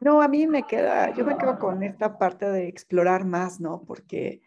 No, 0.00 0.22
a 0.22 0.28
mí 0.28 0.46
me 0.46 0.62
queda, 0.62 1.12
yo 1.14 1.24
me 1.24 1.36
quedo 1.36 1.58
con 1.58 1.82
esta 1.82 2.18
parte 2.18 2.46
de 2.46 2.68
explorar 2.68 3.24
más, 3.24 3.60
¿no? 3.60 3.84
Porque, 3.84 4.42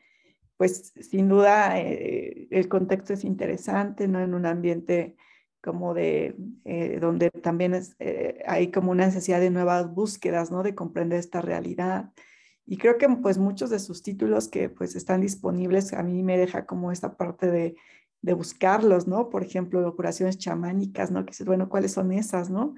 pues, 0.56 0.94
sin 1.02 1.28
duda, 1.28 1.78
eh, 1.80 2.48
el 2.52 2.70
contexto 2.70 3.14
es 3.14 3.26
interesante, 3.26 4.08
¿no? 4.08 4.22
En 4.22 4.34
un 4.34 4.46
ambiente 4.46 5.18
como 5.62 5.94
de, 5.94 6.36
eh, 6.66 7.00
donde 7.00 7.30
también 7.32 7.74
es, 7.74 7.96
eh, 8.00 8.42
hay 8.48 8.72
como 8.72 8.92
una 8.92 9.06
necesidad 9.06 9.42
de 9.42 9.50
nuevas 9.52 9.94
búsquedas, 9.94 10.52
¿no? 10.52 10.64
De 10.64 10.74
comprender 10.74 11.20
esta 11.20 11.42
realidad. 11.42 12.12
Y 12.66 12.78
creo 12.78 12.98
que, 12.98 13.08
pues, 13.10 13.38
muchos 13.38 13.70
de 13.70 13.80
sus 13.80 14.02
títulos 14.02 14.48
que, 14.48 14.70
pues, 14.70 14.96
están 14.96 15.22
disponibles, 15.22 15.94
a 15.94 16.04
mí 16.04 16.24
me 16.24 16.38
deja 16.38 16.66
como 16.66 16.92
esta 16.92 17.18
parte 17.18 17.52
de, 17.52 17.76
de 18.22 18.34
buscarlos, 18.34 19.08
¿no? 19.08 19.30
Por 19.30 19.44
ejemplo, 19.44 19.96
curaciones 19.96 20.38
chamánicas, 20.38 21.12
¿no? 21.12 21.26
Que 21.26 21.32
dices, 21.32 21.48
bueno, 21.48 21.70
¿cuáles 21.70 21.92
son 21.94 22.12
esas, 22.12 22.50
no? 22.50 22.76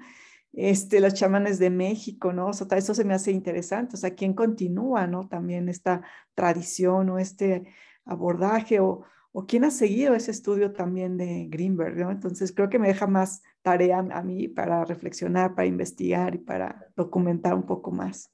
este, 0.56 1.00
los 1.00 1.14
chamanes 1.14 1.58
de 1.58 1.70
México, 1.70 2.32
¿no? 2.32 2.48
O 2.48 2.52
sea, 2.52 2.66
eso 2.78 2.94
se 2.94 3.04
me 3.04 3.14
hace 3.14 3.32
interesante, 3.32 3.96
o 3.96 3.98
sea, 3.98 4.14
¿quién 4.14 4.34
continúa, 4.34 5.06
¿no? 5.06 5.28
También 5.28 5.68
esta 5.68 6.02
tradición 6.34 7.10
o 7.10 7.18
este 7.18 7.64
abordaje 8.04 8.80
o, 8.80 9.04
o 9.32 9.46
quién 9.46 9.64
ha 9.64 9.70
seguido 9.70 10.14
ese 10.14 10.30
estudio 10.30 10.72
también 10.72 11.16
de 11.16 11.46
Greenberg, 11.48 11.96
¿no? 11.96 12.10
Entonces 12.10 12.52
creo 12.52 12.68
que 12.68 12.78
me 12.78 12.88
deja 12.88 13.06
más 13.06 13.42
tarea 13.62 13.98
a 13.98 14.22
mí 14.22 14.48
para 14.48 14.84
reflexionar, 14.84 15.54
para 15.54 15.66
investigar 15.66 16.34
y 16.34 16.38
para 16.38 16.88
documentar 16.96 17.54
un 17.54 17.66
poco 17.66 17.90
más. 17.90 18.33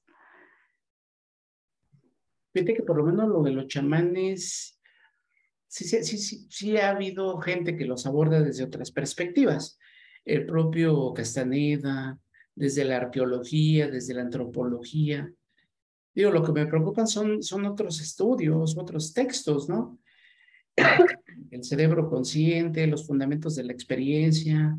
Fíjate 2.53 2.74
que 2.74 2.82
por 2.82 2.96
lo 2.96 3.05
menos 3.05 3.28
lo 3.28 3.42
de 3.42 3.53
los 3.53 3.66
chamanes, 3.66 4.78
sí, 5.68 5.84
sí, 5.84 6.03
sí, 6.03 6.46
sí 6.48 6.76
ha 6.76 6.90
habido 6.90 7.38
gente 7.38 7.76
que 7.76 7.84
los 7.84 8.07
aborda 8.07 8.42
desde 8.42 8.64
otras 8.64 8.90
perspectivas 8.90 9.78
el 10.24 10.46
propio 10.46 11.12
Castaneda, 11.12 12.18
desde 12.55 12.84
la 12.84 12.98
arqueología, 12.98 13.88
desde 13.88 14.14
la 14.14 14.22
antropología. 14.22 15.32
Digo, 16.14 16.30
lo 16.30 16.42
que 16.42 16.53
me 16.53 16.66
preocupan 16.66 17.07
son, 17.07 17.42
son 17.42 17.64
otros 17.66 18.01
estudios, 18.01 18.76
otros 18.76 19.12
textos, 19.12 19.68
¿no? 19.68 19.98
El 21.51 21.64
cerebro 21.64 22.09
consciente, 22.09 22.86
los 22.86 23.07
fundamentos 23.07 23.57
de 23.57 23.64
la 23.64 23.72
experiencia, 23.72 24.78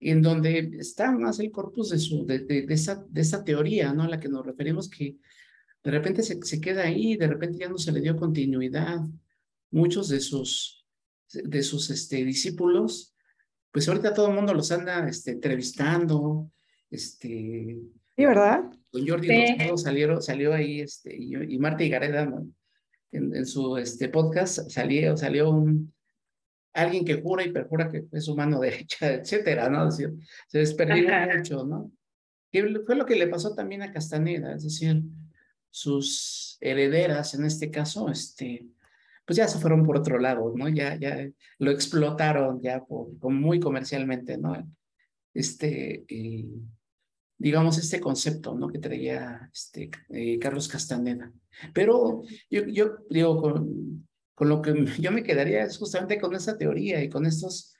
en 0.00 0.20
donde 0.20 0.76
está 0.78 1.10
más 1.12 1.38
el 1.38 1.50
corpus 1.50 1.90
de, 1.90 1.98
su, 1.98 2.26
de, 2.26 2.40
de, 2.40 2.66
esa, 2.68 3.02
de 3.08 3.20
esa 3.22 3.44
teoría, 3.44 3.94
¿no? 3.94 4.02
A 4.02 4.08
la 4.08 4.20
que 4.20 4.28
nos 4.28 4.44
referimos 4.44 4.90
que 4.90 5.16
de 5.84 5.90
repente 5.90 6.22
se, 6.22 6.42
se 6.42 6.60
queda 6.60 6.82
ahí, 6.82 7.16
de 7.16 7.28
repente 7.28 7.58
ya 7.58 7.68
no 7.68 7.78
se 7.78 7.92
le 7.92 8.00
dio 8.00 8.16
continuidad. 8.16 9.00
Muchos 9.70 10.08
de 10.08 10.20
sus, 10.20 10.84
de 11.32 11.62
sus 11.62 11.90
este, 11.90 12.24
discípulos 12.24 13.14
pues 13.74 13.88
ahorita 13.88 14.14
todo 14.14 14.28
el 14.28 14.36
mundo 14.36 14.54
los 14.54 14.70
anda 14.70 15.08
este, 15.08 15.32
entrevistando, 15.32 16.48
este... 16.88 17.76
Sí, 18.16 18.24
¿verdad? 18.24 18.70
Con 18.92 19.04
Jordi 19.04 19.26
sí. 19.26 19.56
salieron, 19.74 20.22
salió 20.22 20.54
ahí, 20.54 20.80
este, 20.80 21.12
y, 21.12 21.34
y 21.34 21.58
Marta 21.58 21.82
Higareda, 21.82 22.24
¿no? 22.24 22.46
En, 23.10 23.34
en, 23.34 23.44
su 23.44 23.76
este, 23.76 24.08
podcast 24.08 24.70
salió, 24.70 25.16
salió 25.16 25.50
un, 25.50 25.92
alguien 26.72 27.04
que 27.04 27.20
jura 27.20 27.44
y 27.44 27.50
perjura 27.50 27.90
que 27.90 28.04
fue 28.04 28.20
su 28.20 28.36
mano 28.36 28.60
derecha, 28.60 29.12
etcétera, 29.12 29.68
¿no? 29.68 29.88
Es 29.88 29.96
decir, 29.96 30.14
se 30.46 30.58
desperdió 30.58 31.08
mucho, 31.34 31.64
¿no? 31.64 31.90
Que 32.52 32.78
fue 32.86 32.94
lo 32.94 33.04
que 33.04 33.16
le 33.16 33.26
pasó 33.26 33.56
también 33.56 33.82
a 33.82 33.92
Castaneda, 33.92 34.54
es 34.54 34.62
decir, 34.62 35.02
sus 35.74 36.56
herederas, 36.60 37.34
en 37.34 37.44
este 37.44 37.68
caso, 37.68 38.08
este, 38.08 38.64
pues 39.26 39.36
ya 39.36 39.48
se 39.48 39.58
fueron 39.58 39.82
por 39.82 39.96
otro 39.96 40.20
lado, 40.20 40.52
¿no? 40.54 40.68
Ya, 40.68 40.94
ya 40.94 41.28
lo 41.58 41.72
explotaron 41.72 42.62
ya 42.62 42.84
por, 42.84 43.08
muy 43.32 43.58
comercialmente, 43.58 44.38
¿no? 44.38 44.54
Este, 45.34 46.04
eh, 46.06 46.46
digamos, 47.36 47.76
este 47.78 47.98
concepto, 47.98 48.54
¿no? 48.54 48.68
Que 48.68 48.78
traía 48.78 49.50
este, 49.52 49.90
eh, 50.10 50.38
Carlos 50.38 50.68
Castaneda. 50.68 51.32
Pero 51.72 52.22
yo, 52.48 52.66
yo 52.66 52.98
digo, 53.10 53.42
con, 53.42 54.06
con 54.36 54.48
lo 54.48 54.62
que 54.62 54.74
yo 55.00 55.10
me 55.10 55.24
quedaría 55.24 55.64
es 55.64 55.76
justamente 55.76 56.20
con 56.20 56.36
esa 56.36 56.56
teoría 56.56 57.02
y 57.02 57.08
con 57.08 57.26
estos 57.26 57.74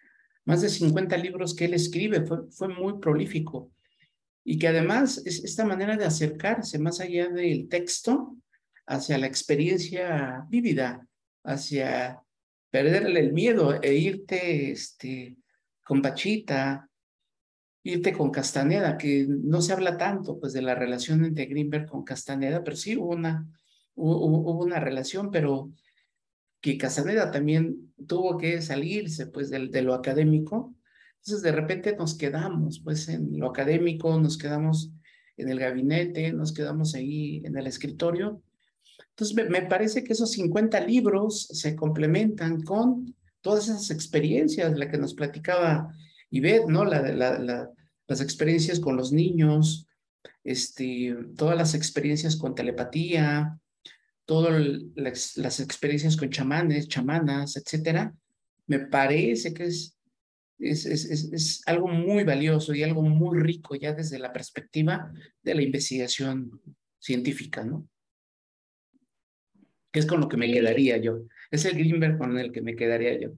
más 0.45 0.63
de 0.63 0.69
50 0.69 1.17
libros 1.19 1.55
que 1.55 1.67
él 1.67 1.75
escribe, 1.75 2.27
fue, 2.27 2.51
fue 2.51 2.67
muy 2.67 2.99
prolífico. 2.99 3.71
Y 4.45 4.59
que 4.59 4.69
además 4.69 5.23
es 5.25 5.43
esta 5.43 5.65
manera 5.65 5.97
de 5.97 6.05
acercarse 6.05 6.79
más 6.79 7.01
allá 7.01 7.29
del 7.29 7.69
texto 7.69 8.37
hacia 8.87 9.19
la 9.19 9.27
experiencia 9.27 10.45
vívida, 10.51 11.07
hacia 11.43 12.23
perderle 12.71 13.21
el 13.21 13.33
miedo 13.33 13.81
e 13.81 13.95
irte 13.95 14.71
este, 14.73 15.37
con 15.83 16.03
Pachita, 16.03 16.89
irte 17.85 18.13
con 18.13 18.31
Castaneda, 18.31 18.97
que 18.97 19.27
no 19.29 19.61
se 19.61 19.73
habla 19.73 19.97
tanto 19.97 20.41
pues 20.41 20.53
de 20.53 20.63
la 20.63 20.75
relación 20.75 21.25
entre 21.25 21.47
Greenberg 21.47 21.87
con 21.87 22.03
Castaneda, 22.03 22.65
pero 22.65 22.77
sí 22.77 22.97
hubo 22.97 23.11
una, 23.11 23.47
hubo, 23.95 24.27
hubo 24.27 24.65
una 24.65 24.81
relación, 24.81 25.31
pero 25.31 25.71
que 26.61 26.79
Castaneda 26.79 27.31
también 27.31 27.93
tuvo 28.07 28.39
que 28.39 28.63
salirse 28.63 29.27
pues 29.27 29.51
de, 29.51 29.69
de, 29.69 29.83
lo 29.83 29.93
académico. 29.93 30.75
Entonces 31.25 31.43
de 31.43 31.53
repente 31.53 31.97
nos 31.97 32.17
quedamos 32.17 32.81
pues 32.81 33.09
en 33.09 33.39
lo 33.39 33.49
académico, 33.49 34.21
nos 34.21 34.37
quedamos 34.37 34.93
en 35.37 35.49
el 35.49 35.59
gabinete, 35.59 36.33
nos 36.33 36.53
quedamos 36.53 36.95
ahí 36.95 37.43
en 37.45 37.57
el 37.57 37.67
escritorio 37.67 38.43
entonces, 39.17 39.49
me, 39.49 39.63
parece 39.63 40.03
que 40.03 40.13
esos 40.13 40.33
50 40.33 40.81
libros 40.81 41.47
se 41.47 41.77
complementan 41.77 42.63
con 42.63 43.15
todas 43.41 43.69
esas 43.69 43.91
experiencias, 43.93 44.77
la 44.77 44.91
que 44.91 44.99
nos 44.99 45.15
platicaba 45.15 45.95
Ivette, 46.31 46.67
¿no? 46.67 46.85
La, 46.85 47.01
la, 47.01 47.39
la, 47.39 47.71
las 48.09 48.21
experiencias 48.21 48.81
con 48.81 48.97
los 48.97 49.13
niños, 49.13 49.87
este, 50.43 51.15
todas 51.37 51.57
las 51.57 51.75
experiencias 51.75 52.35
con 52.35 52.57
telepatía, 52.57 53.57
todas 54.25 54.61
las, 54.97 55.37
las, 55.37 55.61
experiencias 55.61 56.17
con 56.17 56.31
chamanes, 56.31 56.89
chamanas, 56.89 57.57
etcétera, 57.57 58.13
me 58.67 58.81
parece 58.81 59.55
que 59.55 59.67
es, 59.67 59.94
es, 60.59 60.87
es, 60.87 61.05
es, 61.33 61.63
algo 61.67 61.89
muy 61.89 62.25
valioso 62.25 62.75
y 62.75 62.83
algo 62.83 63.03
muy 63.03 63.41
rico 63.41 63.75
ya 63.75 63.93
desde 63.93 64.19
la 64.19 64.33
perspectiva 64.33 65.13
de 65.43 65.55
la 65.55 65.63
investigación 65.63 66.61
científica, 66.99 67.65
¿no? 67.65 67.89
que 69.95 70.01
es 70.01 70.07
con 70.07 70.21
lo 70.21 70.29
que 70.29 70.37
me 70.37 70.53
quedaría 70.53 70.97
yo. 70.97 71.21
Es 71.53 71.65
el 71.67 71.79
Greenberg 71.79 72.19
con 72.19 72.37
el 72.37 72.51
que 72.51 72.61
me 72.61 72.75
quedaría 72.75 73.17
yo. 73.17 73.31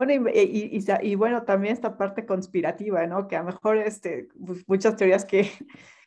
Bueno, 0.00 0.30
y, 0.32 0.38
y, 0.38 0.78
y, 0.78 1.10
y, 1.10 1.14
bueno, 1.14 1.42
también 1.42 1.74
esta 1.74 1.98
parte 1.98 2.24
conspirativa, 2.24 3.06
¿no? 3.06 3.28
Que 3.28 3.36
a 3.36 3.40
lo 3.40 3.48
mejor 3.48 3.76
este, 3.76 4.30
pues, 4.46 4.66
muchas 4.66 4.96
teorías 4.96 5.26
que, 5.26 5.50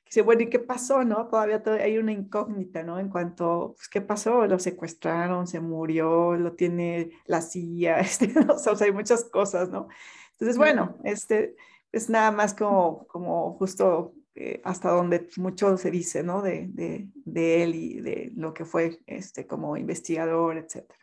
que 0.09 0.23
bueno, 0.23 0.41
¿y 0.41 0.49
qué 0.49 0.57
pasó, 0.57 1.03
no? 1.03 1.27
Todavía, 1.27 1.61
todavía 1.61 1.85
hay 1.85 1.99
una 1.99 2.11
incógnita, 2.11 2.81
¿no? 2.81 2.97
En 2.99 3.09
cuanto, 3.09 3.75
pues, 3.77 3.87
¿qué 3.89 4.01
pasó? 4.01 4.47
Lo 4.47 4.57
secuestraron, 4.57 5.45
se 5.45 5.59
murió, 5.59 6.33
lo 6.35 6.53
tiene 6.53 7.11
la 7.27 7.43
CIA, 7.43 7.99
este, 7.99 8.33
o 8.49 8.57
sea, 8.57 8.73
hay 8.87 8.91
muchas 8.91 9.25
cosas, 9.25 9.69
¿no? 9.69 9.87
Entonces, 10.31 10.57
bueno, 10.57 10.97
este, 11.03 11.55
es 11.91 12.09
nada 12.09 12.31
más 12.31 12.55
como, 12.55 13.05
como 13.05 13.53
justo 13.59 14.15
eh, 14.33 14.59
hasta 14.63 14.89
donde 14.89 15.29
mucho 15.37 15.77
se 15.77 15.91
dice, 15.91 16.23
¿no? 16.23 16.41
De, 16.41 16.67
de, 16.69 17.09
de, 17.25 17.63
él 17.63 17.75
y 17.75 18.01
de 18.01 18.31
lo 18.35 18.55
que 18.55 18.65
fue 18.65 18.99
este, 19.05 19.45
como 19.45 19.77
investigador, 19.77 20.57
etcétera. 20.57 21.02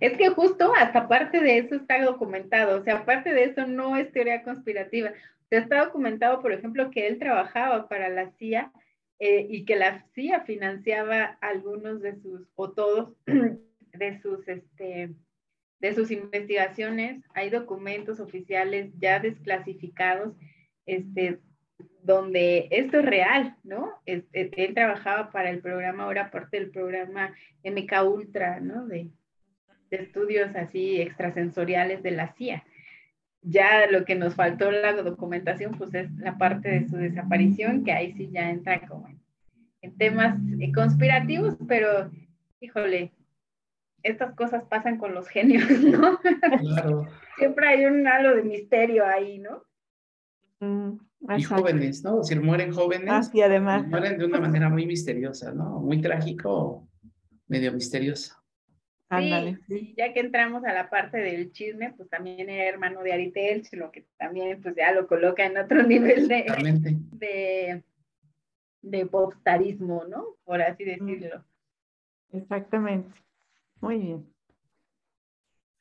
Es 0.00 0.16
que 0.16 0.28
justo 0.30 0.72
hasta 0.74 1.08
parte 1.08 1.40
de 1.40 1.58
eso 1.58 1.74
está 1.74 2.02
documentado, 2.02 2.80
o 2.80 2.84
sea, 2.84 2.98
aparte 2.98 3.32
de 3.32 3.44
eso 3.44 3.66
no 3.66 3.96
es 3.96 4.12
teoría 4.12 4.42
conspirativa. 4.42 5.10
O 5.10 5.48
sea, 5.48 5.60
está 5.60 5.84
documentado, 5.84 6.40
por 6.40 6.52
ejemplo, 6.52 6.90
que 6.90 7.06
él 7.06 7.18
trabajaba 7.18 7.88
para 7.88 8.08
la 8.08 8.30
CIA 8.32 8.72
eh, 9.18 9.46
y 9.48 9.64
que 9.64 9.76
la 9.76 10.06
CIA 10.14 10.42
financiaba 10.42 11.38
algunos 11.40 12.00
de 12.00 12.16
sus, 12.20 12.48
o 12.54 12.70
todos, 12.70 13.14
de 13.26 14.20
sus, 14.20 14.46
este, 14.48 15.10
de 15.80 15.94
sus 15.94 16.10
investigaciones. 16.10 17.22
Hay 17.34 17.50
documentos 17.50 18.20
oficiales 18.20 18.90
ya 18.98 19.18
desclasificados 19.18 20.34
este, 20.86 21.40
donde 22.02 22.68
esto 22.70 23.00
es 23.00 23.04
real, 23.04 23.56
¿no? 23.62 23.92
él 24.06 24.74
trabajaba 24.74 25.30
para 25.30 25.50
el 25.50 25.60
programa, 25.60 26.04
ahora 26.04 26.30
parte 26.30 26.58
del 26.58 26.70
programa 26.70 27.34
MK 27.62 27.92
Ultra, 28.04 28.60
¿no? 28.60 28.86
De, 28.86 29.10
de 29.90 29.98
estudios 29.98 30.54
así 30.54 31.00
extrasensoriales 31.00 32.02
de 32.02 32.10
la 32.12 32.32
CIA. 32.34 32.64
Ya 33.42 33.86
lo 33.90 34.04
que 34.04 34.14
nos 34.14 34.34
faltó 34.34 34.70
la 34.70 34.92
documentación, 34.92 35.72
pues 35.72 35.94
es 35.94 36.10
la 36.18 36.36
parte 36.36 36.68
de 36.68 36.88
su 36.88 36.96
desaparición, 36.96 37.84
que 37.84 37.92
ahí 37.92 38.12
sí 38.12 38.28
ya 38.30 38.50
entra 38.50 38.86
como 38.86 39.08
en, 39.82 39.96
temas 39.96 40.38
eh, 40.60 40.72
conspirativos, 40.72 41.56
pero 41.66 42.10
híjole, 42.60 43.12
estas 44.02 44.34
cosas 44.34 44.64
pasan 44.64 44.98
con 44.98 45.14
los 45.14 45.28
genios, 45.28 45.68
¿no? 45.80 46.18
Claro. 46.58 47.08
Siempre 47.38 47.68
hay 47.68 47.86
un 47.86 48.06
halo 48.06 48.36
de 48.36 48.42
misterio 48.42 49.06
ahí, 49.06 49.38
¿no? 49.38 49.64
Mm, 50.60 50.98
y 51.36 51.42
jóvenes, 51.42 52.04
¿no? 52.04 52.22
Si 52.22 52.38
mueren 52.38 52.72
jóvenes. 52.72 53.08
Ah, 53.10 53.22
sí, 53.22 53.40
además. 53.40 53.86
Mueren 53.86 54.18
de 54.18 54.26
una 54.26 54.40
manera 54.40 54.68
muy 54.68 54.86
misteriosa, 54.86 55.52
¿no? 55.52 55.80
Muy 55.80 56.00
trágico, 56.02 56.86
medio 57.48 57.72
misteriosa. 57.72 58.39
Sí, 59.18 59.94
ya 59.96 60.12
que 60.12 60.20
entramos 60.20 60.64
a 60.64 60.72
la 60.72 60.88
parte 60.88 61.18
del 61.18 61.50
chisme, 61.50 61.92
pues 61.96 62.08
también 62.08 62.48
era 62.48 62.68
hermano 62.68 63.02
de 63.02 63.12
Ari 63.12 63.32
lo 63.72 63.90
que 63.90 64.06
también 64.16 64.62
pues 64.62 64.76
ya 64.76 64.92
lo 64.92 65.08
coloca 65.08 65.44
en 65.44 65.58
otro 65.58 65.82
nivel 65.86 66.28
de, 66.28 66.44
de, 67.10 67.82
de 68.82 69.06
popstarismo, 69.06 70.04
¿no? 70.08 70.36
Por 70.44 70.62
así 70.62 70.84
decirlo. 70.84 71.44
Exactamente. 72.32 73.12
Muy 73.80 73.98
bien. 73.98 74.26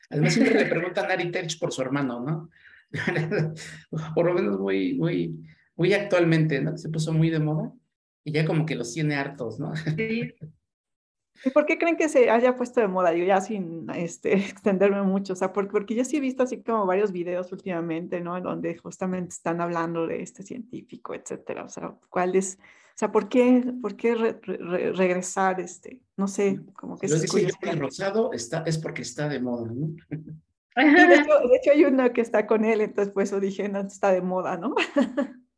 Además 0.09 0.33
siempre 0.33 0.63
le 0.63 0.65
preguntan 0.69 1.11
a 1.11 1.13
Ari 1.13 1.31
Telch 1.31 1.59
por 1.59 1.71
su 1.71 1.83
hermano, 1.83 2.19
¿no? 2.21 2.49
por 4.15 4.25
lo 4.25 4.33
menos 4.33 4.59
muy, 4.59 4.95
muy, 4.95 5.39
muy 5.75 5.93
actualmente, 5.93 6.59
¿no? 6.61 6.79
Se 6.79 6.89
puso 6.89 7.13
muy 7.13 7.29
de 7.29 7.39
moda 7.39 7.71
y 8.23 8.31
ya 8.31 8.43
como 8.43 8.65
que 8.65 8.73
los 8.73 8.91
tiene 8.91 9.15
hartos, 9.15 9.59
¿no? 9.59 9.75
Sí. 9.75 10.33
¿Y 11.45 11.49
por 11.51 11.65
qué 11.65 11.77
creen 11.77 11.97
que 11.97 12.09
se 12.09 12.29
haya 12.29 12.55
puesto 12.55 12.81
de 12.81 12.87
moda? 12.87 13.11
Digo, 13.11 13.25
ya 13.25 13.41
sin 13.41 13.89
este, 13.91 14.33
extenderme 14.35 15.01
mucho, 15.03 15.33
o 15.33 15.35
sea, 15.35 15.53
porque, 15.53 15.71
porque 15.71 15.95
yo 15.95 16.03
sí 16.03 16.17
he 16.17 16.19
visto 16.19 16.43
así 16.43 16.61
como 16.61 16.85
varios 16.85 17.11
videos 17.11 17.51
últimamente, 17.51 18.21
¿no? 18.21 18.39
Donde 18.41 18.77
justamente 18.77 19.29
están 19.29 19.61
hablando 19.61 20.07
de 20.07 20.21
este 20.21 20.43
científico, 20.43 21.13
etcétera. 21.13 21.63
O 21.63 21.69
sea, 21.69 21.95
¿cuál 22.09 22.35
es, 22.35 22.57
o 22.59 22.97
sea, 22.97 23.11
por 23.11 23.29
qué, 23.29 23.73
por 23.81 23.95
qué 23.95 24.15
regresar, 24.15 25.59
este, 25.59 25.99
no 26.17 26.27
sé, 26.27 26.59
como 26.73 26.97
que... 26.97 27.07
Lo 27.07 27.19
dice 27.19 27.47
el 27.61 27.79
Rosado 27.79 28.33
está, 28.33 28.63
es 28.65 28.77
porque 28.77 29.03
está 29.03 29.29
de 29.29 29.39
moda, 29.39 29.71
¿no? 29.71 29.95
de, 30.09 30.25
hecho, 31.15 31.39
de 31.47 31.55
hecho, 31.57 31.71
hay 31.71 31.85
uno 31.85 32.11
que 32.13 32.21
está 32.21 32.45
con 32.45 32.65
él, 32.65 32.81
entonces 32.81 33.13
pues 33.13 33.29
eso 33.29 33.39
dije, 33.39 33.67
no, 33.69 33.79
está 33.79 34.11
de 34.11 34.21
moda, 34.21 34.57
¿no? 34.57 34.75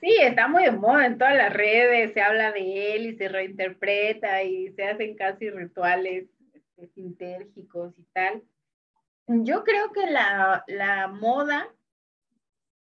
Sí, 0.00 0.16
está 0.18 0.48
muy 0.48 0.64
de 0.64 0.70
moda 0.70 1.04
en 1.04 1.18
todas 1.18 1.36
las 1.36 1.52
redes, 1.52 2.14
se 2.14 2.22
habla 2.22 2.52
de 2.52 2.94
él 2.94 3.06
y 3.06 3.16
se 3.16 3.28
reinterpreta 3.28 4.42
y 4.42 4.72
se 4.72 4.84
hacen 4.84 5.14
casi 5.14 5.50
rituales 5.50 6.26
este, 6.54 6.88
sintérgicos 6.94 7.98
y 7.98 8.04
tal. 8.14 8.42
Yo 9.26 9.62
creo 9.62 9.92
que 9.92 10.06
la, 10.06 10.64
la 10.68 11.08
moda 11.08 11.68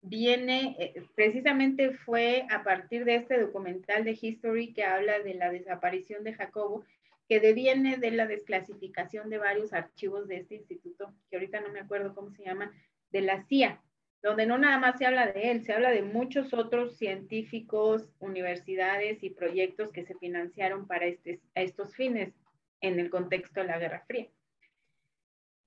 viene, 0.01 0.76
eh, 0.78 1.03
precisamente 1.15 1.91
fue 1.91 2.45
a 2.51 2.63
partir 2.63 3.03
de 3.03 3.15
este 3.15 3.41
documental 3.41 4.03
de 4.03 4.18
History 4.20 4.74
que 4.74 4.84
habla 4.84 5.20
de 5.20 5.34
la 5.34 5.49
desaparición 5.49 6.24
de 6.24 6.34
Jacobo, 6.34 6.86
que 7.28 7.39
deviene 7.39 7.97
de 7.97 8.11
la 8.11 8.28
desclasificación 8.28 9.32
de 9.32 9.39
varios 9.39 9.74
archivos 9.74 10.28
de 10.28 10.38
este 10.38 10.55
instituto, 10.55 11.15
que 11.30 11.38
ahorita 11.38 11.61
no 11.61 11.70
me 11.70 11.80
acuerdo 11.80 12.13
cómo 12.13 12.30
se 12.32 12.43
llama, 12.43 12.72
de 13.09 13.22
la 13.22 13.43
CIA 13.45 13.82
donde 14.22 14.45
no 14.45 14.57
nada 14.57 14.80
más 14.80 14.97
se 14.97 15.05
habla 15.05 15.28
de 15.28 15.51
él, 15.51 15.63
se 15.63 15.74
habla 15.74 15.91
de 15.91 16.01
muchos 16.01 16.53
otros 16.53 16.97
científicos, 16.97 18.09
universidades 18.20 19.24
y 19.24 19.30
proyectos 19.30 19.91
que 19.91 20.05
se 20.05 20.15
financiaron 20.15 20.88
para 20.88 21.05
este, 21.05 21.39
estos 21.55 21.95
fines 21.95 22.34
en 22.82 22.99
el 22.99 23.09
contexto 23.09 23.61
de 23.61 23.68
la 23.68 23.80
Guerra 23.80 24.03
Fría. 24.07 24.28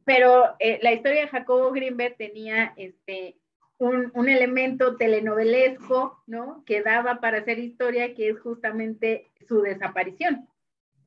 Pero 0.05 0.57
eh, 0.59 0.79
la 0.83 0.93
historia 0.93 1.23
de 1.23 1.29
Jacobo 1.29 1.71
Greenberg 1.71 2.17
tenía 2.17 2.73
este, 2.77 3.37
un, 3.79 4.11
un, 4.15 4.29
elemento 4.29 4.97
telenovelesco, 4.97 6.23
¿no? 6.27 6.65
Que 6.65 6.83
daba 6.83 7.21
para 7.21 7.39
hacer 7.39 7.59
historia, 7.59 8.15
que 8.15 8.31
es 8.31 8.41
justamente 8.41 9.31
su 9.47 9.63
desaparición. 9.63 10.49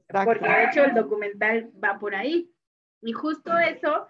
Porque 0.07 0.47
de 0.47 0.63
hecho 0.65 0.85
el 0.85 0.93
documental 0.93 1.71
va 1.83 1.99
por 1.99 2.15
ahí. 2.15 2.51
Y 3.01 3.11
justo 3.13 3.57
eso 3.57 4.07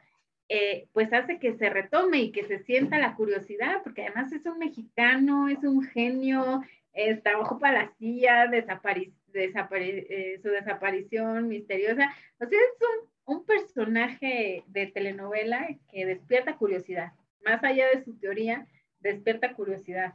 eh, 0.49 0.87
pues 0.91 1.11
hace 1.13 1.39
que 1.39 1.57
se 1.57 1.69
retome 1.69 2.19
y 2.19 2.31
que 2.31 2.43
se 2.43 2.59
sienta 2.63 2.97
la 2.97 3.15
curiosidad, 3.15 3.81
porque 3.83 4.03
además 4.03 4.31
es 4.31 4.45
un 4.45 4.59
mexicano, 4.59 5.47
es 5.47 5.63
un 5.63 5.83
genio, 5.83 6.61
está 6.93 7.37
bajo 7.37 7.59
para 7.59 7.83
la 7.83 7.93
silla, 7.97 8.45
eh, 8.45 10.39
su 10.41 10.49
desaparición 10.49 11.47
misteriosa. 11.47 12.13
O 12.39 12.45
sea, 12.45 12.59
es 12.59 13.05
un, 13.25 13.37
un, 13.37 13.45
personaje 13.45 14.63
de 14.67 14.87
telenovela 14.87 15.67
que 15.91 16.05
despierta 16.05 16.57
curiosidad. 16.57 17.13
Más 17.45 17.63
allá 17.63 17.87
de 17.93 18.03
su 18.03 18.17
teoría, 18.17 18.67
despierta 18.99 19.53
curiosidad. 19.53 20.13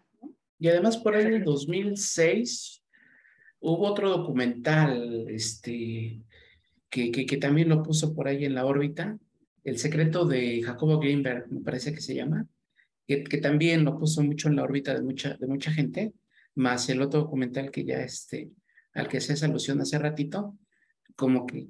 Y 0.58 0.68
además 0.68 0.96
por 0.96 1.14
ahí 1.14 1.26
en 1.26 1.34
el 1.34 1.44
2006 1.44 2.84
hubo 3.60 3.86
otro 3.86 4.10
documental 4.10 5.26
este, 5.28 6.22
que, 6.90 7.10
que, 7.10 7.26
que 7.26 7.36
también 7.36 7.68
lo 7.68 7.82
puso 7.82 8.14
por 8.14 8.28
ahí 8.28 8.44
en 8.44 8.54
la 8.54 8.66
órbita, 8.66 9.18
el 9.68 9.78
secreto 9.78 10.24
de 10.26 10.62
Jacobo 10.62 10.98
Greenberg, 10.98 11.50
me 11.52 11.60
parece 11.60 11.92
que 11.92 12.00
se 12.00 12.14
llama, 12.14 12.46
que, 13.06 13.22
también 13.38 13.84
lo 13.84 13.98
puso 13.98 14.22
mucho 14.22 14.48
en 14.48 14.56
la 14.56 14.64
órbita 14.64 14.94
de 14.94 15.02
mucha, 15.02 15.34
de 15.36 15.46
mucha 15.46 15.70
gente, 15.70 16.12
más 16.54 16.88
el 16.88 17.00
otro 17.00 17.20
documental 17.20 17.70
que 17.70 17.84
ya, 17.84 18.02
este, 18.02 18.50
al 18.94 19.08
que 19.08 19.20
se 19.20 19.32
hace 19.32 19.46
alusión 19.46 19.80
hace 19.80 19.98
ratito, 19.98 20.58
como 21.16 21.46
que, 21.46 21.68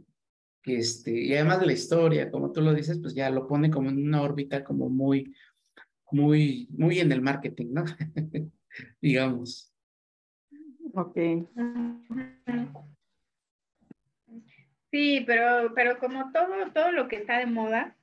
que 0.62 0.78
este, 0.78 1.12
y 1.12 1.34
además 1.34 1.60
de 1.60 1.66
la 1.66 1.72
historia, 1.72 2.30
como 2.30 2.52
tú 2.52 2.60
lo 2.60 2.74
dices, 2.74 2.98
pues 3.00 3.14
ya 3.14 3.30
lo 3.30 3.46
pone 3.46 3.70
como 3.70 3.90
en 3.90 4.04
una 4.04 4.22
órbita 4.22 4.64
como 4.64 4.88
muy, 4.88 5.34
muy, 6.10 6.68
muy 6.72 7.00
en 7.00 7.12
el 7.12 7.22
marketing, 7.22 7.72
¿no? 7.72 7.84
Digamos. 9.00 9.72
Ok. 10.94 11.16
Sí, 14.90 15.22
pero, 15.26 15.72
pero 15.74 15.98
como 15.98 16.32
todo, 16.32 16.72
todo 16.72 16.92
lo 16.92 17.08
que 17.08 17.16
está 17.16 17.38
de 17.38 17.46
moda, 17.46 17.96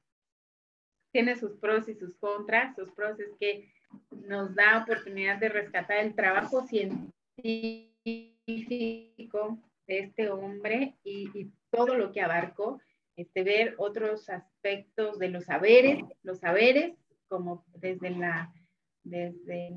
tiene 1.11 1.36
sus 1.38 1.57
pros 1.57 1.88
y 1.88 1.95
sus 1.95 2.15
contras. 2.17 2.75
Sus 2.75 2.91
pros 2.91 3.19
es 3.19 3.29
que 3.39 3.71
nos 4.11 4.53
da 4.53 4.83
oportunidad 4.83 5.38
de 5.38 5.49
rescatar 5.49 5.99
el 5.99 6.13
trabajo 6.13 6.67
científico 6.67 7.93
de 9.88 9.99
este 9.99 10.29
hombre 10.29 10.95
y, 11.03 11.51
todo 11.71 11.95
lo 11.95 12.13
que 12.13 12.21
abarcó, 12.21 12.79
este, 13.17 13.43
ver 13.43 13.75
otros 13.77 14.29
aspectos 14.29 15.19
de 15.19 15.27
los 15.27 15.43
saberes, 15.43 16.03
los 16.23 16.39
saberes, 16.39 16.95
como 17.27 17.65
desde, 17.73 18.11
la, 18.11 18.53
desde 19.03 19.73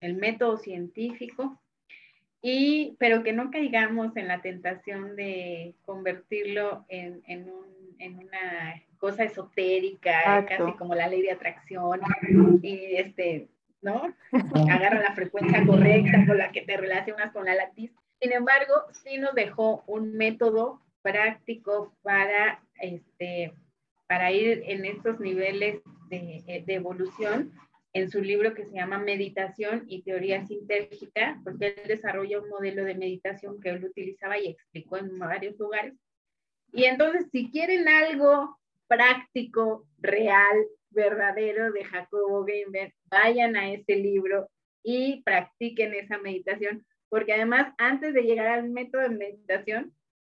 el 0.00 0.14
método 0.14 0.56
científico, 0.56 1.60
y, 2.46 2.94
pero 2.98 3.22
que 3.22 3.32
no 3.32 3.50
caigamos 3.50 4.14
en 4.18 4.28
la 4.28 4.42
tentación 4.42 5.16
de 5.16 5.74
convertirlo 5.86 6.84
en, 6.90 7.22
en, 7.26 7.48
un, 7.48 7.64
en 7.98 8.18
una 8.18 8.82
cosa 8.98 9.24
esotérica, 9.24 10.44
casi 10.46 10.72
como 10.74 10.94
la 10.94 11.08
ley 11.08 11.22
de 11.22 11.30
atracción, 11.30 12.02
y 12.60 12.96
este, 12.96 13.48
¿no? 13.80 14.14
Agarra 14.70 15.00
la 15.00 15.14
frecuencia 15.14 15.64
correcta 15.64 16.26
con 16.26 16.36
la 16.36 16.52
que 16.52 16.60
te 16.60 16.76
relacionas 16.76 17.32
con 17.32 17.46
la 17.46 17.54
latiz. 17.54 17.90
Sin 18.20 18.32
embargo, 18.32 18.74
sí 18.92 19.16
nos 19.16 19.34
dejó 19.34 19.82
un 19.86 20.12
método 20.12 20.82
práctico 21.00 21.94
para, 22.02 22.60
este, 22.78 23.54
para 24.06 24.32
ir 24.32 24.64
en 24.66 24.84
estos 24.84 25.18
niveles 25.18 25.80
de, 26.10 26.62
de 26.66 26.74
evolución 26.74 27.52
en 27.94 28.10
su 28.10 28.20
libro 28.20 28.54
que 28.54 28.66
se 28.66 28.74
llama 28.74 28.98
Meditación 28.98 29.84
y 29.86 30.02
Teoría 30.02 30.44
Sintérgica, 30.44 31.40
porque 31.44 31.68
él 31.68 31.88
desarrolla 31.88 32.40
un 32.40 32.48
modelo 32.48 32.84
de 32.84 32.96
meditación 32.96 33.60
que 33.60 33.70
él 33.70 33.84
utilizaba 33.84 34.36
y 34.36 34.48
explicó 34.48 34.98
en 34.98 35.16
varios 35.16 35.56
lugares. 35.58 35.94
Y 36.72 36.84
entonces, 36.84 37.28
si 37.30 37.50
quieren 37.52 37.88
algo 37.88 38.58
práctico, 38.88 39.86
real, 39.98 40.66
verdadero 40.90 41.72
de 41.72 41.84
Jacobo 41.84 42.44
Greenberg, 42.44 42.92
vayan 43.04 43.56
a 43.56 43.72
este 43.72 43.94
libro 43.96 44.48
y 44.82 45.22
practiquen 45.22 45.94
esa 45.94 46.18
meditación, 46.18 46.84
porque 47.08 47.32
además, 47.32 47.72
antes 47.78 48.12
de 48.12 48.22
llegar 48.22 48.48
al 48.48 48.68
método 48.70 49.02
de 49.02 49.10
meditación, 49.10 49.94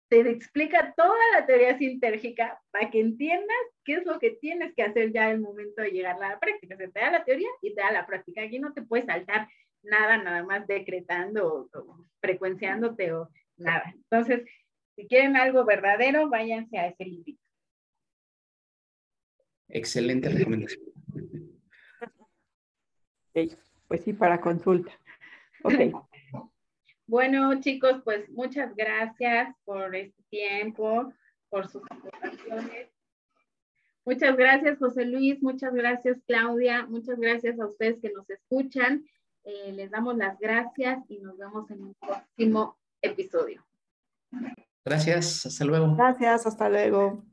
te 0.09 0.21
explica 0.31 0.95
toda 0.97 1.19
la 1.33 1.47
teoría 1.47 1.77
sintérgica 1.79 2.61
para 2.71 2.91
que 2.91 3.01
entiendas 3.01 3.57
qué 3.85 3.95
es 3.95 4.07
lo 4.07 4.19
que 4.19 4.31
tienes 4.31 4.75
que 4.75 4.83
hacer 4.83 5.13
ya 5.13 5.31
en 5.31 5.37
el 5.37 5.41
momento 5.41 5.83
de 5.83 5.91
llegar 5.91 6.17
a 6.17 6.31
la 6.31 6.39
práctica. 6.39 6.77
Se 6.77 6.89
te 6.89 7.01
da 7.01 7.11
la 7.11 7.25
teoría 7.25 7.49
y 7.61 7.75
te 7.75 7.81
da 7.81 7.91
la 7.91 8.07
práctica. 8.07 8.43
Aquí 8.43 8.59
no 8.59 8.73
te 8.73 8.83
puedes 8.83 9.07
saltar 9.07 9.49
nada, 9.83 10.19
nada 10.19 10.45
más 10.45 10.67
decretando 10.67 11.69
o, 11.73 12.07
frecuenciándote 12.21 13.13
o 13.13 13.31
nada. 13.57 13.93
Entonces, 13.95 14.43
si 14.95 15.07
quieren 15.07 15.37
algo 15.37 15.65
verdadero, 15.65 16.29
váyanse 16.29 16.79
a 16.79 16.89
ese 16.89 17.05
libro. 17.05 17.35
Excelente 19.69 20.29
recomendación. 20.29 20.85
pues 23.33 23.59
pues 23.89 24.03
sí, 24.03 24.13
para 24.13 24.41
consulta. 24.41 24.93
Ok. 25.63 25.75
Bueno, 27.07 27.61
chicos, 27.61 28.01
pues 28.05 28.29
muchas 28.31 28.75
gracias 28.75 29.55
por 29.65 29.95
este 29.95 30.23
tiempo, 30.29 31.13
por 31.49 31.69
sus 31.69 31.83
aportaciones. 31.89 32.89
Muchas 34.05 34.37
gracias, 34.37 34.79
José 34.79 35.05
Luis. 35.05 35.43
Muchas 35.43 35.73
gracias, 35.75 36.19
Claudia. 36.27 36.87
Muchas 36.87 37.19
gracias 37.19 37.59
a 37.61 37.67
ustedes 37.67 37.99
que 38.01 38.11
nos 38.11 38.29
escuchan. 38.31 39.05
Eh, 39.45 39.73
les 39.73 39.91
damos 39.91 40.17
las 40.17 40.39
gracias 40.39 40.99
y 41.09 41.19
nos 41.19 41.39
vemos 41.39 41.71
en 41.71 41.83
un 41.85 41.95
próximo 41.95 42.77
episodio. 43.03 43.65
Gracias, 44.85 45.47
hasta 45.47 45.65
luego. 45.65 45.95
Gracias, 45.95 46.47
hasta 46.47 46.69
luego. 46.69 47.25